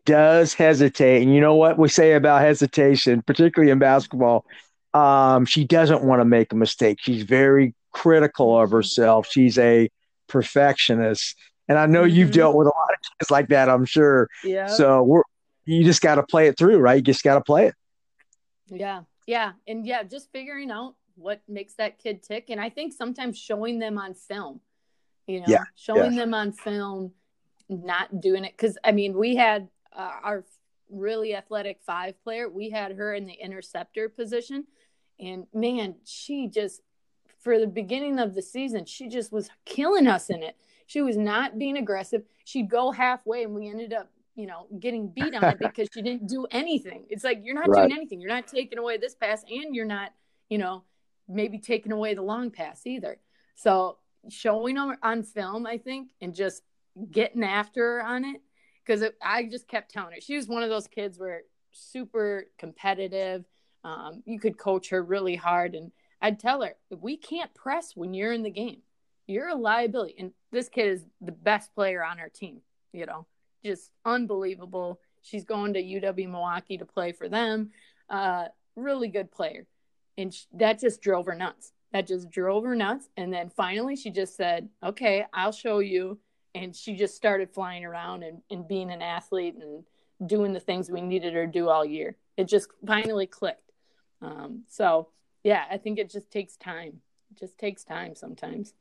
Does 0.05 0.53
hesitate, 0.53 1.21
and 1.21 1.33
you 1.33 1.41
know 1.41 1.55
what 1.55 1.77
we 1.77 1.89
say 1.89 2.13
about 2.13 2.41
hesitation, 2.41 3.21
particularly 3.21 3.71
in 3.71 3.79
basketball. 3.79 4.45
Um, 4.93 5.45
she 5.45 5.65
doesn't 5.65 6.03
want 6.03 6.21
to 6.21 6.25
make 6.25 6.51
a 6.51 6.55
mistake. 6.55 6.99
She's 7.01 7.23
very 7.23 7.73
critical 7.91 8.59
of 8.59 8.71
herself. 8.71 9.27
She's 9.29 9.57
a 9.57 9.89
perfectionist. 10.27 11.35
And 11.67 11.77
I 11.77 11.85
know 11.85 12.03
you've 12.03 12.29
Mhm. 12.29 12.33
dealt 12.33 12.55
with 12.55 12.67
a 12.67 12.71
lot 12.75 12.89
of 12.91 12.99
kids 13.19 13.31
like 13.31 13.47
that, 13.49 13.69
I'm 13.69 13.85
sure. 13.85 14.29
Yeah. 14.43 14.67
So 14.67 15.03
we're 15.03 15.23
you 15.65 15.83
just 15.83 16.01
got 16.01 16.15
to 16.15 16.23
play 16.23 16.47
it 16.47 16.57
through, 16.57 16.77
right? 16.77 16.95
You 16.95 17.01
just 17.01 17.23
got 17.23 17.35
to 17.35 17.41
play 17.41 17.67
it. 17.67 17.75
Yeah. 18.67 19.03
Yeah. 19.27 19.53
And 19.67 19.85
yeah, 19.85 20.03
just 20.03 20.31
figuring 20.31 20.71
out 20.71 20.95
what 21.15 21.41
makes 21.47 21.75
that 21.75 21.99
kid 21.99 22.23
tick. 22.23 22.49
And 22.49 22.59
I 22.59 22.69
think 22.69 22.93
sometimes 22.93 23.37
showing 23.37 23.79
them 23.79 23.97
on 23.97 24.13
film, 24.13 24.59
you 25.27 25.39
know, 25.39 25.45
Yeah, 25.47 25.63
showing 25.75 26.15
them 26.15 26.33
on 26.33 26.51
film, 26.51 27.11
not 27.69 28.19
doing 28.19 28.45
it. 28.45 28.57
Cause 28.57 28.77
I 28.83 28.91
mean, 28.91 29.13
we 29.13 29.35
had 29.35 29.69
uh, 29.95 30.11
our 30.23 30.45
really 30.89 31.35
athletic 31.35 31.79
five 31.85 32.21
player, 32.23 32.49
we 32.49 32.69
had 32.69 32.93
her 32.93 33.13
in 33.13 33.25
the 33.25 33.33
interceptor 33.33 34.09
position. 34.09 34.65
And 35.19 35.45
man, 35.53 35.95
she 36.03 36.47
just, 36.47 36.81
for 37.39 37.59
the 37.59 37.67
beginning 37.67 38.19
of 38.19 38.35
the 38.35 38.41
season, 38.41 38.85
she 38.85 39.07
just 39.07 39.31
was 39.31 39.49
killing 39.65 40.07
us 40.07 40.29
in 40.29 40.43
it. 40.43 40.57
She 40.87 41.01
was 41.01 41.17
not 41.17 41.57
being 41.57 41.77
aggressive. 41.77 42.23
She'd 42.43 42.69
go 42.69 42.91
halfway 42.91 43.43
and 43.43 43.53
we 43.53 43.69
ended 43.69 43.93
up, 43.93 44.09
you 44.35 44.47
know, 44.47 44.67
getting 44.79 45.07
beat 45.09 45.35
on 45.35 45.43
it 45.43 45.59
because 45.59 45.89
she 45.93 46.01
didn't 46.01 46.27
do 46.27 46.45
anything. 46.51 47.05
It's 47.09 47.23
like 47.23 47.41
you're 47.43 47.55
not 47.55 47.69
Right. 47.69 47.87
doing 47.87 47.91
anything. 47.97 48.19
You're 48.21 48.31
not 48.33 48.47
taking 48.47 48.79
away 48.79 48.97
this 48.97 49.15
pass 49.15 49.43
and 49.49 49.75
you're 49.75 49.85
not, 49.85 50.11
you 50.49 50.57
know, 50.57 50.83
maybe 51.27 51.57
taking 51.59 51.91
away 51.91 52.13
the 52.13 52.21
long 52.21 52.51
pass 52.51 52.85
either. 52.85 53.17
So 53.55 53.97
showing 54.29 54.75
her 54.77 54.97
on 55.03 55.23
film, 55.23 55.65
I 55.65 55.77
think, 55.77 56.11
and 56.21 56.33
just 56.33 56.63
getting 57.11 57.43
after 57.43 57.81
her 57.81 58.03
on 58.05 58.25
it 58.25 58.41
because 58.85 59.03
I 59.21 59.43
just 59.45 59.67
kept 59.67 59.91
telling 59.91 60.13
her 60.13 60.21
she 60.21 60.35
was 60.35 60.47
one 60.47 60.63
of 60.63 60.69
those 60.69 60.87
kids 60.87 61.17
where 61.17 61.41
super 61.71 62.45
competitive. 62.57 63.45
Um, 63.83 64.23
you 64.25 64.39
could 64.39 64.57
coach 64.57 64.89
her 64.89 65.03
really 65.03 65.35
hard, 65.35 65.75
and 65.75 65.91
I'd 66.21 66.39
tell 66.39 66.61
her 66.61 66.75
we 66.89 67.17
can't 67.17 67.53
press 67.53 67.95
when 67.95 68.13
you're 68.13 68.31
in 68.31 68.43
the 68.43 68.49
game. 68.49 68.81
You're 69.27 69.49
a 69.49 69.55
liability, 69.55 70.15
and 70.19 70.31
this 70.51 70.69
kid 70.69 70.87
is 70.87 71.05
the 71.19 71.31
best 71.33 71.73
player 71.75 72.03
on 72.03 72.19
our 72.19 72.29
team. 72.29 72.61
You 72.93 73.05
know, 73.07 73.25
just 73.63 73.91
unbelievable. 74.05 74.99
She's 75.21 75.45
going 75.45 75.73
to 75.73 75.81
UW 75.81 76.29
Milwaukee 76.29 76.77
to 76.77 76.85
play 76.85 77.11
for 77.11 77.29
them. 77.29 77.71
Uh, 78.09 78.45
really 78.75 79.07
good 79.07 79.31
player, 79.31 79.65
and 80.17 80.33
sh- 80.33 80.45
that 80.53 80.79
just 80.79 81.01
drove 81.01 81.25
her 81.25 81.35
nuts. 81.35 81.71
That 81.91 82.07
just 82.07 82.29
drove 82.29 82.63
her 82.63 82.75
nuts. 82.75 83.09
And 83.17 83.31
then 83.31 83.49
finally, 83.49 83.95
she 83.95 84.09
just 84.09 84.35
said, 84.35 84.69
"Okay, 84.83 85.25
I'll 85.33 85.51
show 85.51 85.79
you." 85.79 86.19
And 86.55 86.75
she 86.75 86.95
just 86.95 87.15
started 87.15 87.49
flying 87.51 87.83
around 87.83 88.21
and, 88.23 88.41
and 88.51 88.67
being 88.67 88.91
an 88.91 89.01
athlete 89.01 89.55
and 89.55 89.83
doing 90.29 90.53
the 90.53 90.59
things 90.59 90.89
we 90.89 91.01
needed 91.01 91.33
her 91.33 91.45
to 91.45 91.51
do 91.51 91.69
all 91.69 91.83
year. 91.83 92.15
It 92.37 92.45
just 92.45 92.69
finally 92.85 93.25
clicked. 93.25 93.71
Um, 94.21 94.63
so 94.67 95.09
yeah, 95.43 95.63
I 95.69 95.77
think 95.77 95.99
it 95.99 96.09
just 96.09 96.31
takes 96.31 96.55
time. 96.55 97.01
It 97.31 97.39
just 97.39 97.57
takes 97.57 97.83
time 97.83 98.15
sometimes. 98.15 98.73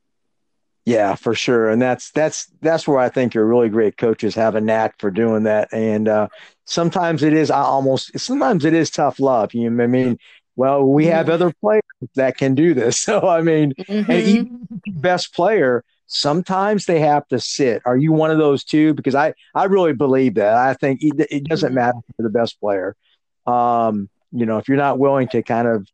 Yeah, 0.85 1.15
for 1.15 1.33
sure. 1.33 1.69
And 1.69 1.81
that's 1.81 2.11
that's 2.11 2.47
that's 2.61 2.87
where 2.87 2.99
I 2.99 3.09
think 3.09 3.33
your 3.33 3.45
really 3.45 3.69
great 3.69 3.97
coaches 3.97 4.35
have 4.35 4.55
a 4.55 4.61
knack 4.61 4.95
for 4.99 5.09
doing 5.11 5.43
that. 5.43 5.69
And 5.71 6.09
uh, 6.09 6.27
sometimes 6.65 7.23
it 7.23 7.33
is 7.33 7.49
I 7.49 7.61
almost 7.61 8.17
sometimes 8.19 8.65
it 8.65 8.73
is 8.73 8.89
tough 8.89 9.19
love. 9.19 9.53
You 9.53 9.69
know 9.69 9.83
I 9.83 9.87
mean? 9.87 10.17
Well, 10.55 10.83
we 10.83 11.05
have 11.07 11.29
other 11.29 11.51
players 11.61 11.81
that 12.15 12.37
can 12.37 12.53
do 12.53 12.73
this. 12.73 12.97
So 13.05 13.27
I 13.27 13.41
mean, 13.41 13.73
Mhm. 13.89 14.09
even 14.09 14.67
best 14.87 15.33
player, 15.33 15.83
sometimes 16.07 16.85
they 16.85 16.99
have 16.99 17.27
to 17.29 17.39
sit. 17.39 17.81
Are 17.85 17.97
you 17.97 18.11
one 18.11 18.31
of 18.31 18.37
those 18.37 18.63
too? 18.65 18.93
Because 18.93 19.15
I 19.15 19.33
I 19.55 19.65
really 19.65 19.93
believe 19.93 20.35
that. 20.35 20.53
I 20.55 20.73
think 20.73 21.01
it, 21.01 21.27
it 21.31 21.45
doesn't 21.45 21.71
Mhm. 21.71 21.75
matter 21.75 21.97
for 22.17 22.23
the 22.23 22.29
best 22.29 22.59
player. 22.59 22.95
Um, 23.45 24.09
you 24.31 24.45
know, 24.45 24.57
if 24.57 24.67
you're 24.67 24.77
not 24.77 24.99
willing 24.99 25.29
to 25.29 25.43
kind 25.43 25.67
of, 25.67 25.87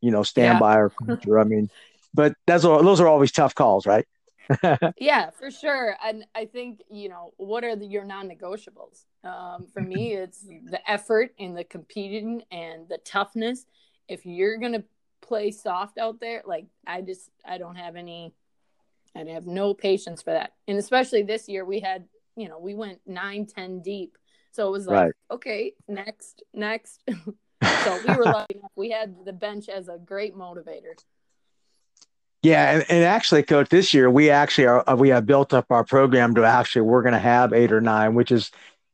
you 0.00 0.10
know, 0.12 0.22
stand 0.22 0.54
Yeah. 0.54 0.58
by 0.58 0.76
or 0.76 0.90
culture, 0.90 1.38
I 1.38 1.44
mean, 1.44 1.70
but 2.14 2.34
that's 2.46 2.62
those 2.62 3.00
are 3.00 3.08
always 3.08 3.32
tough 3.32 3.54
calls, 3.54 3.86
right? 3.86 4.06
yeah, 4.98 5.30
for 5.30 5.50
sure. 5.50 5.96
And 6.04 6.24
I 6.34 6.46
think, 6.46 6.82
you 6.90 7.08
know, 7.08 7.32
what 7.36 7.64
are 7.64 7.76
the, 7.76 7.86
your 7.86 8.04
non 8.04 8.28
negotiables? 8.28 9.04
Um, 9.24 9.66
for 9.72 9.82
me, 9.82 10.14
it's 10.14 10.40
the 10.42 10.80
effort 10.90 11.34
and 11.38 11.56
the 11.56 11.64
competing 11.64 12.42
and 12.50 12.88
the 12.88 12.98
toughness. 12.98 13.66
If 14.08 14.24
you're 14.24 14.58
going 14.58 14.72
to 14.72 14.84
play 15.20 15.50
soft 15.50 15.98
out 15.98 16.20
there, 16.20 16.42
like 16.46 16.66
I 16.86 17.02
just, 17.02 17.30
I 17.44 17.58
don't 17.58 17.76
have 17.76 17.96
any, 17.96 18.32
I 19.14 19.24
have 19.24 19.46
no 19.46 19.74
patience 19.74 20.22
for 20.22 20.32
that. 20.32 20.52
And 20.66 20.78
especially 20.78 21.22
this 21.22 21.48
year, 21.48 21.64
we 21.64 21.80
had, 21.80 22.06
you 22.36 22.48
know, 22.48 22.58
we 22.58 22.74
went 22.74 23.00
nine, 23.06 23.46
10 23.46 23.82
deep. 23.82 24.16
So 24.52 24.66
it 24.66 24.70
was 24.72 24.86
like, 24.86 24.96
Right. 24.96 25.12
okay, 25.30 25.74
next, 25.88 26.42
next. 26.54 27.02
so 27.84 28.00
we 28.06 28.14
were 28.14 28.24
lucky 28.24 28.56
enough. 28.56 28.72
We 28.76 28.90
had 28.90 29.14
the 29.24 29.32
bench 29.32 29.68
as 29.68 29.88
a 29.88 29.98
great 29.98 30.34
motivator. 30.34 30.94
Yeah, 32.42 32.70
and, 32.70 32.86
and 32.88 33.04
actually, 33.04 33.42
coach, 33.42 33.68
this 33.68 33.92
year 33.92 34.08
we 34.08 34.30
actually 34.30 34.66
are 34.68 34.88
uh, 34.88 34.94
we 34.94 35.08
have 35.08 35.26
built 35.26 35.52
up 35.52 35.66
our 35.70 35.84
program 35.84 36.34
to 36.36 36.44
actually 36.44 36.82
we're 36.82 37.02
going 37.02 37.12
to 37.14 37.18
have 37.18 37.52
eight 37.52 37.72
or 37.72 37.80
nine, 37.80 38.14
which 38.14 38.30
is 38.30 38.50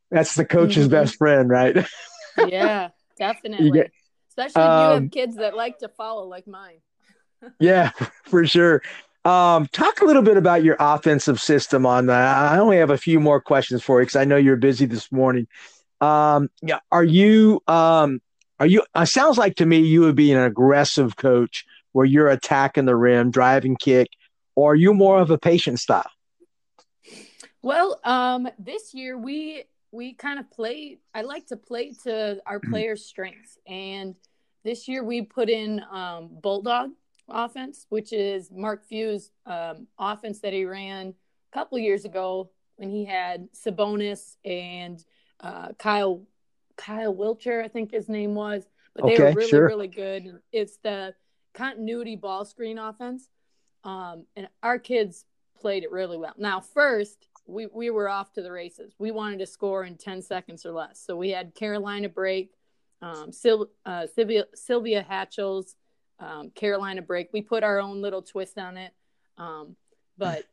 that's 0.09 0.35
the 0.35 0.45
coach's 0.45 0.87
Mhm. 0.87 0.91
best 0.91 1.15
friend, 1.17 1.49
right? 1.49 1.85
yeah, 2.47 2.89
definitely. 3.17 3.71
get- 3.71 3.91
Especially 4.29 4.61
if 4.63 4.65
you 4.65 4.71
um, 4.97 5.03
have 5.03 5.11
kids 5.11 5.35
that 5.37 5.55
like 5.55 5.77
to 5.79 5.87
follow 5.89 6.27
like 6.27 6.45
mine. 6.47 6.79
yeah, 7.59 7.91
for 8.25 8.45
sure. 8.45 8.81
Um, 9.23 9.67
talk 9.71 10.01
a 10.01 10.05
little 10.05 10.21
bit 10.21 10.37
about 10.37 10.63
your 10.63 10.75
offensive 10.79 11.39
system 11.39 11.85
on 11.85 12.07
that. 12.07 12.51
I 12.51 12.57
only 12.59 12.77
have 12.77 12.89
a 12.89 12.97
few 12.97 13.19
more 13.19 13.39
questions 13.41 13.81
for 13.81 13.99
you 13.99 14.05
because 14.05 14.15
I 14.17 14.25
know 14.25 14.35
you're 14.37 14.55
busy 14.55 14.85
this 14.85 15.11
morning. 15.11 15.47
Um, 16.01 16.49
yeah, 16.61 16.79
are 16.91 17.03
you 17.03 17.61
um, 17.67 18.21
are 18.59 18.67
you? 18.67 18.83
It 18.95 19.07
sounds 19.07 19.37
like 19.37 19.55
to 19.55 19.65
me 19.65 19.79
you 19.79 20.01
would 20.01 20.15
be 20.15 20.31
an 20.31 20.39
aggressive 20.39 21.15
coach 21.15 21.65
where 21.95 22.05
you're 22.05 22.27
attacking 22.27 22.83
the 22.83 22.95
rim, 22.95 23.31
driving 23.31 23.77
kick, 23.77 24.09
or 24.53 24.73
are 24.73 24.75
you 24.75 24.93
more 24.93 25.21
of 25.21 25.31
a 25.31 25.37
patient 25.37 25.79
style? 25.79 26.11
Well, 27.61 28.01
um, 28.03 28.49
this 28.59 28.93
year 28.93 29.17
we 29.17 29.63
we 29.93 30.13
kind 30.13 30.37
of 30.37 30.51
play. 30.51 30.99
I 31.13 31.21
like 31.21 31.47
to 31.47 31.55
play 31.55 31.93
to 32.03 32.41
our 32.45 32.59
players' 32.59 33.05
strengths, 33.05 33.57
and 33.65 34.13
this 34.65 34.89
year 34.89 35.05
we 35.05 35.21
put 35.21 35.49
in 35.49 35.81
um, 35.89 36.31
bulldog 36.43 36.89
offense, 37.29 37.85
which 37.87 38.11
is 38.11 38.51
Mark 38.51 38.85
Few's 38.89 39.31
um, 39.45 39.87
offense 39.97 40.41
that 40.41 40.51
he 40.51 40.65
ran 40.65 41.13
a 41.53 41.57
couple 41.57 41.79
years 41.79 42.03
ago 42.03 42.51
when 42.75 42.89
he 42.89 43.05
had 43.05 43.47
Sabonis 43.53 44.35
and 44.43 45.01
uh, 45.39 45.69
Kyle 45.79 46.23
Kyle 46.75 47.15
Wiltjer, 47.15 47.63
I 47.63 47.69
think 47.69 47.91
his 47.91 48.09
name 48.09 48.35
was, 48.35 48.65
but 48.93 49.05
they 49.05 49.17
were 49.17 49.31
really 49.31 49.49
sure. 49.49 49.65
really 49.65 49.87
good. 49.87 50.41
It's 50.51 50.75
the 50.83 51.15
continuity 51.55 52.15
ball 52.15 52.45
screen 52.45 52.77
offense, 52.77 53.29
um, 53.83 54.25
and 54.35 54.47
our 54.61 54.77
kids 54.77 55.25
played 55.59 55.83
it 55.83 55.91
really 55.91 56.17
well. 56.17 56.33
Now, 56.37 56.59
first 56.59 57.27
we 57.47 57.67
we 57.67 57.89
were 57.89 58.09
off 58.09 58.33
to 58.33 58.41
the 58.41 58.51
races. 58.51 58.93
We 58.99 59.11
wanted 59.11 59.39
to 59.39 59.45
score 59.45 59.83
in 59.83 59.97
ten 59.97 60.21
seconds 60.21 60.65
or 60.65 60.71
less, 60.71 60.99
so 60.99 61.15
we 61.15 61.29
had 61.29 61.55
Carolina 61.55 62.09
break, 62.09 62.51
um, 63.01 63.31
Sil- 63.31 63.73
uh, 63.85 64.07
Sylvia 64.13 64.45
Sylvia 64.53 65.01
Hatchell's 65.01 65.75
um, 66.19 66.51
Carolina 66.51 67.01
break. 67.01 67.29
We 67.33 67.41
put 67.41 67.63
our 67.63 67.79
own 67.79 68.01
little 68.01 68.21
twist 68.21 68.57
on 68.57 68.77
it, 68.77 68.93
um, 69.37 69.75
but 70.17 70.43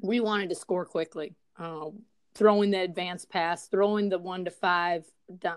we 0.00 0.20
wanted 0.20 0.48
to 0.50 0.54
score 0.54 0.84
quickly. 0.84 1.34
Um, 1.58 2.02
throwing 2.34 2.70
the 2.70 2.80
advanced 2.80 3.28
pass, 3.30 3.66
throwing 3.66 4.08
the 4.08 4.18
one 4.18 4.44
to 4.44 4.50
five, 4.50 5.04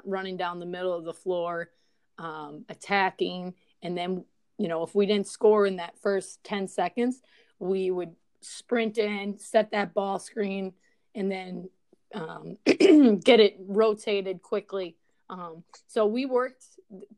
running 0.03 0.35
down 0.35 0.59
the 0.59 0.65
middle 0.65 0.93
of 0.93 1.03
the 1.03 1.13
floor, 1.13 1.69
um, 2.17 2.65
attacking, 2.69 3.53
and 3.83 3.95
then 3.95 4.25
you 4.61 4.67
know 4.67 4.83
if 4.83 4.93
we 4.93 5.07
didn't 5.07 5.27
score 5.27 5.65
in 5.65 5.77
that 5.77 5.97
first 5.97 6.43
ten 6.43 6.67
seconds, 6.67 7.21
we 7.57 7.89
would 7.89 8.15
sprint 8.41 8.99
in, 8.99 9.39
set 9.39 9.71
that 9.71 9.95
ball 9.95 10.19
screen, 10.19 10.73
and 11.15 11.31
then 11.31 11.69
um, 12.13 12.57
get 12.65 13.39
it 13.39 13.57
rotated 13.59 14.43
quickly. 14.43 14.95
Um, 15.31 15.63
so 15.87 16.05
we 16.05 16.27
worked. 16.27 16.65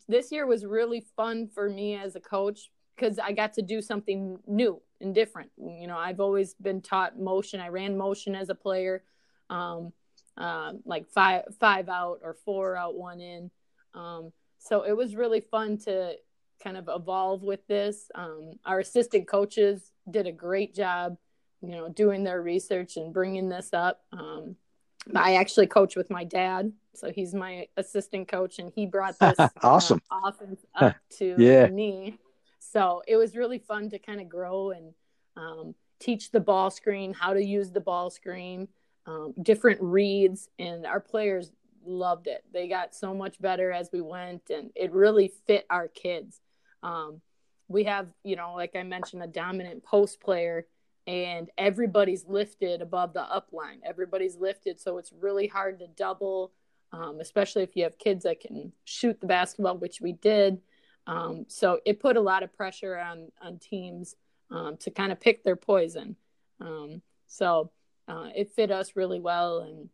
This 0.07 0.31
year 0.31 0.45
was 0.45 0.65
really 0.65 1.05
fun 1.17 1.49
for 1.53 1.69
me 1.69 1.95
as 1.95 2.15
a 2.15 2.21
coach 2.21 2.69
because 2.95 3.19
I 3.19 3.33
got 3.33 3.53
to 3.53 3.61
do 3.61 3.81
something 3.81 4.39
new 4.47 4.81
and 5.01 5.13
different. 5.13 5.51
You 5.57 5.87
know, 5.87 5.97
I've 5.97 6.21
always 6.21 6.53
been 6.53 6.81
taught 6.81 7.19
motion. 7.19 7.59
I 7.59 7.67
ran 7.67 7.97
motion 7.97 8.35
as 8.35 8.47
a 8.47 8.55
player, 8.55 9.03
um, 9.49 9.91
uh, 10.37 10.73
like 10.85 11.09
five 11.09 11.43
five 11.59 11.89
out 11.89 12.19
or 12.23 12.37
four 12.45 12.77
out, 12.77 12.95
one 12.95 13.19
in. 13.19 13.51
Um, 13.93 14.31
so 14.59 14.83
it 14.83 14.95
was 14.95 15.15
really 15.15 15.41
fun 15.41 15.77
to 15.79 16.15
kind 16.63 16.77
of 16.77 16.89
evolve 16.93 17.43
with 17.43 17.65
this. 17.67 18.09
Um, 18.15 18.53
our 18.65 18.79
assistant 18.79 19.27
coaches 19.27 19.91
did 20.09 20.27
a 20.27 20.31
great 20.31 20.73
job, 20.73 21.17
you 21.61 21.69
know, 21.69 21.89
doing 21.89 22.23
their 22.23 22.41
research 22.41 22.95
and 22.97 23.13
bringing 23.13 23.49
this 23.49 23.69
up. 23.73 24.01
Um, 24.11 24.55
I 25.13 25.35
actually 25.35 25.67
coach 25.67 25.95
with 25.97 26.09
my 26.09 26.23
dad, 26.23 26.71
so 26.95 27.11
he's 27.11 27.33
my 27.33 27.67
assistant 27.75 28.27
coach, 28.29 28.59
and 28.59 28.71
he 28.73 28.85
brought 28.85 29.19
this 29.19 29.37
Awesome. 29.61 30.01
uh, 30.09 30.29
offense 30.29 30.65
up 30.75 30.95
to 31.17 31.35
Yeah. 31.37 31.67
me. 31.67 32.17
So 32.59 33.03
it 33.07 33.17
was 33.17 33.35
really 33.35 33.59
fun 33.59 33.89
to 33.89 33.99
kind 33.99 34.21
of 34.21 34.29
grow 34.29 34.71
and 34.71 34.93
um, 35.35 35.75
teach 35.99 36.31
the 36.31 36.39
ball 36.39 36.69
screen, 36.71 37.13
how 37.13 37.33
to 37.33 37.43
use 37.43 37.71
the 37.71 37.81
ball 37.81 38.09
screen, 38.09 38.69
um, 39.05 39.33
different 39.41 39.81
reads, 39.81 40.47
and 40.57 40.85
our 40.85 41.01
players 41.01 41.51
loved 41.85 42.27
it. 42.27 42.45
They 42.53 42.69
got 42.69 42.95
so 42.95 43.13
much 43.13 43.41
better 43.41 43.71
as 43.73 43.89
we 43.91 43.99
went, 43.99 44.43
and 44.49 44.71
it 44.75 44.93
really 44.93 45.33
fit 45.45 45.65
our 45.69 45.89
kids. 45.89 46.39
Um, 46.83 47.21
we 47.67 47.85
have, 47.85 48.07
you 48.23 48.35
know, 48.35 48.53
like 48.53 48.75
I 48.75 48.83
mentioned, 48.83 49.23
a 49.23 49.27
dominant 49.27 49.83
post 49.83 50.21
player 50.21 50.67
and 51.07 51.49
everybody's 51.57 52.25
lifted 52.27 52.81
above 52.81 53.13
the 53.13 53.21
up 53.21 53.49
line. 53.51 53.79
Everybody's 53.83 54.37
lifted, 54.37 54.79
so 54.79 54.97
it's 54.97 55.11
really 55.11 55.47
hard 55.47 55.79
to 55.79 55.87
double, 55.87 56.51
um, 56.91 57.19
especially 57.19 57.63
if 57.63 57.75
you 57.75 57.83
have 57.83 57.97
kids 57.97 58.23
that 58.23 58.39
can 58.39 58.71
shoot 58.85 59.19
the 59.19 59.27
basketball, 59.27 59.77
which 59.77 59.99
we 59.99 60.13
did. 60.13 60.61
Um, 61.07 61.45
so 61.49 61.79
it 61.85 61.99
put 61.99 62.15
a 62.15 62.21
lot 62.21 62.43
of 62.43 62.53
pressure 62.53 62.97
on 62.97 63.31
on 63.41 63.59
teams 63.59 64.15
um, 64.49 64.77
to 64.77 64.91
kind 64.91 65.11
of 65.11 65.19
pick 65.19 65.43
their 65.43 65.57
poison. 65.57 66.15
Um, 66.61 67.01
so 67.27 67.71
uh, 68.07 68.29
it 68.35 68.51
fit 68.51 68.71
us 68.71 68.95
really 68.95 69.19
well, 69.19 69.59
and 69.59 69.89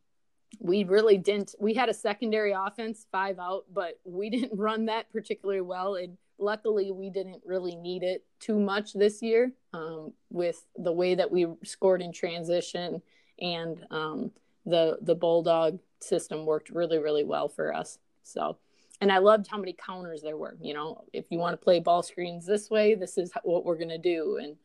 we 0.59 0.83
really 0.83 1.17
didn't. 1.17 1.55
We 1.59 1.73
had 1.73 1.89
a 1.89 1.93
secondary 1.93 2.51
offense, 2.51 3.07
five 3.11 3.39
out, 3.39 3.65
but 3.73 3.99
we 4.03 4.29
didn't 4.35 4.57
run 4.57 4.85
that 4.85 5.11
particularly 5.11 5.61
well. 5.61 5.95
And 5.95 6.17
luckily, 6.39 6.91
we 6.91 7.09
didn't 7.09 7.41
really 7.45 7.75
need 7.75 8.03
it 8.03 8.25
too 8.39 8.59
much 8.59 8.93
this 8.93 9.21
year 9.21 9.51
um, 9.73 10.13
with 10.29 10.63
the 10.77 10.91
way 10.91 11.15
that 11.15 11.31
we 11.31 11.47
scored 11.63 12.01
in 12.01 12.11
transition 12.11 13.01
and 13.41 13.85
um, 13.91 14.31
the 14.65 14.97
the 15.01 15.15
bulldog 15.15 15.79
system 15.99 16.45
worked 16.45 16.69
really 16.69 16.97
really 16.97 17.23
well 17.23 17.47
for 17.47 17.73
us. 17.73 17.99
So, 18.23 18.57
and 19.01 19.11
I 19.11 19.17
loved 19.17 19.47
how 19.47 19.57
many 19.57 19.73
counters 19.73 20.21
there 20.21 20.37
were. 20.37 20.57
You 20.61 20.73
know, 20.73 21.03
if 21.13 21.31
you 21.31 21.39
want 21.39 21.53
to 21.53 21.63
play 21.63 21.79
ball 21.79 22.03
screens 22.03 22.45
this 22.45 22.69
way, 22.69 22.95
this 22.95 23.17
is 23.17 23.31
what 23.43 23.65
we're 23.65 23.77
going 23.77 23.89
to 23.89 23.97
do. 23.97 24.37
And 24.41 24.55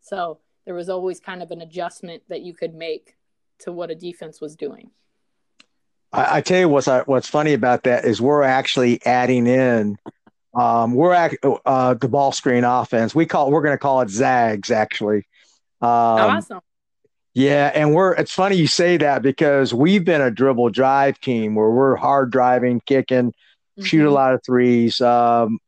so 0.00 0.38
there 0.64 0.74
was 0.74 0.88
always 0.88 1.20
kind 1.20 1.42
of 1.42 1.50
an 1.50 1.60
adjustment 1.60 2.22
that 2.28 2.42
you 2.42 2.54
could 2.54 2.74
make 2.74 3.16
to 3.60 3.72
what 3.72 3.90
a 3.90 3.94
defense 3.94 4.40
was 4.40 4.56
doing. 4.56 4.90
I, 6.12 6.38
I 6.38 6.40
tell 6.40 6.60
you 6.60 6.68
what's 6.68 6.88
what's 7.06 7.28
funny 7.28 7.54
about 7.54 7.84
that 7.84 8.04
is 8.04 8.20
we're 8.20 8.42
actually 8.42 9.04
adding 9.06 9.46
in 9.46 9.96
um, 10.54 10.94
we're 10.94 11.12
at 11.12 11.34
uh, 11.64 11.94
the 11.94 12.08
ball 12.08 12.32
screen 12.32 12.64
offense. 12.64 13.14
We 13.14 13.26
call 13.26 13.50
we're 13.50 13.62
going 13.62 13.74
to 13.74 13.78
call 13.78 14.00
it 14.00 14.10
Zags 14.10 14.70
actually. 14.70 15.26
Um, 15.80 15.88
awesome. 15.90 16.60
Yeah, 17.34 17.70
and 17.74 17.94
we're 17.94 18.14
it's 18.14 18.32
funny 18.32 18.56
you 18.56 18.66
say 18.66 18.96
that 18.98 19.22
because 19.22 19.74
we've 19.74 20.04
been 20.04 20.20
a 20.20 20.30
dribble 20.30 20.70
drive 20.70 21.20
team 21.20 21.54
where 21.54 21.70
we're 21.70 21.96
hard 21.96 22.30
driving, 22.30 22.80
kicking, 22.86 23.32
mm-hmm. 23.32 23.82
shoot 23.82 24.02
a 24.02 24.04
mm-hmm. 24.04 24.14
lot 24.14 24.34
of 24.34 24.44
threes. 24.44 25.00
Um, 25.00 25.58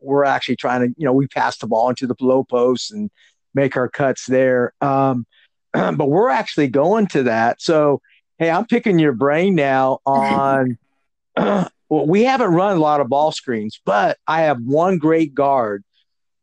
we're 0.00 0.24
actually 0.24 0.56
trying 0.56 0.80
to, 0.80 0.94
you 0.98 1.06
know, 1.06 1.12
we 1.12 1.26
pass 1.28 1.56
the 1.58 1.66
ball 1.66 1.88
into 1.88 2.06
the 2.06 2.16
low 2.20 2.44
post 2.44 2.92
and 2.92 3.10
make 3.54 3.76
our 3.76 3.88
cuts 3.88 4.26
there. 4.26 4.74
Um, 4.80 5.26
but 5.72 6.08
we're 6.08 6.28
actually 6.28 6.68
going 6.68 7.06
to 7.08 7.22
that. 7.22 7.62
So 7.62 8.02
Hey, 8.38 8.50
I'm 8.50 8.66
picking 8.66 8.98
your 8.98 9.12
brain 9.12 9.54
now 9.54 10.00
on. 10.06 10.78
well, 11.88 12.06
we 12.06 12.24
haven't 12.24 12.52
run 12.52 12.76
a 12.76 12.80
lot 12.80 13.00
of 13.00 13.08
ball 13.08 13.32
screens, 13.32 13.80
but 13.84 14.18
I 14.26 14.42
have 14.42 14.60
one 14.62 14.98
great 14.98 15.34
guard 15.34 15.84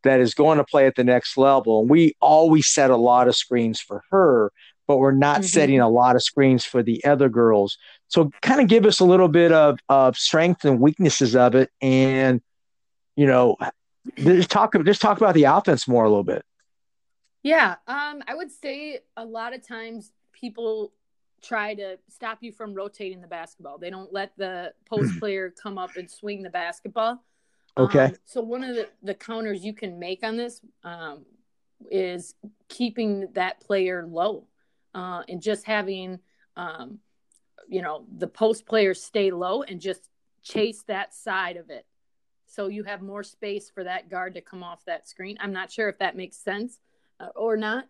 that 0.03 0.19
is 0.19 0.33
going 0.33 0.57
to 0.57 0.63
play 0.63 0.87
at 0.87 0.95
the 0.95 1.03
next 1.03 1.37
level. 1.37 1.81
And 1.81 1.89
we 1.89 2.15
always 2.19 2.67
set 2.67 2.89
a 2.89 2.97
lot 2.97 3.27
of 3.27 3.35
screens 3.35 3.79
for 3.79 4.03
her, 4.09 4.51
but 4.87 4.97
we're 4.97 5.11
not 5.11 5.37
mm-hmm. 5.37 5.45
setting 5.45 5.79
a 5.79 5.89
lot 5.89 6.15
of 6.15 6.23
screens 6.23 6.65
for 6.65 6.81
the 6.81 7.03
other 7.05 7.29
girls. 7.29 7.77
So 8.07 8.31
kind 8.41 8.61
of 8.61 8.67
give 8.67 8.85
us 8.85 8.99
a 8.99 9.05
little 9.05 9.27
bit 9.27 9.51
of, 9.51 9.79
of 9.89 10.17
strength 10.17 10.65
and 10.65 10.79
weaknesses 10.79 11.35
of 11.35 11.55
it. 11.55 11.69
And, 11.81 12.41
you 13.15 13.27
know, 13.27 13.57
just 14.15 14.49
talk, 14.49 14.73
just 14.85 15.01
talk 15.01 15.17
about 15.17 15.35
the 15.35 15.43
offense 15.43 15.87
more 15.87 16.03
a 16.03 16.09
little 16.09 16.23
bit. 16.23 16.43
Yeah. 17.43 17.75
Um, 17.87 18.23
I 18.27 18.35
would 18.35 18.51
say 18.51 18.99
a 19.17 19.25
lot 19.25 19.53
of 19.53 19.65
times 19.67 20.11
people 20.33 20.93
try 21.41 21.73
to 21.75 21.97
stop 22.07 22.39
you 22.41 22.51
from 22.51 22.73
rotating 22.73 23.21
the 23.21 23.27
basketball. 23.27 23.77
They 23.77 23.89
don't 23.89 24.13
let 24.13 24.35
the 24.37 24.73
post 24.89 25.19
player 25.19 25.53
come 25.61 25.77
up 25.77 25.95
and 25.95 26.09
swing 26.09 26.43
the 26.43 26.49
basketball. 26.49 27.23
Okay. 27.77 28.05
Um, 28.05 28.15
so 28.25 28.41
one 28.41 28.63
of 28.63 28.75
the, 28.75 28.89
the 29.01 29.13
counters 29.13 29.63
you 29.63 29.73
can 29.73 29.97
make 29.99 30.23
on 30.23 30.37
this 30.37 30.61
um, 30.83 31.25
is 31.89 32.35
keeping 32.67 33.27
that 33.33 33.61
player 33.61 34.05
low 34.07 34.45
uh, 34.93 35.23
and 35.27 35.41
just 35.41 35.65
having, 35.65 36.19
um, 36.55 36.99
you 37.67 37.81
know, 37.81 38.05
the 38.17 38.27
post 38.27 38.65
players 38.65 39.01
stay 39.01 39.31
low 39.31 39.63
and 39.63 39.79
just 39.79 40.09
chase 40.43 40.83
that 40.87 41.13
side 41.13 41.57
of 41.57 41.69
it. 41.69 41.85
So 42.45 42.67
you 42.67 42.83
have 42.83 43.01
more 43.01 43.23
space 43.23 43.69
for 43.69 43.85
that 43.85 44.09
guard 44.09 44.33
to 44.33 44.41
come 44.41 44.61
off 44.61 44.83
that 44.85 45.07
screen. 45.07 45.37
I'm 45.39 45.53
not 45.53 45.71
sure 45.71 45.87
if 45.87 45.99
that 45.99 46.17
makes 46.17 46.35
sense 46.35 46.79
uh, 47.19 47.29
or 47.35 47.55
not. 47.55 47.87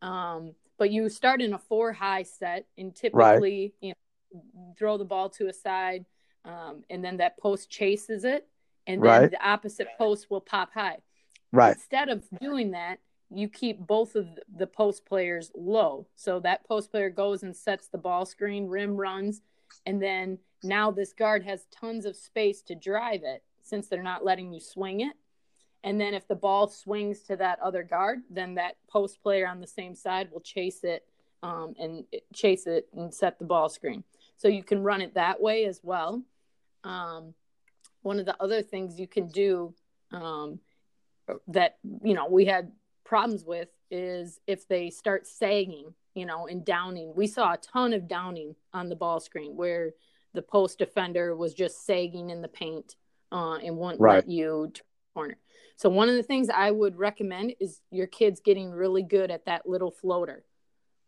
Um, 0.00 0.52
but 0.78 0.90
you 0.90 1.08
start 1.08 1.40
in 1.40 1.54
a 1.54 1.58
four 1.58 1.92
high 1.92 2.22
set 2.22 2.66
and 2.76 2.94
typically 2.94 3.20
right. 3.20 3.74
you 3.80 3.88
know 3.90 4.42
throw 4.78 4.98
the 4.98 5.04
ball 5.04 5.28
to 5.28 5.48
a 5.48 5.52
side 5.52 6.04
um, 6.44 6.82
and 6.90 7.04
then 7.04 7.18
that 7.18 7.38
post 7.38 7.70
chases 7.70 8.24
it 8.24 8.48
and 8.86 9.02
then 9.02 9.22
right. 9.22 9.30
the 9.30 9.46
opposite 9.48 9.88
post 9.96 10.30
will 10.30 10.40
pop 10.40 10.72
high 10.74 10.98
right 11.52 11.76
instead 11.76 12.08
of 12.08 12.24
doing 12.40 12.72
that 12.72 12.98
you 13.30 13.48
keep 13.48 13.78
both 13.78 14.14
of 14.16 14.26
the 14.56 14.66
post 14.66 15.06
players 15.06 15.50
low 15.54 16.06
so 16.14 16.40
that 16.40 16.66
post 16.66 16.90
player 16.90 17.10
goes 17.10 17.42
and 17.42 17.56
sets 17.56 17.88
the 17.88 17.98
ball 17.98 18.26
screen 18.26 18.66
rim 18.66 18.96
runs 18.96 19.40
and 19.86 20.02
then 20.02 20.38
now 20.62 20.90
this 20.90 21.12
guard 21.12 21.44
has 21.44 21.66
tons 21.70 22.04
of 22.04 22.16
space 22.16 22.62
to 22.62 22.74
drive 22.74 23.22
it 23.22 23.42
since 23.62 23.88
they're 23.88 24.02
not 24.02 24.24
letting 24.24 24.52
you 24.52 24.60
swing 24.60 25.00
it 25.00 25.14
and 25.84 26.00
then 26.00 26.14
if 26.14 26.26
the 26.26 26.34
ball 26.34 26.66
swings 26.66 27.20
to 27.24 27.36
that 27.36 27.60
other 27.60 27.82
guard, 27.82 28.20
then 28.30 28.54
that 28.54 28.76
post 28.90 29.22
player 29.22 29.46
on 29.46 29.60
the 29.60 29.66
same 29.66 29.94
side 29.94 30.30
will 30.32 30.40
chase 30.40 30.82
it 30.82 31.06
um, 31.42 31.74
and 31.78 32.04
chase 32.32 32.66
it 32.66 32.88
and 32.96 33.12
set 33.12 33.38
the 33.38 33.44
ball 33.44 33.68
screen. 33.68 34.02
So 34.38 34.48
you 34.48 34.64
can 34.64 34.82
run 34.82 35.02
it 35.02 35.14
that 35.14 35.42
way 35.42 35.66
as 35.66 35.80
well. 35.82 36.22
Um, 36.84 37.34
one 38.00 38.18
of 38.18 38.24
the 38.24 38.34
other 38.42 38.62
things 38.62 38.98
you 38.98 39.06
can 39.06 39.28
do 39.28 39.74
um, 40.10 40.58
that 41.48 41.76
you 42.02 42.14
know 42.14 42.28
we 42.28 42.46
had 42.46 42.72
problems 43.04 43.44
with 43.44 43.68
is 43.90 44.40
if 44.46 44.66
they 44.66 44.88
start 44.88 45.26
sagging, 45.26 45.92
you 46.14 46.24
know, 46.24 46.46
and 46.46 46.64
downing. 46.64 47.12
We 47.14 47.26
saw 47.26 47.52
a 47.52 47.58
ton 47.58 47.92
of 47.92 48.08
downing 48.08 48.56
on 48.72 48.88
the 48.88 48.96
ball 48.96 49.20
screen 49.20 49.54
where 49.54 49.92
the 50.32 50.42
post 50.42 50.78
defender 50.78 51.36
was 51.36 51.52
just 51.52 51.84
sagging 51.84 52.30
in 52.30 52.40
the 52.40 52.48
paint 52.48 52.96
uh, 53.30 53.56
and 53.56 53.76
wouldn't 53.76 54.00
right. 54.00 54.16
let 54.16 54.30
you 54.30 54.72
turn 54.72 54.84
corner. 55.14 55.36
So 55.76 55.88
one 55.88 56.08
of 56.08 56.14
the 56.14 56.22
things 56.22 56.48
I 56.48 56.70
would 56.70 56.96
recommend 56.96 57.54
is 57.60 57.80
your 57.90 58.06
kids 58.06 58.40
getting 58.40 58.70
really 58.70 59.02
good 59.02 59.30
at 59.30 59.46
that 59.46 59.68
little 59.68 59.90
floater, 59.90 60.44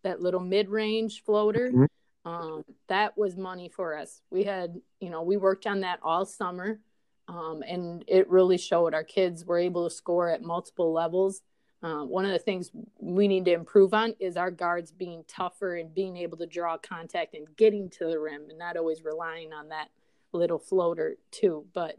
that 0.02 0.20
little 0.20 0.40
mid-range 0.40 1.22
floater. 1.24 1.70
Mm-hmm. 1.70 1.84
Um, 2.28 2.64
that 2.88 3.16
was 3.16 3.36
money 3.36 3.68
for 3.68 3.96
us. 3.96 4.20
We 4.30 4.42
had, 4.42 4.80
you 4.98 5.10
know, 5.10 5.22
we 5.22 5.36
worked 5.36 5.66
on 5.66 5.80
that 5.82 6.00
all 6.02 6.26
summer, 6.26 6.80
um, 7.28 7.62
and 7.66 8.04
it 8.08 8.28
really 8.28 8.58
showed. 8.58 8.94
Our 8.94 9.04
kids 9.04 9.44
were 9.44 9.60
able 9.60 9.88
to 9.88 9.94
score 9.94 10.28
at 10.30 10.42
multiple 10.42 10.92
levels. 10.92 11.42
Uh, 11.84 12.02
one 12.04 12.24
of 12.24 12.32
the 12.32 12.38
things 12.40 12.72
we 12.98 13.28
need 13.28 13.44
to 13.44 13.52
improve 13.52 13.94
on 13.94 14.14
is 14.18 14.36
our 14.36 14.50
guards 14.50 14.90
being 14.90 15.22
tougher 15.28 15.76
and 15.76 15.94
being 15.94 16.16
able 16.16 16.38
to 16.38 16.46
draw 16.46 16.76
contact 16.76 17.34
and 17.34 17.46
getting 17.56 17.88
to 17.90 18.06
the 18.06 18.18
rim, 18.18 18.46
and 18.48 18.58
not 18.58 18.76
always 18.76 19.04
relying 19.04 19.52
on 19.52 19.68
that 19.68 19.90
little 20.32 20.58
floater 20.58 21.16
too. 21.30 21.64
But 21.72 21.94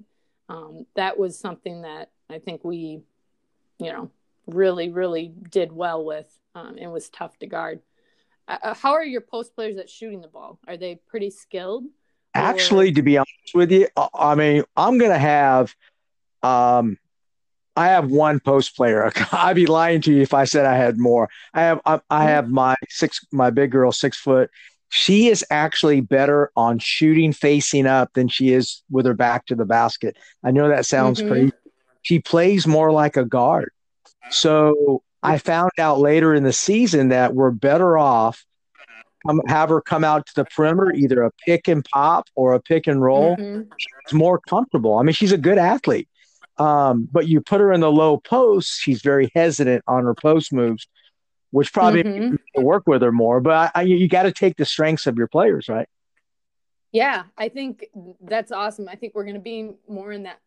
um, 0.50 0.86
that 0.96 1.18
was 1.18 1.40
something 1.40 1.84
that 1.84 2.10
I 2.30 2.40
think 2.40 2.64
we, 2.64 3.02
you 3.80 3.92
know, 3.92 4.12
really, 4.48 4.90
really 4.90 5.34
did 5.50 5.72
well 5.72 6.04
with 6.04 6.28
um, 6.56 6.78
and 6.80 6.92
was 6.92 7.10
tough 7.10 7.38
to 7.40 7.48
guard. 7.48 7.82
Uh, 8.48 8.58
uh 8.64 8.74
how 8.74 8.94
are 8.94 9.04
your 9.04 9.22
post 9.22 9.56
players 9.56 9.78
at 9.78 9.90
shooting 9.90 10.22
the 10.22 10.28
ball? 10.28 10.60
Are 10.68 10.78
they 10.78 10.96
pretty 11.08 11.30
skilled? 11.30 11.84
Or... 11.84 11.90
Actually, 12.42 12.92
to 12.94 13.02
be 13.02 13.18
honest 13.18 13.54
with 13.54 13.72
you, 13.72 13.88
I 14.14 14.36
mean, 14.36 14.64
I'm 14.76 14.98
going 14.98 15.12
to 15.12 15.18
have, 15.18 15.76
um, 16.44 16.98
I 17.76 17.88
have 17.88 18.10
one 18.10 18.40
post 18.40 18.76
player. 18.76 19.12
I'd 19.32 19.56
be 19.56 19.66
lying 19.66 20.02
to 20.02 20.14
you 20.14 20.22
if 20.22 20.34
I 20.34 20.46
said 20.46 20.66
I 20.66 20.76
had 20.76 20.98
more. 20.98 21.30
I 21.54 21.62
have, 21.62 21.82
I, 21.86 21.94
I 21.94 21.98
mm-hmm. 21.98 22.28
have 22.28 22.50
my 22.50 22.76
six, 22.90 23.26
my 23.32 23.50
big 23.50 23.72
girl, 23.72 23.92
six 23.92 24.18
foot. 24.18 24.50
She 24.90 25.28
is 25.28 25.44
actually 25.50 26.00
better 26.00 26.52
on 26.56 26.80
shooting 26.80 27.34
facing 27.34 27.86
up 27.86 28.14
than 28.14 28.30
she 28.30 28.54
is 28.54 28.84
with 28.90 29.06
her 29.06 29.14
back 29.14 29.46
to 29.48 29.56
the 29.56 29.66
basket. 29.66 30.18
I 30.44 30.52
know 30.52 30.70
that 30.70 30.86
sounds 30.86 31.20
mm-hmm. 31.20 31.30
crazy, 31.30 31.54
she 32.08 32.20
plays 32.20 32.66
more 32.66 32.90
like 32.90 33.18
a 33.18 33.26
guard. 33.26 33.70
So 34.30 35.04
I 35.22 35.40
found 35.40 35.72
out 35.78 36.00
later 36.00 36.34
in 36.34 36.44
the 36.44 36.54
season 36.54 37.10
that 37.10 37.34
we're 37.34 37.52
better 37.52 37.98
off 37.98 38.46
um, 39.28 39.42
have 39.48 39.68
her 39.68 39.82
come 39.82 40.06
out 40.06 40.26
to 40.28 40.34
the 40.36 40.46
perimeter, 40.46 40.94
either 40.94 41.24
a 41.24 41.32
pick 41.46 41.68
and 41.68 41.84
pop 41.84 42.30
or 42.34 42.54
a 42.54 42.62
pick 42.62 42.88
and 42.88 43.02
roll. 43.02 43.36
Mm-hmm. 43.36 43.70
She's 43.78 44.14
more 44.14 44.40
comfortable. 44.40 44.98
I 44.98 45.04
mean, 45.04 45.16
she's 45.16 45.34
a 45.34 45.38
good 45.38 45.58
athlete. 45.58 46.08
Um, 46.58 47.10
but 47.12 47.28
you 47.28 47.42
put 47.42 47.60
her 47.60 47.74
in 47.74 47.82
the 47.82 47.92
low 47.92 48.20
post, 48.20 48.80
she's 48.80 49.02
very 49.02 49.30
hesitant 49.36 49.84
on 49.86 50.06
her 50.06 50.16
post 50.16 50.54
moves, 50.54 50.88
which 51.52 51.74
probably 51.74 52.04
mm-hmm. 52.04 52.62
work 52.62 52.84
with 52.88 53.02
her 53.02 53.12
more. 53.12 53.42
But 53.42 53.72
I, 53.76 53.82
I, 53.82 53.82
you 53.82 54.08
got 54.08 54.24
to 54.24 54.32
take 54.32 54.56
the 54.56 54.66
strengths 54.66 55.08
of 55.08 55.18
your 55.18 55.28
players, 55.28 55.68
right? 55.68 55.90
Yeah, 56.94 57.24
I 57.38 57.50
think 57.50 57.88
that's 58.22 58.54
awesome. 58.54 58.88
I 58.88 58.96
think 58.96 59.14
we're 59.14 59.26
going 59.26 59.36
to 59.36 59.42
be 59.42 59.72
more 59.90 60.14
in 60.14 60.24
that 60.24 60.40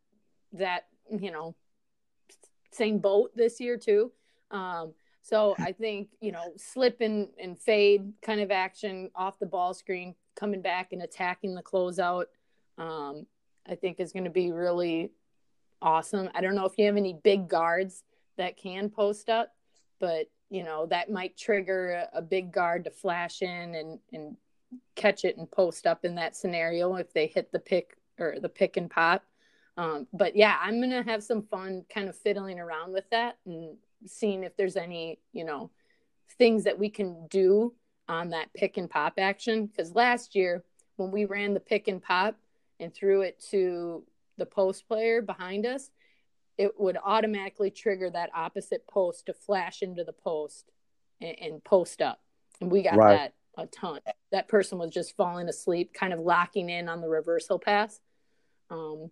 that 0.52 0.86
you 1.18 1.30
know, 1.30 1.54
same 2.72 2.98
boat 2.98 3.30
this 3.34 3.60
year 3.60 3.76
too. 3.76 4.12
Um, 4.50 4.94
so 5.22 5.54
I 5.58 5.72
think, 5.72 6.08
you 6.20 6.32
know, 6.32 6.52
slip 6.56 7.00
and, 7.00 7.28
and 7.38 7.58
fade 7.58 8.12
kind 8.22 8.40
of 8.40 8.50
action 8.50 9.10
off 9.14 9.38
the 9.38 9.46
ball 9.46 9.74
screen, 9.74 10.14
coming 10.34 10.62
back 10.62 10.92
and 10.92 11.02
attacking 11.02 11.54
the 11.54 11.62
closeout, 11.62 12.26
um, 12.78 13.26
I 13.68 13.74
think 13.74 14.00
is 14.00 14.12
going 14.12 14.24
to 14.24 14.30
be 14.30 14.52
really 14.52 15.12
awesome. 15.82 16.30
I 16.34 16.40
don't 16.40 16.54
know 16.54 16.64
if 16.64 16.72
you 16.78 16.86
have 16.86 16.96
any 16.96 17.12
big 17.12 17.48
guards 17.48 18.02
that 18.38 18.56
can 18.56 18.88
post 18.88 19.28
up, 19.28 19.52
but 19.98 20.26
you 20.48 20.64
know, 20.64 20.86
that 20.86 21.10
might 21.10 21.36
trigger 21.36 21.92
a, 22.12 22.18
a 22.18 22.22
big 22.22 22.52
guard 22.52 22.84
to 22.84 22.90
flash 22.90 23.42
in 23.42 23.74
and, 23.74 23.98
and 24.12 24.36
catch 24.96 25.24
it 25.24 25.36
and 25.36 25.50
post 25.50 25.86
up 25.86 26.04
in 26.04 26.16
that 26.16 26.34
scenario 26.34 26.96
if 26.96 27.12
they 27.12 27.26
hit 27.26 27.52
the 27.52 27.58
pick 27.58 27.96
or 28.18 28.36
the 28.40 28.48
pick 28.48 28.76
and 28.76 28.90
pop. 28.90 29.24
Um, 29.76 30.06
but 30.12 30.36
yeah, 30.36 30.56
I'm 30.60 30.78
going 30.78 30.90
to 30.90 31.08
have 31.10 31.22
some 31.22 31.42
fun 31.42 31.84
kind 31.92 32.08
of 32.08 32.16
fiddling 32.16 32.58
around 32.58 32.92
with 32.92 33.08
that 33.10 33.38
and 33.46 33.76
seeing 34.06 34.44
if 34.44 34.56
there's 34.56 34.76
any, 34.76 35.18
you 35.32 35.44
know, 35.44 35.70
things 36.38 36.64
that 36.64 36.78
we 36.78 36.90
can 36.90 37.26
do 37.28 37.74
on 38.08 38.30
that 38.30 38.52
pick 38.54 38.76
and 38.76 38.90
pop 38.90 39.14
action. 39.18 39.66
Because 39.66 39.94
last 39.94 40.34
year, 40.34 40.64
when 40.96 41.10
we 41.10 41.24
ran 41.24 41.54
the 41.54 41.60
pick 41.60 41.88
and 41.88 42.02
pop 42.02 42.36
and 42.78 42.92
threw 42.92 43.22
it 43.22 43.42
to 43.50 44.04
the 44.36 44.46
post 44.46 44.86
player 44.88 45.22
behind 45.22 45.66
us, 45.66 45.90
it 46.58 46.78
would 46.78 46.98
automatically 47.02 47.70
trigger 47.70 48.10
that 48.10 48.30
opposite 48.34 48.86
post 48.86 49.26
to 49.26 49.32
flash 49.32 49.82
into 49.82 50.04
the 50.04 50.12
post 50.12 50.70
and, 51.20 51.36
and 51.40 51.64
post 51.64 52.02
up. 52.02 52.20
And 52.60 52.70
we 52.70 52.82
got 52.82 52.96
right. 52.96 53.16
that 53.16 53.34
a 53.56 53.66
ton. 53.66 54.00
That 54.32 54.48
person 54.48 54.78
was 54.78 54.90
just 54.90 55.16
falling 55.16 55.48
asleep, 55.48 55.94
kind 55.94 56.12
of 56.12 56.20
locking 56.20 56.68
in 56.68 56.88
on 56.88 57.00
the 57.00 57.08
reversal 57.08 57.58
pass. 57.58 58.00
Um, 58.70 59.10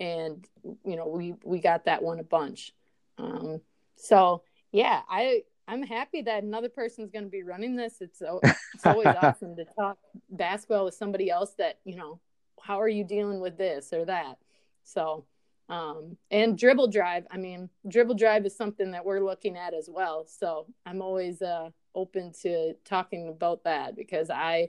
and 0.00 0.46
you 0.84 0.96
know, 0.96 1.06
we 1.08 1.34
we 1.44 1.60
got 1.60 1.84
that 1.84 2.02
one 2.02 2.18
a 2.18 2.24
bunch. 2.24 2.72
Um, 3.18 3.60
so 3.96 4.42
yeah, 4.72 5.02
I 5.08 5.42
I'm 5.66 5.82
happy 5.82 6.22
that 6.22 6.42
another 6.42 6.68
person's 6.68 7.10
going 7.10 7.24
to 7.24 7.30
be 7.30 7.42
running 7.42 7.76
this. 7.76 8.00
It's 8.00 8.22
it's 8.22 8.86
always 8.86 9.06
awesome 9.22 9.56
to 9.56 9.64
talk 9.64 9.98
basketball 10.30 10.84
with 10.84 10.94
somebody 10.94 11.30
else 11.30 11.54
that 11.58 11.78
you 11.84 11.96
know. 11.96 12.20
How 12.60 12.80
are 12.80 12.88
you 12.88 13.04
dealing 13.04 13.40
with 13.40 13.58
this 13.58 13.92
or 13.92 14.06
that? 14.06 14.38
So, 14.84 15.26
um, 15.68 16.16
and 16.30 16.56
dribble 16.56 16.88
drive. 16.88 17.26
I 17.30 17.36
mean, 17.36 17.68
dribble 17.88 18.14
drive 18.14 18.46
is 18.46 18.56
something 18.56 18.92
that 18.92 19.04
we're 19.04 19.20
looking 19.20 19.56
at 19.56 19.74
as 19.74 19.88
well. 19.92 20.26
So 20.26 20.66
I'm 20.86 21.02
always 21.02 21.42
uh, 21.42 21.70
open 21.94 22.32
to 22.42 22.74
talking 22.84 23.28
about 23.28 23.64
that 23.64 23.96
because 23.96 24.30
I, 24.30 24.68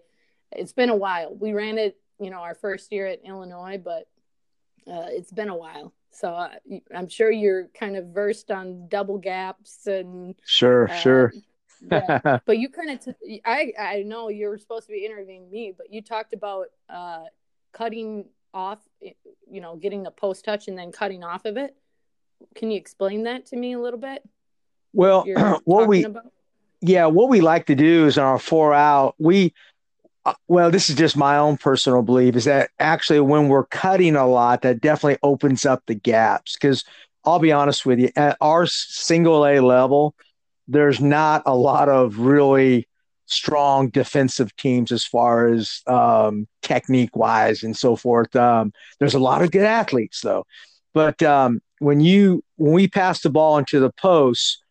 it's 0.52 0.74
been 0.74 0.90
a 0.90 0.96
while. 0.96 1.36
We 1.36 1.54
ran 1.54 1.78
it, 1.78 1.98
you 2.20 2.30
know, 2.30 2.40
our 2.40 2.56
first 2.56 2.92
year 2.92 3.08
at 3.08 3.26
Illinois, 3.26 3.80
but 3.84 4.08
uh, 4.88 5.08
it's 5.10 5.32
been 5.32 5.50
a 5.50 5.56
while. 5.56 5.94
So 6.12 6.30
uh, 6.30 6.50
I'm 6.96 7.10
sure 7.10 7.30
you're 7.30 7.68
kind 7.78 7.98
of 7.98 8.08
versed 8.08 8.50
on 8.52 8.88
double 8.88 9.18
gaps 9.18 9.86
and 9.88 10.36
sure, 10.46 10.90
uh, 10.90 10.96
sure. 10.96 11.34
yeah. 11.92 12.40
But 12.46 12.58
you 12.58 12.70
kind 12.70 12.92
of, 12.92 13.04
t- 13.04 13.42
I 13.46 13.74
I 13.80 14.04
know 14.04 14.30
you 14.30 14.48
were 14.48 14.58
supposed 14.58 14.88
to 14.88 14.94
be 14.94 15.06
interviewing 15.06 15.50
me, 15.52 15.74
but 15.76 15.92
you 15.92 16.02
talked 16.02 16.34
about 16.34 16.68
uh, 16.90 17.26
cutting 17.74 18.26
off, 18.54 18.80
you 19.02 19.62
know, 19.62 19.76
getting 19.76 20.04
the 20.04 20.12
post 20.12 20.46
touch 20.46 20.68
and 20.68 20.78
then 20.78 20.92
cutting 20.92 21.24
off 21.24 21.46
of 21.46 21.58
it. 21.58 21.76
Can 22.56 22.72
you 22.72 22.78
explain 22.78 23.24
that 23.24 23.48
to 23.48 23.58
me 23.58 23.74
a 23.74 23.80
little 23.80 24.00
bit? 24.00 24.24
Well, 24.94 25.26
what 25.66 25.88
we, 25.88 26.06
about? 26.06 26.32
yeah, 26.82 27.08
what 27.08 27.30
we 27.30 27.42
like 27.42 27.66
to 27.66 27.76
do 27.76 28.06
is 28.06 28.18
on 28.18 28.26
our 28.26 28.40
four 28.40 28.74
out, 28.74 29.16
we 29.20 29.54
well, 30.48 30.72
this 30.72 30.90
is 30.90 30.96
just 30.96 31.18
my 31.18 31.38
own 31.38 31.58
personal 31.58 32.02
belief 32.02 32.36
is 32.36 32.46
that 32.46 32.72
actually 32.80 33.20
when 33.20 33.48
we're 33.48 33.66
cutting 33.66 34.16
a 34.16 34.28
lot, 34.28 34.62
that 34.64 34.82
definitely 34.82 35.20
opens 35.24 35.66
up 35.66 35.84
the 35.86 35.96
gaps. 35.96 36.54
Because 36.54 36.84
I'll 37.24 37.40
be 37.40 37.52
honest 37.52 37.86
with 37.86 38.00
you, 38.00 38.10
at 38.16 38.38
our 38.42 38.66
single 38.66 39.46
A 39.46 39.60
level, 39.60 40.16
there's 40.68 41.00
not 41.00 41.44
a 41.46 41.56
lot 41.56 41.90
of 41.90 42.20
really 42.20 42.88
strong 43.28 43.90
defensive 43.90 44.56
teams 44.56 44.92
as 44.92 45.06
far 45.06 45.48
as 45.48 45.82
um, 45.88 46.48
technique 46.62 47.16
wise 47.16 47.64
and 47.64 47.76
so 47.76 47.96
forth. 47.96 48.36
Um, 48.36 48.72
there's 49.00 49.16
a 49.16 49.20
lot 49.20 49.42
of 49.42 49.52
good 49.52 49.64
athletes 49.64 50.22
though, 50.22 50.46
but 50.94 51.22
um, 51.24 51.62
when 51.80 52.02
you 52.02 52.44
when 52.58 52.74
we 52.74 52.88
pass 52.88 53.22
the 53.22 53.30
ball 53.30 53.58
into 53.58 53.80
the 53.80 53.92
post, 53.92 54.64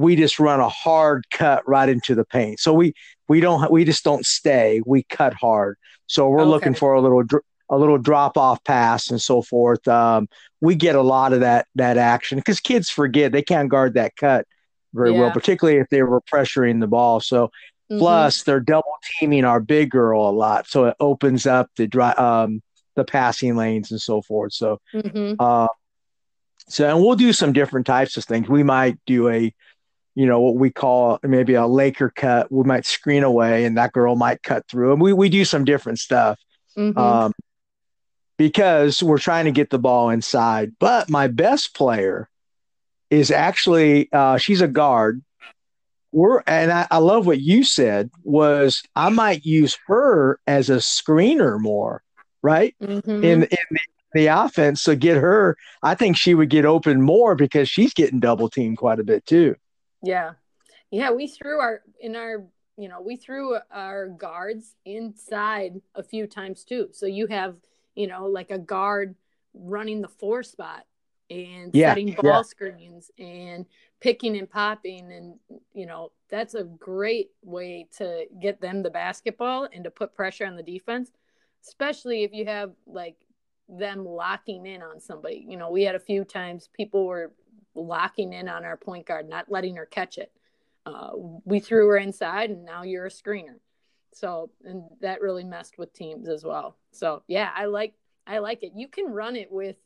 we 0.00 0.16
just 0.16 0.40
run 0.40 0.60
a 0.60 0.68
hard 0.68 1.26
cut 1.30 1.68
right 1.68 1.88
into 1.88 2.14
the 2.14 2.24
paint. 2.24 2.58
So 2.58 2.72
we 2.72 2.94
we 3.28 3.40
don't 3.40 3.70
we 3.70 3.84
just 3.84 4.02
don't 4.02 4.24
stay. 4.24 4.80
We 4.86 5.02
cut 5.02 5.34
hard. 5.34 5.76
So 6.06 6.28
we're 6.30 6.40
okay. 6.40 6.48
looking 6.48 6.74
for 6.74 6.94
a 6.94 7.02
little 7.02 7.22
a 7.68 7.76
little 7.76 7.98
drop 7.98 8.38
off 8.38 8.64
pass 8.64 9.10
and 9.10 9.20
so 9.20 9.42
forth. 9.42 9.86
Um, 9.86 10.28
we 10.62 10.74
get 10.74 10.96
a 10.96 11.02
lot 11.02 11.34
of 11.34 11.40
that 11.40 11.66
that 11.74 11.98
action 11.98 12.38
because 12.38 12.60
kids 12.60 12.88
forget 12.88 13.30
they 13.32 13.42
can't 13.42 13.68
guard 13.68 13.94
that 13.94 14.16
cut 14.16 14.46
very 14.94 15.12
yeah. 15.12 15.20
well, 15.20 15.30
particularly 15.32 15.78
if 15.78 15.88
they 15.90 16.02
were 16.02 16.22
pressuring 16.22 16.80
the 16.80 16.88
ball. 16.88 17.20
So 17.20 17.48
mm-hmm. 17.48 17.98
plus 17.98 18.42
they're 18.44 18.58
double 18.58 18.94
teaming 19.18 19.44
our 19.44 19.60
big 19.60 19.90
girl 19.90 20.30
a 20.30 20.32
lot, 20.32 20.66
so 20.66 20.86
it 20.86 20.96
opens 20.98 21.46
up 21.46 21.68
the 21.76 21.86
dry 21.86 22.12
um, 22.12 22.62
the 22.96 23.04
passing 23.04 23.54
lanes 23.54 23.90
and 23.90 24.00
so 24.00 24.22
forth. 24.22 24.54
So. 24.54 24.80
Mm-hmm. 24.94 25.34
Uh, 25.38 25.68
so, 26.68 26.88
and 26.88 27.04
we'll 27.04 27.16
do 27.16 27.32
some 27.32 27.52
different 27.52 27.84
types 27.84 28.16
of 28.16 28.24
things. 28.24 28.48
We 28.48 28.62
might 28.62 28.96
do 29.04 29.28
a 29.28 29.52
you 30.14 30.26
know 30.26 30.40
what 30.40 30.56
we 30.56 30.70
call 30.70 31.18
maybe 31.22 31.54
a 31.54 31.66
Laker 31.66 32.10
cut. 32.10 32.50
We 32.50 32.64
might 32.64 32.86
screen 32.86 33.22
away, 33.22 33.64
and 33.64 33.76
that 33.76 33.92
girl 33.92 34.16
might 34.16 34.42
cut 34.42 34.66
through, 34.68 34.92
and 34.92 35.00
we 35.00 35.12
we 35.12 35.28
do 35.28 35.44
some 35.44 35.64
different 35.64 35.98
stuff 35.98 36.38
mm-hmm. 36.76 36.98
um, 36.98 37.32
because 38.36 39.02
we're 39.02 39.18
trying 39.18 39.44
to 39.44 39.52
get 39.52 39.70
the 39.70 39.78
ball 39.78 40.10
inside. 40.10 40.72
But 40.78 41.08
my 41.08 41.28
best 41.28 41.74
player 41.74 42.28
is 43.10 43.30
actually 43.30 44.08
uh, 44.12 44.38
she's 44.38 44.60
a 44.60 44.68
guard. 44.68 45.22
We're 46.12 46.42
and 46.46 46.72
I, 46.72 46.88
I 46.90 46.98
love 46.98 47.26
what 47.26 47.40
you 47.40 47.62
said 47.62 48.10
was 48.24 48.82
I 48.96 49.10
might 49.10 49.44
use 49.44 49.78
her 49.86 50.40
as 50.46 50.68
a 50.68 50.76
screener 50.76 51.60
more, 51.60 52.02
right? 52.42 52.74
Mm-hmm. 52.82 53.24
In 53.24 53.42
in 53.44 53.48
the, 53.70 53.80
the 54.12 54.26
offense, 54.26 54.82
so 54.82 54.96
get 54.96 55.18
her. 55.18 55.56
I 55.84 55.94
think 55.94 56.16
she 56.16 56.34
would 56.34 56.50
get 56.50 56.64
open 56.64 57.00
more 57.00 57.36
because 57.36 57.68
she's 57.68 57.94
getting 57.94 58.18
double 58.18 58.48
teamed 58.48 58.78
quite 58.78 58.98
a 58.98 59.04
bit 59.04 59.24
too. 59.24 59.54
Yeah. 60.02 60.32
Yeah, 60.90 61.12
we 61.12 61.28
threw 61.28 61.60
our 61.60 61.82
in 62.00 62.16
our 62.16 62.44
you 62.76 62.88
know, 62.88 63.00
we 63.02 63.16
threw 63.16 63.58
our 63.70 64.08
guards 64.08 64.74
inside 64.86 65.80
a 65.94 66.02
few 66.02 66.26
times 66.26 66.64
too. 66.64 66.88
So 66.92 67.04
you 67.04 67.26
have, 67.26 67.56
you 67.94 68.06
know, 68.06 68.26
like 68.26 68.50
a 68.50 68.58
guard 68.58 69.16
running 69.52 70.00
the 70.00 70.08
four 70.08 70.42
spot 70.42 70.86
and 71.28 71.70
yeah, 71.74 71.90
setting 71.90 72.14
ball 72.14 72.36
yeah. 72.36 72.42
screens 72.42 73.10
and 73.18 73.66
picking 74.00 74.38
and 74.38 74.50
popping 74.50 75.12
and 75.12 75.34
you 75.74 75.84
know, 75.84 76.10
that's 76.30 76.54
a 76.54 76.64
great 76.64 77.30
way 77.42 77.86
to 77.98 78.24
get 78.40 78.60
them 78.60 78.82
the 78.82 78.90
basketball 78.90 79.68
and 79.72 79.84
to 79.84 79.90
put 79.90 80.14
pressure 80.14 80.46
on 80.46 80.56
the 80.56 80.62
defense, 80.62 81.10
especially 81.66 82.22
if 82.24 82.32
you 82.32 82.46
have 82.46 82.72
like 82.86 83.16
them 83.68 84.06
locking 84.06 84.66
in 84.66 84.82
on 84.82 85.00
somebody. 85.00 85.44
You 85.46 85.58
know, 85.58 85.70
we 85.70 85.82
had 85.82 85.94
a 85.94 86.00
few 86.00 86.24
times 86.24 86.70
people 86.72 87.06
were 87.06 87.32
locking 87.74 88.32
in 88.32 88.48
on 88.48 88.64
our 88.64 88.76
point 88.76 89.06
guard, 89.06 89.28
not 89.28 89.50
letting 89.50 89.76
her 89.76 89.86
catch 89.86 90.18
it. 90.18 90.32
Uh, 90.86 91.10
we 91.44 91.60
threw 91.60 91.88
her 91.88 91.96
inside, 91.96 92.50
and 92.50 92.64
now 92.64 92.82
you're 92.82 93.06
a 93.06 93.10
screener. 93.10 93.58
So, 94.12 94.50
and 94.64 94.84
that 95.00 95.20
really 95.20 95.44
messed 95.44 95.78
with 95.78 95.92
teams 95.92 96.28
as 96.28 96.44
well. 96.44 96.76
So, 96.90 97.22
yeah, 97.28 97.50
I 97.54 97.66
like 97.66 97.94
I 98.26 98.38
like 98.38 98.62
it. 98.62 98.72
You 98.74 98.88
can 98.88 99.06
run 99.06 99.36
it 99.36 99.50
with 99.50 99.76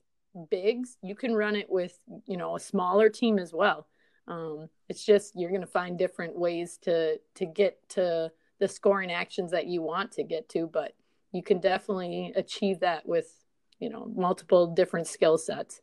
bigs. 0.50 0.96
You 1.02 1.14
can 1.14 1.34
run 1.34 1.56
it 1.56 1.68
with 1.68 1.98
you 2.26 2.36
know 2.36 2.56
a 2.56 2.60
smaller 2.60 3.08
team 3.08 3.38
as 3.38 3.52
well. 3.52 3.86
Um, 4.26 4.68
it's 4.88 5.04
just 5.04 5.34
you're 5.36 5.50
going 5.50 5.60
to 5.60 5.66
find 5.66 5.98
different 5.98 6.38
ways 6.38 6.78
to 6.82 7.18
to 7.34 7.46
get 7.46 7.78
to 7.90 8.30
the 8.60 8.68
scoring 8.68 9.12
actions 9.12 9.50
that 9.50 9.66
you 9.66 9.82
want 9.82 10.12
to 10.12 10.22
get 10.22 10.48
to, 10.50 10.66
but 10.66 10.94
you 11.32 11.42
can 11.42 11.58
definitely 11.58 12.32
achieve 12.36 12.80
that 12.80 13.06
with 13.06 13.44
you 13.78 13.90
know 13.90 14.10
multiple 14.14 14.66
different 14.66 15.06
skill 15.06 15.36
sets. 15.36 15.80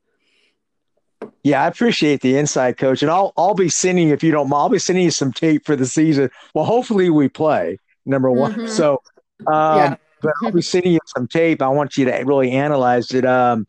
Yeah, 1.44 1.64
I 1.64 1.68
appreciate 1.68 2.22
the 2.22 2.38
insight, 2.38 2.78
coach. 2.78 3.02
And 3.02 3.12
I'll 3.12 3.34
I'll 3.38 3.56
be 3.56 3.70
sending 3.70 4.10
if 4.10 4.24
you 4.24 4.32
don't 4.32 4.50
mind, 4.50 4.62
I'll 4.62 4.70
be 4.70 4.80
sending 4.80 5.06
you 5.06 5.12
some 5.12 5.32
tape 5.32 5.66
for 5.66 5.76
the 5.76 5.86
season. 5.86 6.30
Well, 6.54 6.66
hopefully 6.66 7.10
we 7.10 7.30
play 7.30 7.78
number 8.06 8.32
one. 8.32 8.54
Mm-hmm. 8.54 8.68
So 8.68 9.02
um, 9.48 9.78
yeah. 9.78 9.96
but 10.22 10.34
I'll 10.44 10.52
be 10.52 10.62
sending 10.62 10.94
you 10.94 11.00
some 11.06 11.28
tape. 11.28 11.62
I 11.62 11.68
want 11.70 11.98
you 11.98 12.06
to 12.06 12.12
really 12.24 12.52
analyze 12.52 13.12
it. 13.12 13.26
Um, 13.26 13.66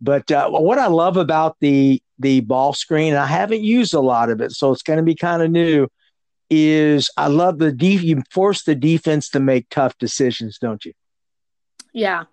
but 0.00 0.30
uh, 0.30 0.50
what 0.50 0.78
I 0.78 0.86
love 0.86 1.16
about 1.16 1.56
the 1.60 2.02
the 2.18 2.40
ball 2.40 2.72
screen, 2.72 3.14
I 3.14 3.26
haven't 3.26 3.62
used 3.62 3.94
a 3.94 4.00
lot 4.00 4.30
of 4.30 4.40
it, 4.40 4.52
so 4.52 4.72
it's 4.72 4.82
going 4.82 4.98
to 4.98 5.02
be 5.02 5.14
kind 5.14 5.42
of 5.42 5.50
new. 5.50 5.88
Is 6.50 7.10
I 7.16 7.28
love 7.28 7.58
the 7.58 7.72
def- 7.72 8.02
you 8.02 8.22
force 8.30 8.64
the 8.64 8.74
defense 8.74 9.30
to 9.30 9.40
make 9.40 9.68
tough 9.70 9.96
decisions, 9.98 10.58
don't 10.58 10.84
you? 10.84 10.92
Yeah, 11.92 12.24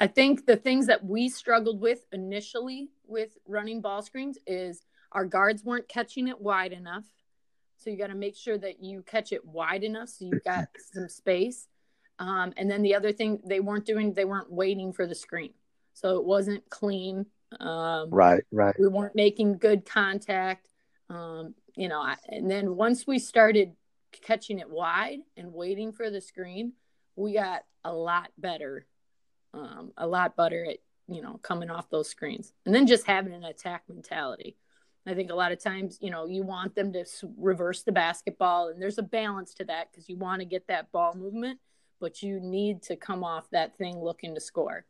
I 0.00 0.06
think 0.06 0.46
the 0.46 0.56
things 0.56 0.86
that 0.86 1.04
we 1.04 1.28
struggled 1.28 1.80
with 1.80 2.06
initially 2.12 2.88
with 3.08 3.36
running 3.46 3.80
ball 3.80 4.02
screens 4.02 4.38
is 4.46 4.82
our 5.12 5.24
guards 5.24 5.64
weren't 5.64 5.88
catching 5.88 6.28
it 6.28 6.40
wide 6.40 6.72
enough. 6.72 7.04
So 7.78 7.90
you 7.90 7.96
got 7.96 8.08
to 8.08 8.14
make 8.14 8.36
sure 8.36 8.58
that 8.58 8.82
you 8.82 9.02
catch 9.02 9.32
it 9.32 9.44
wide 9.44 9.84
enough 9.84 10.08
so 10.08 10.26
you've 10.26 10.44
got 10.44 10.68
some 10.92 11.08
space. 11.08 11.68
Um, 12.18 12.52
and 12.56 12.70
then 12.70 12.82
the 12.82 12.94
other 12.94 13.12
thing 13.12 13.40
they 13.44 13.60
weren't 13.60 13.86
doing, 13.86 14.12
they 14.12 14.24
weren't 14.24 14.52
waiting 14.52 14.92
for 14.92 15.06
the 15.06 15.14
screen. 15.14 15.54
So 15.94 16.16
it 16.16 16.24
wasn't 16.24 16.68
clean. 16.68 17.26
Um, 17.60 18.10
right, 18.10 18.42
right. 18.52 18.74
We 18.78 18.88
weren't 18.88 19.14
making 19.14 19.58
good 19.58 19.86
contact. 19.86 20.68
Um, 21.08 21.54
you 21.76 21.88
know, 21.88 22.04
and 22.28 22.50
then 22.50 22.76
once 22.76 23.06
we 23.06 23.18
started 23.18 23.72
catching 24.22 24.58
it 24.58 24.68
wide 24.68 25.20
and 25.36 25.52
waiting 25.52 25.92
for 25.92 26.10
the 26.10 26.20
screen, 26.20 26.72
we 27.14 27.34
got 27.34 27.62
a 27.84 27.92
lot 27.92 28.30
better 28.36 28.86
um, 29.54 29.92
a 29.96 30.06
lot 30.06 30.36
better 30.36 30.64
at 30.64 30.78
you 31.08 31.22
know 31.22 31.38
coming 31.42 31.70
off 31.70 31.90
those 31.90 32.08
screens 32.08 32.52
and 32.66 32.74
then 32.74 32.86
just 32.86 33.06
having 33.06 33.32
an 33.32 33.44
attack 33.44 33.82
mentality 33.88 34.56
I 35.08 35.14
think 35.14 35.30
a 35.30 35.34
lot 35.34 35.52
of 35.52 35.58
times, 35.58 35.98
you 36.02 36.10
know, 36.10 36.26
you 36.26 36.42
want 36.42 36.74
them 36.74 36.92
to 36.92 37.04
reverse 37.38 37.82
the 37.82 37.92
basketball, 37.92 38.68
and 38.68 38.80
there's 38.80 38.98
a 38.98 39.02
balance 39.02 39.54
to 39.54 39.64
that 39.64 39.90
because 39.90 40.08
you 40.08 40.16
want 40.16 40.40
to 40.40 40.44
get 40.44 40.66
that 40.68 40.92
ball 40.92 41.14
movement, 41.14 41.60
but 41.98 42.22
you 42.22 42.40
need 42.40 42.82
to 42.82 42.96
come 42.96 43.24
off 43.24 43.48
that 43.50 43.76
thing 43.78 43.98
looking 43.98 44.34
to 44.34 44.40
score 44.40 44.84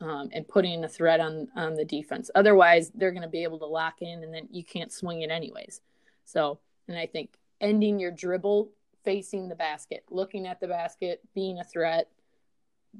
um, 0.00 0.28
and 0.32 0.46
putting 0.46 0.84
a 0.84 0.88
threat 0.88 1.18
on 1.18 1.48
on 1.56 1.74
the 1.74 1.84
defense. 1.84 2.30
Otherwise, 2.34 2.92
they're 2.94 3.10
going 3.10 3.22
to 3.22 3.28
be 3.28 3.42
able 3.42 3.58
to 3.58 3.66
lock 3.66 4.00
in, 4.00 4.22
and 4.22 4.32
then 4.32 4.46
you 4.50 4.62
can't 4.62 4.92
swing 4.92 5.22
it 5.22 5.30
anyways. 5.30 5.80
So, 6.24 6.60
and 6.86 6.96
I 6.96 7.06
think 7.06 7.36
ending 7.60 7.98
your 7.98 8.12
dribble 8.12 8.70
facing 9.04 9.48
the 9.48 9.56
basket, 9.56 10.04
looking 10.08 10.46
at 10.46 10.60
the 10.60 10.68
basket, 10.68 11.20
being 11.34 11.58
a 11.58 11.64
threat, 11.64 12.08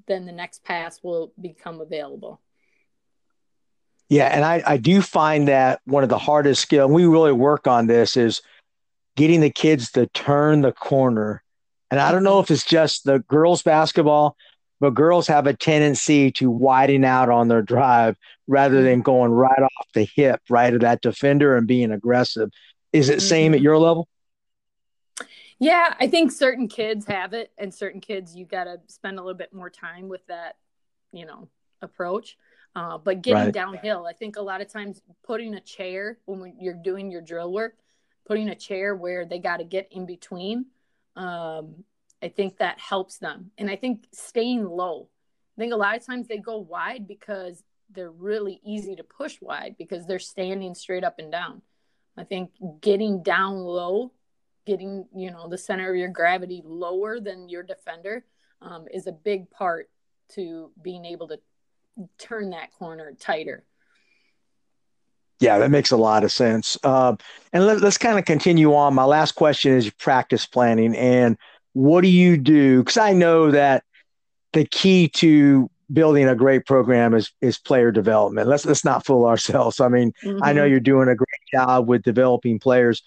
then 0.09 0.27
the 0.27 0.33
next 0.33 0.65
pass 0.65 1.03
will 1.05 1.33
become 1.41 1.81
available. 1.81 2.41
Yeah, 4.09 4.27
and 4.27 4.45
I, 4.45 4.63
I 4.67 4.77
do 4.77 5.01
find 5.01 5.49
that 5.49 5.81
one 5.85 6.03
of 6.03 6.09
the 6.09 6.19
hardest 6.19 6.61
skill, 6.63 6.87
and 6.87 6.95
we 6.95 7.07
really 7.07 7.33
work 7.33 7.67
on 7.67 7.87
this, 7.87 8.17
is 8.17 8.43
getting 9.17 9.41
the 9.41 9.51
kids 9.51 9.93
to 9.93 10.07
turn 10.09 10.61
the 10.61 10.73
corner. 10.73 11.43
And 11.91 12.01
I 12.01 12.13
don't 12.13 12.25
know 12.25 12.41
if 12.41 12.51
it's 12.51 12.65
just 12.65 13.05
the 13.05 13.21
girls' 13.21 13.63
basketball, 13.63 14.37
but 14.81 14.95
girls 14.95 15.27
have 15.29 15.47
a 15.47 15.55
tendency 15.55 16.33
to 16.33 16.51
widen 16.51 17.05
out 17.05 17.31
on 17.31 17.49
their 17.49 17.63
drive 17.63 18.17
rather 18.47 18.83
than 18.83 19.01
going 19.01 19.31
right 19.31 19.63
off 19.63 19.87
the 19.95 20.09
hip, 20.15 20.41
right 20.51 20.75
of 20.75 20.81
that 20.81 21.01
defender 21.01 21.57
and 21.57 21.67
being 21.67 21.91
aggressive. 21.91 22.51
Is 22.93 23.09
it 23.09 23.23
same 23.23 23.53
mm-hmm. 23.53 23.55
at 23.55 23.61
your 23.63 23.79
level? 23.79 24.09
Yeah, 25.59 25.95
I 25.99 26.09
think 26.09 26.33
certain 26.33 26.69
kids 26.69 27.07
have 27.07 27.33
it, 27.33 27.53
and 27.57 27.73
certain 27.73 28.01
kids 28.01 28.37
you 28.37 28.45
got 28.45 28.65
to 28.65 28.81
spend 28.89 29.19
a 29.19 29.23
little 29.23 29.39
bit 29.39 29.55
more 29.55 29.71
time 29.71 30.09
with 30.09 30.27
that, 30.27 30.57
you 31.13 31.25
know, 31.25 31.49
approach. 31.81 32.37
Uh, 32.77 32.99
but 32.99 33.23
getting 33.23 33.45
right. 33.45 33.55
downhill, 33.55 34.07
I 34.07 34.13
think 34.13 34.37
a 34.37 34.43
lot 34.43 34.61
of 34.61 34.69
times 34.69 35.01
putting 35.23 35.55
a 35.55 35.61
chair 35.61 36.19
when 36.27 36.55
you're 36.59 36.75
doing 36.75 37.11
your 37.11 37.21
drill 37.21 37.53
work, 37.53 37.77
putting 38.27 38.49
a 38.49 38.55
chair 38.55 38.97
where 38.97 39.25
they 39.25 39.39
got 39.39 39.59
to 39.59 39.65
get 39.65 39.89
in 39.93 40.07
between, 40.07 40.67
um, 41.15 41.85
I 42.23 42.29
think 42.29 42.59
that 42.59 42.81
helps 42.81 43.19
them. 43.19 43.51
And 43.59 43.71
I 43.71 43.77
think 43.77 44.07
staying 44.13 44.65
low. 44.65 45.09
I 45.57 45.61
think 45.61 45.73
a 45.73 45.77
lot 45.77 45.97
of 45.97 46.05
times 46.05 46.27
they 46.27 46.39
go 46.39 46.59
wide 46.59 47.07
because 47.07 47.63
they're 47.91 48.11
really 48.11 48.61
easy 48.65 48.97
to 48.97 49.05
push 49.05 49.37
wide 49.41 49.77
because 49.79 50.07
they're 50.07 50.19
standing 50.19 50.75
straight 50.75 51.05
up 51.05 51.19
and 51.19 51.31
down. 51.31 51.63
I 52.17 52.25
think 52.25 52.51
getting 52.81 53.23
down 53.23 53.59
low, 53.59 54.13
getting 54.67 55.07
you 55.15 55.31
know 55.31 55.49
the 55.49 55.59
center 55.59 55.91
of 55.91 55.97
your 55.97 56.09
gravity 56.09 56.63
lower 56.65 57.21
than 57.21 57.49
your 57.49 57.63
defender 57.63 58.25
um, 58.63 58.87
is 58.93 59.07
a 59.07 59.13
big 59.13 59.51
part 59.51 59.91
to 60.31 60.71
being 60.83 61.05
able 61.05 61.29
to 61.29 61.39
turn 62.19 62.51
that 62.51 62.73
corner 62.73 63.13
tighter. 63.19 63.65
Yeah, 65.41 65.59
that 65.59 65.71
makes 65.71 65.91
a 65.91 65.97
lot 65.97 66.25
of 66.25 66.33
sense. 66.33 66.79
Uh, 66.83 67.17
and 67.53 67.67
let, 67.67 67.83
us 67.83 67.99
kind 67.99 68.19
of 68.19 68.25
continue 68.25 68.75
on. 68.75 68.95
My 68.95 69.05
last 69.05 69.33
question 69.33 69.73
is 69.73 69.91
practice 69.91 70.47
planning. 70.47 70.97
And 70.97 71.37
what 71.73 72.03
do 72.03 72.09
you 72.09 72.37
do? 72.37 72.79
Because 72.79 72.97
I 72.97 73.13
know 73.13 73.51
that 73.51 73.85
the 74.53 74.65
key 74.65 75.09
to 75.09 75.71
building 75.93 76.27
a 76.27 76.35
great 76.35 76.65
program 76.65 77.15
is 77.15 77.31
is 77.41 77.59
player 77.59 77.91
development. 77.91 78.49
Let's 78.49 78.65
let's 78.65 78.85
not 78.85 79.05
fool 79.05 79.27
ourselves. 79.27 79.81
I 79.81 79.89
mean, 79.89 80.13
mm-hmm. 80.23 80.43
I 80.43 80.53
know 80.53 80.63
mm-hmm. 80.63 80.71
you're 80.71 80.81
doing 80.81 81.09
a 81.09 81.17
great 81.17 81.27
job 81.53 81.89
with 81.89 82.03
developing 82.03 82.59
players. 82.59 83.03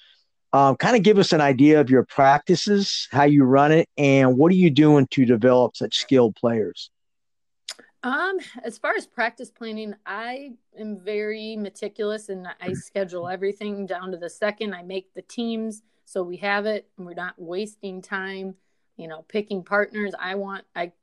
Um, 0.53 0.75
kind 0.75 0.95
of 0.95 1.03
give 1.03 1.17
us 1.17 1.33
an 1.33 1.41
idea 1.41 1.81
of 1.81 1.89
your 1.89 2.03
practices, 2.03 3.07
how 3.11 3.23
you 3.23 3.43
run 3.43 3.71
it, 3.71 3.89
and 3.97 4.37
what 4.37 4.51
are 4.51 4.55
you 4.55 4.69
doing 4.69 5.07
to 5.11 5.25
develop 5.25 5.75
such 5.75 5.97
skilled 5.97 6.35
players? 6.35 6.89
Um, 8.03 8.37
as 8.63 8.77
far 8.77 8.93
as 8.95 9.07
practice 9.07 9.49
planning, 9.49 9.95
I 10.05 10.51
am 10.79 10.97
very 10.97 11.55
meticulous 11.55 12.29
and 12.29 12.47
I 12.61 12.73
schedule 12.73 13.27
everything 13.27 13.85
down 13.85 14.11
to 14.11 14.17
the 14.17 14.29
second. 14.29 14.73
I 14.73 14.83
make 14.83 15.13
the 15.13 15.23
teams 15.23 15.81
so 16.05 16.23
we 16.23 16.37
have 16.37 16.65
it 16.65 16.87
and 16.97 17.05
we're 17.05 17.15
not 17.15 17.33
wasting 17.37 18.01
time, 18.01 18.55
you 18.95 19.07
know, 19.07 19.23
picking 19.27 19.63
partners. 19.63 20.13
I 20.17 20.35
want 20.35 20.63
I 20.75 20.93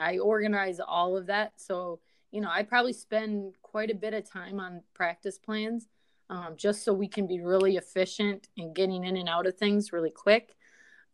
I 0.00 0.18
organize 0.18 0.80
all 0.80 1.16
of 1.16 1.26
that. 1.26 1.52
So, 1.56 2.00
you 2.30 2.40
know, 2.40 2.50
I 2.50 2.62
probably 2.62 2.92
spend 2.92 3.54
quite 3.62 3.90
a 3.90 3.94
bit 3.94 4.14
of 4.14 4.28
time 4.28 4.58
on 4.58 4.82
practice 4.94 5.38
plans. 5.38 5.88
Um, 6.30 6.54
just 6.56 6.82
so 6.82 6.94
we 6.94 7.08
can 7.08 7.26
be 7.26 7.40
really 7.40 7.76
efficient 7.76 8.48
in 8.56 8.72
getting 8.72 9.04
in 9.04 9.18
and 9.18 9.28
out 9.28 9.46
of 9.46 9.58
things 9.58 9.92
really 9.92 10.10
quick. 10.10 10.56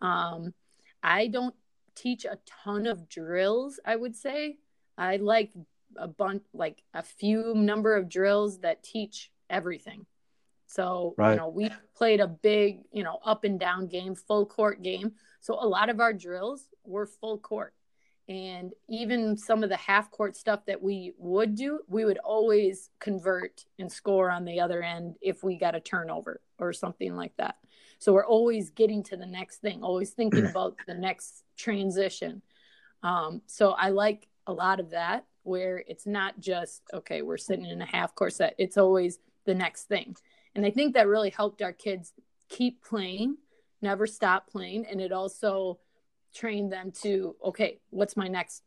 Um, 0.00 0.54
I 1.02 1.26
don't 1.26 1.56
teach 1.96 2.24
a 2.24 2.38
ton 2.46 2.86
of 2.86 3.08
drills, 3.08 3.80
I 3.84 3.96
would 3.96 4.14
say. 4.14 4.58
I 4.98 5.16
like 5.16 5.52
a 5.96 6.08
bunch, 6.08 6.42
like 6.52 6.82
a 6.92 7.02
few 7.02 7.54
number 7.54 7.96
of 7.96 8.08
drills 8.08 8.58
that 8.60 8.82
teach 8.82 9.30
everything. 9.48 10.04
So, 10.66 11.14
right. 11.16 11.30
you 11.30 11.36
know, 11.38 11.48
we 11.48 11.70
played 11.96 12.20
a 12.20 12.28
big, 12.28 12.80
you 12.92 13.02
know, 13.02 13.18
up 13.24 13.44
and 13.44 13.58
down 13.58 13.86
game, 13.86 14.14
full 14.14 14.44
court 14.44 14.82
game. 14.82 15.12
So 15.40 15.54
a 15.54 15.66
lot 15.66 15.88
of 15.88 16.00
our 16.00 16.12
drills 16.12 16.68
were 16.84 17.06
full 17.06 17.38
court. 17.38 17.72
And 18.28 18.72
even 18.90 19.38
some 19.38 19.62
of 19.62 19.70
the 19.70 19.76
half 19.78 20.10
court 20.10 20.36
stuff 20.36 20.66
that 20.66 20.82
we 20.82 21.14
would 21.16 21.54
do, 21.54 21.80
we 21.88 22.04
would 22.04 22.18
always 22.18 22.90
convert 23.00 23.64
and 23.78 23.90
score 23.90 24.30
on 24.30 24.44
the 24.44 24.60
other 24.60 24.82
end 24.82 25.16
if 25.22 25.42
we 25.42 25.56
got 25.56 25.74
a 25.74 25.80
turnover 25.80 26.42
or 26.58 26.74
something 26.74 27.16
like 27.16 27.34
that. 27.38 27.56
So 27.98 28.12
we're 28.12 28.26
always 28.26 28.68
getting 28.68 29.02
to 29.04 29.16
the 29.16 29.26
next 29.26 29.62
thing, 29.62 29.82
always 29.82 30.10
thinking 30.10 30.46
about 30.50 30.76
the 30.86 30.94
next 30.94 31.44
transition. 31.56 32.42
Um, 33.02 33.40
so 33.46 33.70
I 33.70 33.88
like 33.88 34.28
a 34.48 34.52
lot 34.52 34.80
of 34.80 34.90
that 34.90 35.24
where 35.44 35.84
it's 35.86 36.06
not 36.06 36.40
just 36.40 36.82
okay 36.92 37.22
we're 37.22 37.36
sitting 37.38 37.66
in 37.66 37.80
a 37.80 37.86
half 37.86 38.14
court 38.14 38.32
set. 38.32 38.54
It's 38.58 38.76
always 38.76 39.18
the 39.44 39.54
next 39.54 39.84
thing. 39.84 40.16
And 40.54 40.66
i 40.66 40.70
think 40.70 40.94
that 40.94 41.06
really 41.06 41.30
helped 41.30 41.62
our 41.62 41.72
kids 41.72 42.12
keep 42.48 42.82
playing 42.82 43.36
never 43.80 44.06
stop 44.06 44.50
playing. 44.50 44.86
And 44.86 45.00
it 45.00 45.12
also 45.12 45.78
trained 46.34 46.70
them 46.72 46.92
to 46.92 47.34
okay 47.42 47.78
what's 47.90 48.16
my 48.16 48.28
next 48.28 48.62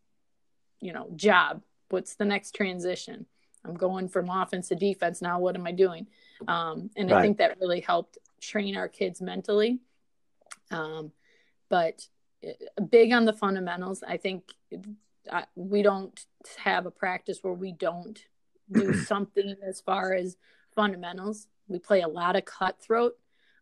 you 0.80 0.94
know 0.94 1.10
job? 1.16 1.62
What's 1.90 2.16
the 2.16 2.26
next 2.26 2.56
transition? 2.56 3.26
I'm 3.64 3.76
going 3.76 4.10
from 4.10 4.30
offense 4.30 4.70
to 4.70 4.76
defense 4.76 5.22
now. 5.22 5.40
What 5.40 5.56
am 5.56 5.68
i 5.68 5.72
doing? 5.72 6.08
Um, 6.48 6.90
and 6.96 7.12
right. 7.12 7.20
i 7.20 7.22
think 7.22 7.38
that 7.38 7.60
really 7.60 7.82
helped 7.82 8.18
train 8.40 8.76
our 8.76 8.88
kids 8.88 9.22
mentally. 9.22 9.80
Um, 10.72 11.12
but 11.70 12.08
uh, 12.46 12.82
big 12.82 13.12
on 13.12 13.26
the 13.26 13.34
fundamentals. 13.34 14.04
I 14.04 14.18
think 14.18 14.44
I, 15.32 15.46
we 15.56 15.82
don't 15.82 16.26
have 16.58 16.86
a 16.86 16.92
practice 16.92 17.40
where 17.42 17.54
we 17.54 17.72
don't 17.72 18.20
do 18.72 18.94
something 19.06 19.56
as 19.68 19.82
far 19.82 20.14
as 20.14 20.38
fundamentals. 20.76 21.48
We 21.68 21.80
play 21.80 22.02
a 22.02 22.08
lot 22.08 22.36
of 22.36 22.46
cutthroat. 22.46 23.18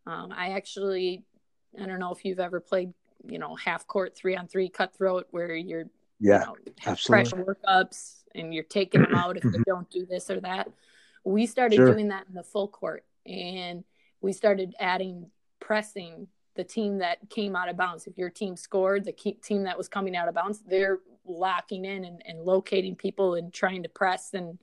Um, 0.05 0.31
I 0.35 0.49
actually, 0.51 1.23
I 1.79 1.85
don't 1.85 1.99
know 1.99 2.13
if 2.13 2.23
you've 2.25 2.39
ever 2.39 2.59
played, 2.59 2.93
you 3.27 3.39
know, 3.39 3.55
half 3.55 3.85
court 3.87 4.15
three 4.15 4.35
on 4.35 4.47
three 4.47 4.69
cutthroat 4.69 5.27
where 5.31 5.53
you're, 5.55 5.85
yeah, 6.19 6.41
you 6.41 6.45
know, 6.45 6.55
absolutely. 6.85 7.29
pressure 7.29 7.45
workups 7.45 8.23
and 8.35 8.53
you're 8.53 8.63
taking 8.63 9.01
them 9.01 9.15
out 9.15 9.37
if 9.37 9.43
they 9.43 9.59
don't 9.65 9.89
do 9.89 10.05
this 10.05 10.29
or 10.29 10.39
that. 10.41 10.69
We 11.23 11.45
started 11.45 11.75
sure. 11.75 11.91
doing 11.91 12.07
that 12.09 12.27
in 12.27 12.35
the 12.35 12.43
full 12.43 12.67
court 12.67 13.05
and 13.25 13.83
we 14.21 14.33
started 14.33 14.73
adding 14.79 15.29
pressing 15.59 16.27
the 16.55 16.63
team 16.63 16.97
that 16.97 17.29
came 17.29 17.55
out 17.55 17.69
of 17.69 17.77
bounds. 17.77 18.07
If 18.07 18.17
your 18.17 18.29
team 18.29 18.55
scored, 18.55 19.05
the 19.05 19.13
team 19.13 19.63
that 19.63 19.77
was 19.77 19.87
coming 19.87 20.15
out 20.15 20.27
of 20.27 20.35
bounds, 20.35 20.61
they're 20.67 20.99
locking 21.25 21.85
in 21.85 22.05
and, 22.05 22.21
and 22.25 22.41
locating 22.41 22.95
people 22.95 23.35
and 23.35 23.53
trying 23.53 23.83
to 23.83 23.89
press 23.89 24.33
and 24.33 24.59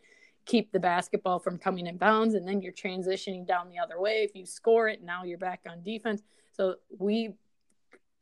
keep 0.47 0.73
the 0.73 0.81
basketball 0.81 1.39
from 1.39 1.59
coming 1.59 1.87
in 1.87 1.97
bounds. 1.97 2.35
And 2.35 2.47
then 2.47 2.63
you're 2.63 2.73
transitioning 2.73 3.47
down 3.47 3.69
the 3.69 3.79
other 3.79 4.01
way. 4.01 4.23
If 4.23 4.35
you 4.35 4.47
score 4.47 4.89
it, 4.89 5.03
now 5.03 5.25
you're 5.25 5.39
back 5.39 5.61
on 5.69 5.83
defense. 5.83 6.23
So 6.53 6.77
we 6.99 7.35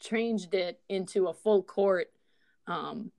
changed 0.00 0.54
it 0.54 0.80
into 0.88 1.28
a 1.28 1.34
full 1.34 1.62
court 1.62 2.08
um, 2.66 3.12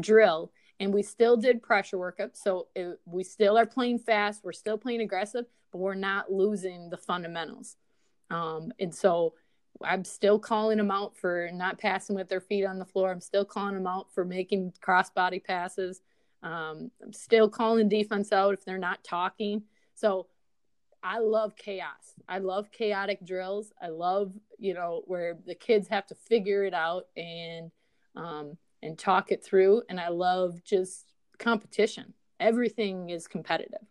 drill. 0.00 0.52
And 0.80 0.92
we 0.92 1.02
still 1.02 1.36
did 1.36 1.62
pressure 1.62 1.96
workup. 1.96 2.30
So 2.34 2.68
it, 2.74 2.98
we 3.04 3.22
still 3.22 3.56
are 3.56 3.66
playing 3.66 4.00
fast. 4.00 4.42
We're 4.42 4.52
still 4.52 4.76
playing 4.78 5.00
aggressive, 5.00 5.44
but 5.70 5.78
we're 5.78 5.94
not 5.94 6.32
losing 6.32 6.90
the 6.90 6.96
fundamentals. 6.96 7.76
Um, 8.30 8.72
and 8.80 8.94
so 8.94 9.34
I'm 9.82 10.04
still 10.04 10.38
calling 10.38 10.78
them 10.78 10.90
out 10.90 11.16
for 11.16 11.50
not 11.52 11.78
passing 11.78 12.16
with 12.16 12.28
their 12.28 12.40
feet 12.40 12.64
on 12.64 12.78
the 12.78 12.84
floor. 12.84 13.10
I'm 13.10 13.20
still 13.20 13.44
calling 13.44 13.74
them 13.74 13.86
out 13.86 14.12
for 14.12 14.24
making 14.24 14.72
crossbody 14.80 15.42
passes. 15.42 16.00
Um, 16.42 16.90
I'm 17.02 17.12
still 17.12 17.48
calling 17.48 17.88
defense 17.88 18.32
out 18.32 18.54
if 18.54 18.64
they're 18.64 18.78
not 18.78 19.02
talking. 19.02 19.62
So 19.94 20.26
I 21.02 21.18
love 21.18 21.56
chaos. 21.56 22.14
I 22.28 22.38
love 22.38 22.70
chaotic 22.70 23.24
drills. 23.26 23.72
I 23.82 23.88
love, 23.88 24.32
you 24.58 24.74
know, 24.74 25.02
where 25.06 25.36
the 25.46 25.54
kids 25.54 25.88
have 25.88 26.06
to 26.06 26.14
figure 26.14 26.64
it 26.64 26.74
out 26.74 27.06
and 27.16 27.70
um, 28.16 28.56
and 28.82 28.98
talk 28.98 29.32
it 29.32 29.44
through. 29.44 29.82
And 29.88 29.98
I 29.98 30.08
love 30.08 30.62
just 30.64 31.12
competition. 31.38 32.14
Everything 32.40 33.10
is 33.10 33.26
competitive. 33.26 33.86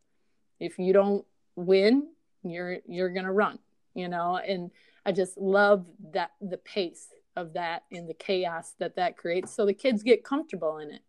If 0.59 0.79
you 0.79 0.93
don't 0.93 1.25
win, 1.55 2.07
you're 2.43 2.77
you're 2.87 3.09
gonna 3.09 3.33
run, 3.33 3.59
you 3.93 4.07
know, 4.07 4.37
and 4.37 4.71
I 5.05 5.11
just 5.11 5.37
love 5.37 5.85
that 6.13 6.31
the 6.41 6.57
pace 6.57 7.07
of 7.35 7.53
that 7.53 7.83
and 7.91 8.07
the 8.07 8.13
chaos 8.13 8.73
that 8.79 8.95
that 8.95 9.17
creates. 9.17 9.53
So 9.53 9.65
the 9.65 9.73
kids 9.73 10.03
get 10.03 10.23
comfortable 10.23 10.77
in 10.77 10.91
it 10.91 11.01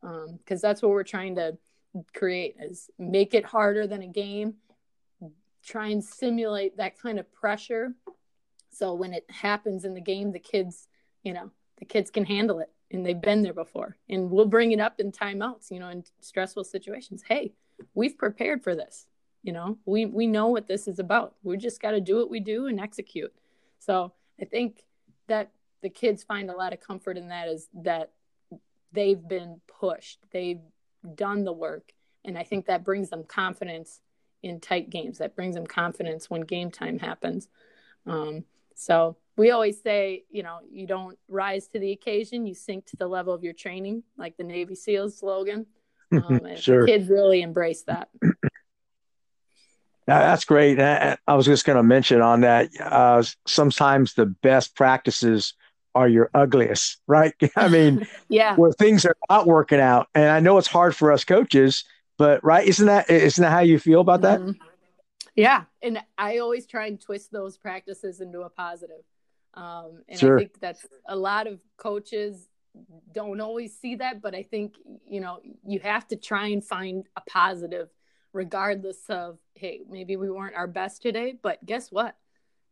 because 0.00 0.64
um, 0.64 0.68
that's 0.68 0.82
what 0.82 0.90
we're 0.90 1.02
trying 1.02 1.36
to 1.36 1.56
create 2.14 2.56
is 2.60 2.90
make 2.98 3.34
it 3.34 3.44
harder 3.44 3.86
than 3.86 4.02
a 4.02 4.06
game 4.06 4.54
try 5.66 5.88
and 5.88 6.02
simulate 6.02 6.76
that 6.76 6.98
kind 6.98 7.18
of 7.18 7.30
pressure. 7.32 7.92
So 8.70 8.94
when 8.94 9.12
it 9.12 9.24
happens 9.28 9.84
in 9.84 9.94
the 9.94 10.00
game, 10.00 10.32
the 10.32 10.38
kids, 10.38 10.86
you 11.24 11.34
know, 11.34 11.50
the 11.78 11.84
kids 11.84 12.10
can 12.10 12.24
handle 12.24 12.60
it 12.60 12.70
and 12.90 13.04
they've 13.04 13.20
been 13.20 13.42
there 13.42 13.52
before. 13.52 13.96
And 14.08 14.30
we'll 14.30 14.46
bring 14.46 14.72
it 14.72 14.80
up 14.80 15.00
in 15.00 15.10
timeouts, 15.10 15.70
you 15.70 15.80
know, 15.80 15.88
in 15.88 16.04
stressful 16.20 16.64
situations. 16.64 17.24
Hey, 17.26 17.52
we've 17.94 18.16
prepared 18.16 18.62
for 18.62 18.74
this. 18.74 19.06
You 19.46 19.52
know, 19.52 19.78
we 19.86 20.06
we 20.06 20.26
know 20.26 20.48
what 20.48 20.66
this 20.66 20.88
is 20.88 20.98
about. 20.98 21.36
We 21.44 21.56
just 21.56 21.80
got 21.80 21.92
to 21.92 22.00
do 22.00 22.16
what 22.16 22.28
we 22.28 22.40
do 22.40 22.66
and 22.66 22.80
execute. 22.80 23.32
So 23.78 24.12
I 24.40 24.44
think 24.44 24.82
that 25.28 25.52
the 25.82 25.88
kids 25.88 26.24
find 26.24 26.50
a 26.50 26.56
lot 26.56 26.72
of 26.72 26.80
comfort 26.80 27.16
in 27.16 27.28
that 27.28 27.46
is 27.46 27.68
that 27.84 28.10
they've 28.90 29.28
been 29.28 29.60
pushed, 29.68 30.18
they've 30.32 30.58
done 31.14 31.44
the 31.44 31.52
work, 31.52 31.92
and 32.24 32.36
I 32.36 32.42
think 32.42 32.66
that 32.66 32.82
brings 32.82 33.08
them 33.08 33.22
confidence 33.22 34.00
in 34.42 34.58
tight 34.58 34.90
games. 34.90 35.18
That 35.18 35.36
brings 35.36 35.54
them 35.54 35.64
confidence 35.64 36.28
when 36.28 36.40
game 36.40 36.72
time 36.72 36.98
happens. 36.98 37.46
Um, 38.04 38.46
so 38.74 39.16
we 39.36 39.52
always 39.52 39.80
say, 39.80 40.24
you 40.28 40.42
know, 40.42 40.58
you 40.68 40.88
don't 40.88 41.16
rise 41.28 41.68
to 41.68 41.78
the 41.78 41.92
occasion, 41.92 42.48
you 42.48 42.54
sink 42.54 42.86
to 42.86 42.96
the 42.96 43.06
level 43.06 43.32
of 43.32 43.44
your 43.44 43.52
training, 43.52 44.02
like 44.18 44.36
the 44.36 44.44
Navy 44.44 44.74
SEALs 44.74 45.16
slogan. 45.16 45.66
Um, 46.12 46.40
sure. 46.54 46.86
Kids 46.86 47.08
really 47.08 47.42
embrace 47.42 47.82
that. 47.82 48.08
that's 50.06 50.44
great. 50.44 50.78
I 50.80 51.16
was 51.28 51.46
just 51.46 51.64
going 51.64 51.76
to 51.76 51.82
mention 51.82 52.20
on 52.20 52.42
that. 52.42 52.70
Uh, 52.80 53.22
sometimes 53.46 54.14
the 54.14 54.26
best 54.26 54.76
practices 54.76 55.54
are 55.94 56.08
your 56.08 56.30
ugliest, 56.34 56.98
right? 57.06 57.34
I 57.56 57.68
mean, 57.68 58.06
yeah, 58.28 58.54
where 58.56 58.72
things 58.72 59.04
are 59.04 59.16
not 59.28 59.46
working 59.46 59.80
out, 59.80 60.08
and 60.14 60.26
I 60.26 60.40
know 60.40 60.58
it's 60.58 60.68
hard 60.68 60.94
for 60.94 61.10
us 61.10 61.24
coaches, 61.24 61.84
but 62.18 62.44
right, 62.44 62.66
isn't 62.66 62.86
that 62.86 63.10
isn't 63.10 63.42
that 63.42 63.50
how 63.50 63.60
you 63.60 63.78
feel 63.78 64.00
about 64.00 64.22
that? 64.22 64.40
Mm-hmm. 64.40 64.62
Yeah, 65.34 65.64
and 65.82 65.98
I 66.16 66.38
always 66.38 66.66
try 66.66 66.86
and 66.86 67.00
twist 67.00 67.32
those 67.32 67.58
practices 67.58 68.20
into 68.20 68.42
a 68.42 68.50
positive. 68.50 69.02
Um, 69.54 70.02
and 70.08 70.18
sure. 70.18 70.36
I 70.36 70.40
think 70.40 70.60
that's 70.60 70.86
a 71.08 71.16
lot 71.16 71.46
of 71.46 71.60
coaches 71.78 72.48
don't 73.12 73.40
always 73.40 73.74
see 73.78 73.96
that, 73.96 74.20
but 74.20 74.34
I 74.34 74.42
think 74.42 74.74
you 75.08 75.20
know 75.20 75.40
you 75.66 75.80
have 75.80 76.06
to 76.08 76.16
try 76.16 76.48
and 76.48 76.64
find 76.64 77.06
a 77.16 77.22
positive, 77.22 77.88
regardless 78.36 79.08
of 79.08 79.38
hey, 79.54 79.80
maybe 79.90 80.16
we 80.16 80.30
weren't 80.30 80.54
our 80.54 80.66
best 80.66 81.02
today, 81.02 81.34
but 81.40 81.64
guess 81.64 81.90
what? 81.90 82.16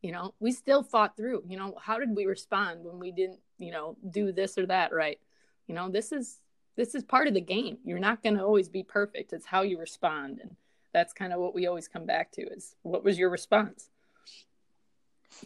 You 0.02 0.12
know, 0.12 0.34
we 0.38 0.52
still 0.52 0.82
fought 0.82 1.16
through. 1.16 1.44
You 1.48 1.56
know, 1.56 1.76
how 1.80 1.98
did 1.98 2.14
we 2.14 2.26
respond 2.26 2.84
when 2.84 2.98
we 2.98 3.10
didn't, 3.10 3.40
you 3.58 3.72
know, 3.72 3.96
do 4.10 4.32
this 4.32 4.58
or 4.58 4.66
that 4.66 4.92
right? 4.92 5.18
You 5.66 5.74
know, 5.74 5.88
this 5.88 6.12
is 6.12 6.40
this 6.76 6.94
is 6.94 7.02
part 7.02 7.26
of 7.26 7.34
the 7.34 7.40
game. 7.40 7.78
You're 7.84 7.98
not 7.98 8.22
going 8.22 8.36
to 8.36 8.44
always 8.44 8.68
be 8.68 8.82
perfect. 8.82 9.32
It's 9.32 9.46
how 9.46 9.62
you 9.62 9.78
respond, 9.78 10.40
and 10.40 10.54
that's 10.92 11.12
kind 11.12 11.32
of 11.32 11.40
what 11.40 11.54
we 11.54 11.66
always 11.66 11.88
come 11.88 12.04
back 12.04 12.30
to: 12.32 12.42
is 12.42 12.76
what 12.82 13.02
was 13.02 13.18
your 13.18 13.30
response? 13.30 13.88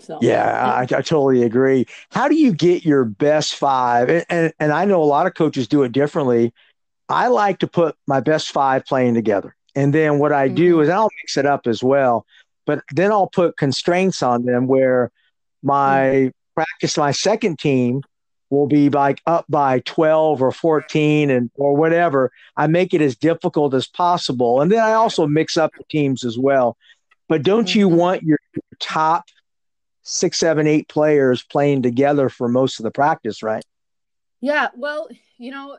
So 0.00 0.18
yeah, 0.20 0.74
I, 0.76 0.82
I, 0.82 0.86
totally 0.86 1.44
agree. 1.44 1.86
How 2.10 2.28
do 2.28 2.34
you 2.34 2.52
get 2.52 2.84
your 2.84 3.04
best 3.06 3.54
five? 3.54 4.10
And, 4.10 4.26
and 4.28 4.52
and 4.58 4.72
I 4.72 4.84
know 4.84 5.02
a 5.02 5.04
lot 5.04 5.26
of 5.26 5.34
coaches 5.34 5.68
do 5.68 5.82
it 5.84 5.92
differently. 5.92 6.52
I 7.08 7.28
like 7.28 7.60
to 7.60 7.66
put 7.66 7.96
my 8.06 8.20
best 8.20 8.50
five 8.50 8.84
playing 8.84 9.14
together, 9.14 9.56
and 9.78 9.92
then 9.92 10.18
what 10.18 10.32
I 10.32 10.46
mm-hmm. 10.46 10.56
do 10.56 10.80
is 10.80 10.88
I'll 10.88 11.10
mix 11.22 11.36
it 11.36 11.46
up 11.46 11.66
as 11.66 11.82
well. 11.82 12.26
But 12.66 12.82
then 12.92 13.12
I'll 13.12 13.28
put 13.28 13.56
constraints 13.56 14.22
on 14.22 14.44
them 14.44 14.66
where 14.66 15.10
my 15.62 16.00
mm-hmm. 16.00 16.28
practice, 16.54 16.96
my 16.96 17.12
second 17.12 17.58
team 17.58 18.02
will 18.50 18.66
be 18.66 18.88
like 18.88 19.20
up 19.26 19.44
by 19.48 19.80
12 19.80 20.42
or 20.42 20.50
14 20.50 21.28
and 21.28 21.50
or 21.56 21.76
whatever 21.76 22.32
i 22.56 22.66
make 22.66 22.94
it 22.94 23.02
as 23.02 23.14
difficult 23.14 23.74
as 23.74 23.86
possible 23.86 24.62
and 24.62 24.72
then 24.72 24.78
i 24.78 24.94
also 24.94 25.26
mix 25.26 25.58
up 25.58 25.70
the 25.76 25.84
teams 25.90 26.24
as 26.24 26.38
well 26.38 26.74
but 27.28 27.42
don't 27.42 27.74
you 27.74 27.88
mm-hmm. 27.88 27.98
want 27.98 28.22
your 28.22 28.38
top 28.80 29.26
six, 30.08 30.38
seven, 30.38 30.66
eight 30.66 30.88
players 30.88 31.42
playing 31.42 31.82
together 31.82 32.28
for 32.28 32.48
most 32.48 32.80
of 32.80 32.84
the 32.84 32.90
practice, 32.90 33.42
right? 33.42 33.62
Yeah. 34.40 34.68
Well, 34.74 35.08
you 35.36 35.50
know, 35.50 35.78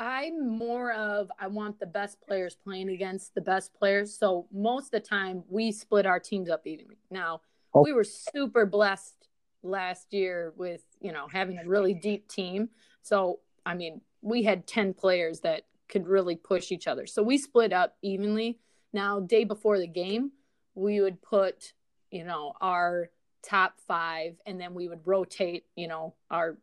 I'm 0.00 0.48
more 0.48 0.92
of 0.92 1.30
I 1.38 1.46
want 1.46 1.78
the 1.78 1.86
best 1.86 2.22
players 2.22 2.56
playing 2.56 2.88
against 2.88 3.34
the 3.34 3.42
best 3.42 3.74
players. 3.74 4.16
So 4.16 4.46
most 4.50 4.86
of 4.86 4.90
the 4.92 5.00
time 5.00 5.44
we 5.46 5.70
split 5.72 6.06
our 6.06 6.18
teams 6.18 6.48
up 6.48 6.66
evenly. 6.66 6.96
Now 7.10 7.42
oh. 7.74 7.82
we 7.82 7.92
were 7.92 8.02
super 8.02 8.64
blessed 8.64 9.28
last 9.62 10.14
year 10.14 10.54
with, 10.56 10.82
you 11.02 11.12
know, 11.12 11.28
having 11.30 11.58
a 11.58 11.68
really 11.68 11.92
deep 11.92 12.28
team. 12.28 12.70
So 13.02 13.40
I 13.66 13.74
mean, 13.74 14.00
we 14.22 14.42
had 14.42 14.66
10 14.66 14.94
players 14.94 15.40
that 15.40 15.66
could 15.90 16.08
really 16.08 16.36
push 16.36 16.72
each 16.72 16.86
other. 16.86 17.06
So 17.06 17.22
we 17.22 17.36
split 17.36 17.74
up 17.74 17.96
evenly. 18.00 18.58
Now, 18.94 19.20
day 19.20 19.44
before 19.44 19.78
the 19.78 19.86
game, 19.86 20.32
we 20.74 21.02
would 21.02 21.20
put, 21.20 21.74
you 22.10 22.24
know, 22.24 22.54
our 22.60 23.10
top 23.42 23.74
five, 23.86 24.36
and 24.46 24.60
then 24.60 24.72
we 24.74 24.88
would 24.88 25.06
rotate, 25.06 25.64
you 25.76 25.88
know, 25.88 26.14
our 26.30 26.56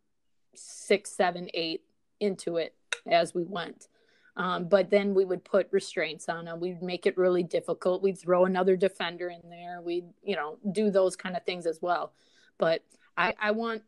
six, 0.56 1.12
seven, 1.12 1.50
eight 1.54 1.82
into 2.20 2.58
it 2.58 2.77
as 3.10 3.34
we 3.34 3.44
went. 3.44 3.88
Um, 4.36 4.68
but 4.68 4.92
then 4.92 5.16
we 5.16 5.26
would 5.26 5.44
put 5.44 5.68
restraints 5.72 6.30
on 6.30 6.46
them. 6.46 6.60
We'd 6.60 6.84
make 6.84 7.08
it 7.08 7.18
really 7.18 7.42
difficult. 7.42 8.04
We'd 8.04 8.20
throw 8.20 8.46
another 8.46 8.76
defender 8.76 9.30
in 9.30 9.50
there. 9.50 9.82
We'd, 9.82 10.06
you 10.24 10.36
know, 10.36 10.58
do 10.72 10.92
those 10.92 11.16
kind 11.16 11.36
of 11.36 11.44
things 11.44 11.66
as 11.66 11.82
well. 11.82 12.14
But 12.60 12.84
I, 13.18 13.34
I 13.42 13.52
want, 13.52 13.82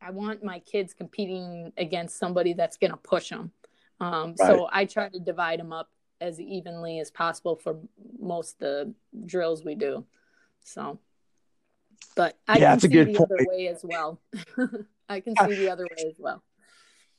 I 0.00 0.10
want 0.10 0.42
my 0.42 0.58
kids 0.58 0.94
competing 0.94 1.72
against 1.76 2.18
somebody 2.18 2.54
that's 2.54 2.76
going 2.76 2.90
to 2.90 2.96
push 2.96 3.28
them. 3.28 3.52
Um, 4.00 4.34
right. 4.40 4.48
So 4.48 4.68
I 4.72 4.84
try 4.84 5.08
to 5.08 5.20
divide 5.20 5.60
them 5.60 5.72
up 5.72 5.90
as 6.20 6.40
evenly 6.40 6.98
as 6.98 7.12
possible 7.12 7.54
for 7.54 7.76
most 8.18 8.58
the 8.58 8.92
drills 9.26 9.64
we 9.64 9.76
do. 9.76 10.04
So 10.64 10.98
but 12.14 12.36
I 12.46 12.58
yeah, 12.58 12.72
can 12.72 12.80
see 12.80 12.88
the 12.88 13.04
point. 13.04 13.20
other 13.20 13.46
way 13.48 13.68
as 13.68 13.80
well. 13.82 14.20
I 15.08 15.20
can 15.20 15.34
see 15.36 15.54
the 15.54 15.70
other 15.70 15.84
way 15.84 16.04
as 16.06 16.14
well. 16.18 16.42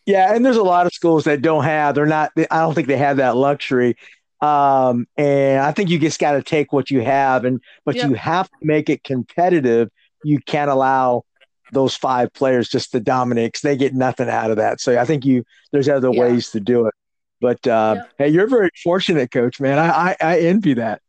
Yeah, 0.05 0.33
and 0.33 0.45
there's 0.45 0.57
a 0.57 0.63
lot 0.63 0.85
of 0.85 0.93
schools 0.93 1.23
that 1.25 1.41
don't 1.41 1.63
have. 1.63 1.95
They're 1.95 2.05
not. 2.05 2.31
I 2.37 2.59
don't 2.59 2.73
think 2.73 2.87
they 2.87 2.97
have 2.97 3.17
that 3.17 3.37
luxury. 3.37 3.95
Um, 4.41 5.07
and 5.15 5.61
I 5.61 5.71
think 5.71 5.89
you 5.89 5.97
just 5.97 6.19
got 6.19 6.33
to 6.33 6.43
take 6.43 6.73
what 6.73 6.91
you 6.91 7.01
have, 7.01 7.45
and 7.45 7.61
but 7.85 7.95
yep. 7.95 8.09
you 8.09 8.15
have 8.15 8.49
to 8.49 8.57
make 8.61 8.89
it 8.89 9.03
competitive. 9.03 9.89
You 10.23 10.39
can't 10.39 10.69
allow 10.69 11.23
those 11.71 11.95
five 11.95 12.33
players 12.33 12.67
just 12.69 12.91
to 12.91 12.99
dominate 12.99 13.53
because 13.53 13.61
they 13.61 13.77
get 13.77 13.93
nothing 13.93 14.29
out 14.29 14.51
of 14.51 14.57
that. 14.57 14.81
So 14.81 14.99
I 14.99 15.05
think 15.05 15.25
you 15.25 15.45
there's 15.71 15.87
other 15.87 16.11
yeah. 16.11 16.19
ways 16.19 16.51
to 16.51 16.59
do 16.59 16.87
it. 16.87 16.93
But 17.39 17.65
uh, 17.67 17.95
yep. 17.97 18.11
hey, 18.17 18.29
you're 18.29 18.47
very 18.47 18.69
fortunate, 18.83 19.31
coach. 19.31 19.59
Man, 19.59 19.79
I, 19.79 19.89
I, 19.89 20.15
I 20.21 20.39
envy 20.39 20.75
that. 20.75 21.01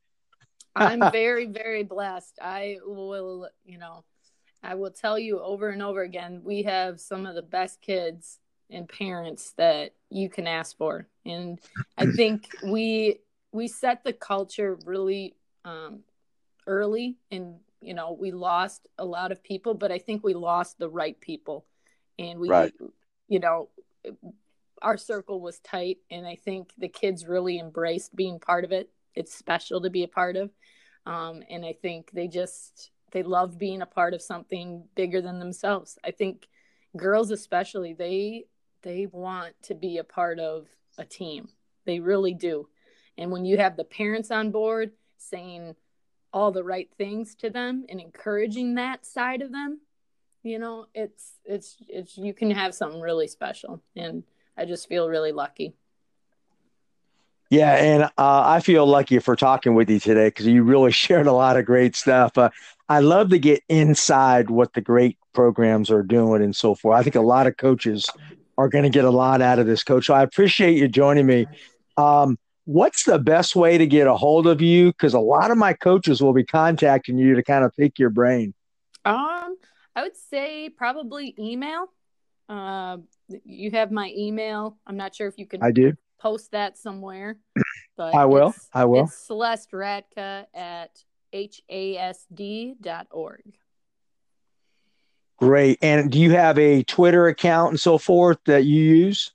I'm 0.75 1.01
very, 1.13 1.47
very 1.47 1.85
blessed. 1.85 2.39
I 2.43 2.79
will, 2.85 3.49
you 3.65 3.79
know, 3.79 4.05
I 4.63 4.75
will 4.75 4.91
tell 4.91 5.19
you 5.19 5.41
over 5.41 5.69
and 5.69 5.83
over 5.83 6.03
again, 6.03 6.41
we 6.43 6.63
have 6.65 7.01
some 7.01 7.27
of 7.27 7.35
the 7.35 7.43
best 7.43 7.81
kids 7.81 8.39
and 8.71 8.89
parents 8.89 9.53
that 9.57 9.95
you 10.11 10.29
can 10.29 10.47
ask 10.47 10.77
for. 10.77 11.07
And 11.25 11.61
I 11.97 12.07
think 12.17 12.49
we 12.63 13.21
we 13.53 13.69
set 13.69 14.05
the 14.05 14.13
culture 14.13 14.79
really 14.85 15.37
um, 15.65 16.01
early 16.67 17.17
and 17.31 17.57
you 17.81 17.93
know, 17.93 18.17
we 18.19 18.31
lost 18.31 18.89
a 18.99 19.05
lot 19.05 19.31
of 19.31 19.45
people, 19.45 19.75
but 19.75 19.93
I 19.93 19.99
think 19.99 20.25
we 20.25 20.33
lost 20.33 20.79
the 20.79 20.89
right 20.89 21.21
people. 21.21 21.67
And 22.19 22.41
we 22.41 22.49
right. 22.49 22.73
you 23.29 23.41
know, 23.41 23.69
our 24.81 24.97
circle 24.97 25.41
was 25.41 25.59
tight 25.59 25.99
and 26.11 26.27
I 26.27 26.37
think 26.37 26.73
the 26.79 26.89
kids 26.89 27.27
really 27.27 27.59
embraced 27.59 28.17
being 28.17 28.41
part 28.41 28.65
of 28.65 28.73
it. 28.73 28.91
It's 29.15 29.35
special 29.35 29.83
to 29.83 29.91
be 29.91 30.03
a 30.03 30.09
part 30.09 30.37
of 30.37 30.51
um, 31.07 31.43
and 31.51 31.65
I 31.65 31.73
think 31.73 32.11
they 32.13 32.29
just 32.29 32.91
they 33.13 33.23
love 33.23 33.59
being 33.59 33.83
a 33.83 33.87
part 33.87 34.15
of 34.15 34.23
something 34.23 34.85
bigger 34.95 35.21
than 35.21 35.39
themselves. 35.39 35.99
I 36.05 36.11
think 36.11 36.49
girls 36.97 37.31
especially 37.31 37.93
they 37.93 38.45
they 38.85 39.07
want 39.07 39.55
to 39.63 39.75
be 39.75 39.99
a 39.99 40.05
part 40.05 40.39
of 40.39 40.69
a 40.97 41.05
team. 41.05 41.49
They 41.87 41.99
really 41.99 42.35
do. 42.35 42.69
And 43.19 43.33
when 43.33 43.45
you 43.45 43.57
have 43.57 43.77
the 43.77 43.85
parents 43.85 44.31
on 44.31 44.51
board 44.51 44.93
saying 45.17 45.75
all 46.33 46.53
the 46.53 46.65
right 46.65 46.91
things 46.97 47.35
to 47.37 47.51
them 47.51 47.87
and 47.89 48.01
encouraging 48.01 48.75
that 48.75 49.05
side 49.05 49.43
of 49.43 49.51
them, 49.51 49.81
you 50.43 50.59
know, 50.59 50.87
it's 50.95 51.33
it's 51.45 51.77
it's 51.89 52.19
you 52.19 52.35
can 52.35 52.51
have 52.51 52.75
something 52.75 53.01
really 53.01 53.27
special. 53.27 53.83
And 53.97 54.23
I 54.57 54.67
just 54.67 54.89
feel 54.89 55.09
really 55.09 55.33
lucky. 55.33 55.75
Yeah, 57.51 57.75
and 57.75 58.03
uh, 58.05 58.09
I 58.19 58.61
feel 58.61 58.87
lucky 58.87 59.19
for 59.21 59.37
talking 59.37 59.75
with 59.75 59.89
you 59.89 60.01
today 60.01 60.29
because 60.29 60.47
you 60.47 60.63
really 60.63 60.93
shared 61.05 61.27
a 61.27 61.33
lot 61.33 61.57
of 61.57 61.65
great 61.65 61.97
stuff. 61.97 62.37
Uh, 62.37 62.51
I 62.89 63.01
love 63.01 63.31
to 63.31 63.39
get 63.39 63.63
inside 63.69 64.51
what 64.51 64.75
the 64.75 64.81
great 64.81 65.19
programs 65.33 65.91
are 65.91 66.03
doing 66.03 66.43
and 66.43 66.55
so 66.55 66.75
forth. 66.75 66.99
I 66.99 67.03
think 67.03 67.17
a 67.17 67.21
lot 67.21 67.47
of 67.47 67.57
coaches 67.57 68.11
are 68.57 68.69
going 68.69 68.85
to 68.85 68.91
get 68.91 69.05
a 69.05 69.11
lot 69.11 69.43
out 69.43 69.59
of 69.59 69.67
this, 69.67 69.83
coach. 69.85 70.07
So 70.07 70.15
I 70.15 70.23
appreciate 70.23 70.77
you 70.77 70.89
joining 70.89 71.27
me. 71.27 71.47
Um, 71.97 72.39
what's 72.65 73.05
the 73.05 73.19
best 73.19 73.57
way 73.57 73.79
to 73.79 73.87
get 73.87 74.07
a 74.07 74.15
hold 74.15 74.47
of 74.47 74.61
you? 74.61 74.89
Because 74.93 75.15
a 75.15 75.21
lot 75.21 75.51
of 75.51 75.59
my 75.59 75.73
coaches 75.73 76.23
will 76.23 76.33
be 76.33 76.45
contacting 76.45 77.19
you 77.19 77.35
to 77.37 77.43
kind 77.43 77.65
of 77.65 77.73
pick 77.77 77.99
your 77.99 78.11
brain. 78.11 78.55
Um, 79.05 79.57
I 79.95 80.03
would 80.03 80.17
say 80.17 80.71
probably 80.71 81.35
email. 81.39 81.87
Uh, 82.49 82.99
you 83.45 83.71
have 83.73 83.91
my 83.91 84.13
email. 84.17 84.77
I'm 84.87 84.97
not 84.97 85.15
sure 85.15 85.29
if 85.29 85.39
you 85.39 85.47
can. 85.47 85.63
I 85.63 85.71
do 85.71 85.95
post 86.21 86.53
that 86.53 86.79
somewhere. 86.79 87.37
But 87.97 88.13
I 88.13 88.25
will. 88.25 88.53
I 88.73 88.87
will. 88.87 89.05
It's 89.05 89.25
Celeste 89.29 89.71
Ratka 89.71 90.47
at 90.53 90.91
hasd.org. 91.33 92.35
Great. 95.45 95.79
And 95.83 96.11
do 96.11 96.19
you 96.19 96.31
have 96.31 96.59
a 96.59 96.83
Twitter 96.85 97.29
account 97.29 97.73
and 97.73 97.81
so 97.81 97.99
forth 97.99 98.39
that 98.47 98.65
you 98.65 98.83
use? 98.83 99.31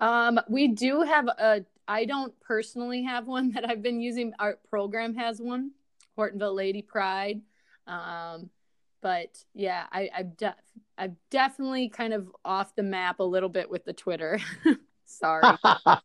Um, 0.00 0.40
we 0.48 0.68
do 0.68 1.02
have 1.02 1.28
a. 1.28 1.64
I 1.88 2.04
don't 2.04 2.38
personally 2.40 3.04
have 3.04 3.28
one 3.28 3.50
that 3.54 3.68
I've 3.68 3.82
been 3.82 4.00
using. 4.00 4.32
Our 4.40 4.58
program 4.68 5.14
has 5.14 5.40
one, 5.40 5.70
Hortonville 6.18 6.54
Lady 6.54 6.82
Pride. 6.82 7.42
Um, 7.86 8.50
but 9.00 9.38
yeah, 9.54 9.84
I, 9.92 10.10
I'm, 10.16 10.32
def- 10.36 10.54
I'm 10.98 11.16
definitely 11.30 11.90
kind 11.90 12.12
of 12.12 12.28
off 12.44 12.74
the 12.74 12.82
map 12.82 13.20
a 13.20 13.24
little 13.24 13.48
bit 13.48 13.70
with 13.70 13.84
the 13.84 13.92
Twitter. 13.92 14.40
Sorry. 15.04 15.44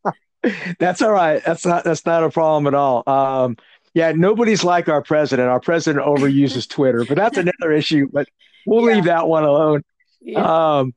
that's 0.80 1.02
all 1.02 1.12
right. 1.12 1.44
That's 1.44 1.66
not 1.66 1.84
that's 1.84 2.06
not 2.06 2.24
a 2.24 2.30
problem 2.30 2.68
at 2.68 2.76
all. 2.76 3.04
Um, 3.08 3.58
yeah, 3.96 4.12
nobody's 4.12 4.64
like 4.64 4.88
our 4.88 5.02
president. 5.02 5.50
Our 5.50 5.60
president 5.60 6.06
overuses 6.06 6.70
Twitter, 6.70 7.06
but 7.06 7.18
that's 7.18 7.40
another 7.40 7.72
issue. 7.72 8.08
But 8.14 8.28
we'll 8.66 8.88
Yeah. 8.88 8.96
leave 8.96 9.04
that 9.06 9.28
one 9.28 9.44
alone. 9.44 9.82
Yeah. 10.22 10.78
Um, 10.80 10.94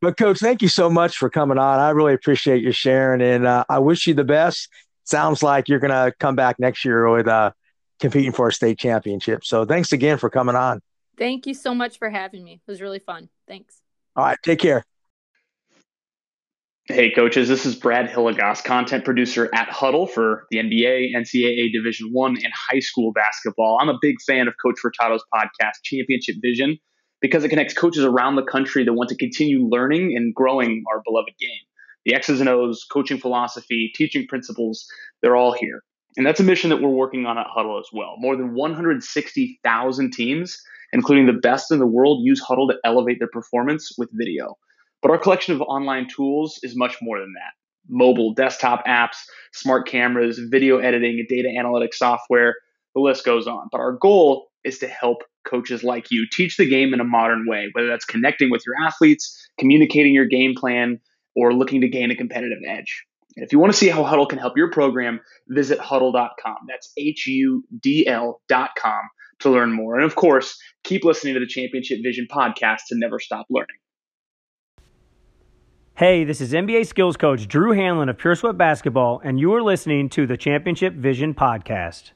but 0.00 0.16
coach, 0.16 0.38
thank 0.38 0.62
you 0.62 0.68
so 0.68 0.88
much 0.88 1.16
for 1.16 1.28
coming 1.28 1.58
on. 1.58 1.78
I 1.78 1.90
really 1.90 2.14
appreciate 2.14 2.62
you 2.62 2.72
sharing, 2.72 3.20
and 3.20 3.46
uh, 3.46 3.64
I 3.68 3.78
wish 3.80 4.06
you 4.06 4.14
the 4.14 4.24
best. 4.24 4.68
Sounds 5.04 5.42
like 5.42 5.68
you're 5.68 5.80
going 5.80 5.90
to 5.90 6.12
come 6.18 6.36
back 6.36 6.58
next 6.58 6.84
year 6.84 7.08
with 7.10 7.26
uh, 7.28 7.50
competing 7.98 8.32
for 8.32 8.48
a 8.48 8.52
state 8.52 8.78
championship. 8.78 9.44
So 9.44 9.64
thanks 9.64 9.92
again 9.92 10.16
for 10.18 10.30
coming 10.30 10.56
on. 10.56 10.80
Thank 11.18 11.46
you 11.46 11.52
so 11.54 11.74
much 11.74 11.98
for 11.98 12.08
having 12.08 12.44
me. 12.44 12.60
It 12.66 12.70
was 12.70 12.80
really 12.80 13.00
fun. 13.00 13.28
Thanks. 13.46 13.76
All 14.16 14.24
right, 14.24 14.38
take 14.42 14.58
care. 14.60 14.84
Hey, 16.86 17.10
coaches, 17.10 17.48
this 17.48 17.66
is 17.66 17.76
Brad 17.76 18.08
Hilligoss, 18.10 18.64
content 18.64 19.04
producer 19.04 19.48
at 19.54 19.68
Hudl 19.68 20.10
for 20.10 20.46
the 20.50 20.58
NBA, 20.58 21.14
NCAA 21.14 21.72
Division 21.72 22.08
One, 22.12 22.36
and 22.36 22.52
high 22.52 22.80
school 22.80 23.12
basketball. 23.12 23.78
I'm 23.80 23.88
a 23.88 23.98
big 24.02 24.16
fan 24.26 24.48
of 24.48 24.54
Coach 24.64 24.76
Furtado's 24.84 25.22
podcast, 25.32 25.74
Championship 25.84 26.36
Vision, 26.42 26.78
because 27.20 27.44
it 27.44 27.48
connects 27.48 27.74
coaches 27.74 28.04
around 28.04 28.36
the 28.36 28.42
country 28.42 28.84
that 28.84 28.92
want 28.92 29.10
to 29.10 29.16
continue 29.16 29.66
learning 29.66 30.14
and 30.16 30.34
growing 30.34 30.84
our 30.90 31.02
beloved 31.04 31.32
game. 31.38 31.50
The 32.04 32.14
X's 32.14 32.40
and 32.40 32.48
O's, 32.48 32.84
coaching 32.90 33.18
philosophy, 33.18 33.92
teaching 33.94 34.26
principles, 34.26 34.86
they're 35.22 35.36
all 35.36 35.52
here. 35.52 35.82
And 36.16 36.26
that's 36.26 36.40
a 36.40 36.44
mission 36.44 36.70
that 36.70 36.80
we're 36.80 36.88
working 36.88 37.26
on 37.26 37.38
at 37.38 37.46
Hudl 37.56 37.78
as 37.78 37.86
well. 37.92 38.14
More 38.18 38.36
than 38.36 38.54
160,000 38.54 40.12
teams, 40.12 40.60
including 40.92 41.26
the 41.26 41.32
best 41.40 41.70
in 41.70 41.78
the 41.78 41.86
world, 41.86 42.20
use 42.24 42.42
Hudl 42.42 42.68
to 42.68 42.78
elevate 42.84 43.18
their 43.18 43.28
performance 43.28 43.92
with 43.96 44.08
video. 44.12 44.56
But 45.02 45.12
our 45.12 45.18
collection 45.18 45.54
of 45.54 45.60
online 45.62 46.08
tools 46.08 46.58
is 46.62 46.76
much 46.76 46.96
more 47.00 47.20
than 47.20 47.32
that. 47.34 47.52
Mobile, 47.88 48.34
desktop 48.34 48.84
apps, 48.86 49.16
smart 49.52 49.86
cameras, 49.86 50.38
video 50.50 50.78
editing, 50.78 51.18
and 51.18 51.28
data 51.28 51.48
analytics 51.48 51.94
software, 51.94 52.56
the 52.94 53.00
list 53.00 53.24
goes 53.24 53.46
on. 53.46 53.68
But 53.70 53.80
our 53.80 53.92
goal 53.92 54.49
is 54.64 54.78
to 54.78 54.86
help 54.88 55.18
coaches 55.44 55.82
like 55.82 56.10
you 56.10 56.26
teach 56.30 56.56
the 56.56 56.68
game 56.68 56.92
in 56.94 57.00
a 57.00 57.04
modern 57.04 57.46
way, 57.48 57.68
whether 57.72 57.88
that's 57.88 58.04
connecting 58.04 58.50
with 58.50 58.62
your 58.66 58.74
athletes, 58.86 59.48
communicating 59.58 60.14
your 60.14 60.26
game 60.26 60.54
plan, 60.54 61.00
or 61.34 61.54
looking 61.54 61.80
to 61.80 61.88
gain 61.88 62.10
a 62.10 62.16
competitive 62.16 62.58
edge. 62.68 63.04
And 63.36 63.44
if 63.44 63.52
you 63.52 63.58
want 63.58 63.72
to 63.72 63.78
see 63.78 63.88
how 63.88 64.02
Hudl 64.02 64.28
can 64.28 64.38
help 64.38 64.56
your 64.56 64.70
program, 64.70 65.20
visit 65.48 65.78
hudl.com. 65.78 66.56
That's 66.68 66.92
H 66.98 67.26
U 67.26 67.64
D 67.80 68.06
L.com 68.06 69.00
to 69.40 69.50
learn 69.50 69.72
more. 69.72 69.96
And 69.96 70.04
of 70.04 70.14
course, 70.16 70.58
keep 70.84 71.04
listening 71.04 71.34
to 71.34 71.40
the 71.40 71.46
Championship 71.46 72.00
Vision 72.02 72.26
podcast 72.30 72.80
to 72.88 72.98
never 72.98 73.18
stop 73.18 73.46
learning. 73.48 73.76
Hey, 75.94 76.24
this 76.24 76.40
is 76.40 76.52
NBA 76.52 76.86
skills 76.86 77.16
coach 77.16 77.46
Drew 77.46 77.74
Hanlen 77.74 78.08
of 78.08 78.16
Pure 78.16 78.36
Sweat 78.36 78.56
Basketball, 78.56 79.20
and 79.22 79.38
you 79.38 79.52
are 79.54 79.62
listening 79.62 80.08
to 80.10 80.26
the 80.26 80.36
Championship 80.36 80.94
Vision 80.94 81.34
Podcast. 81.34 82.12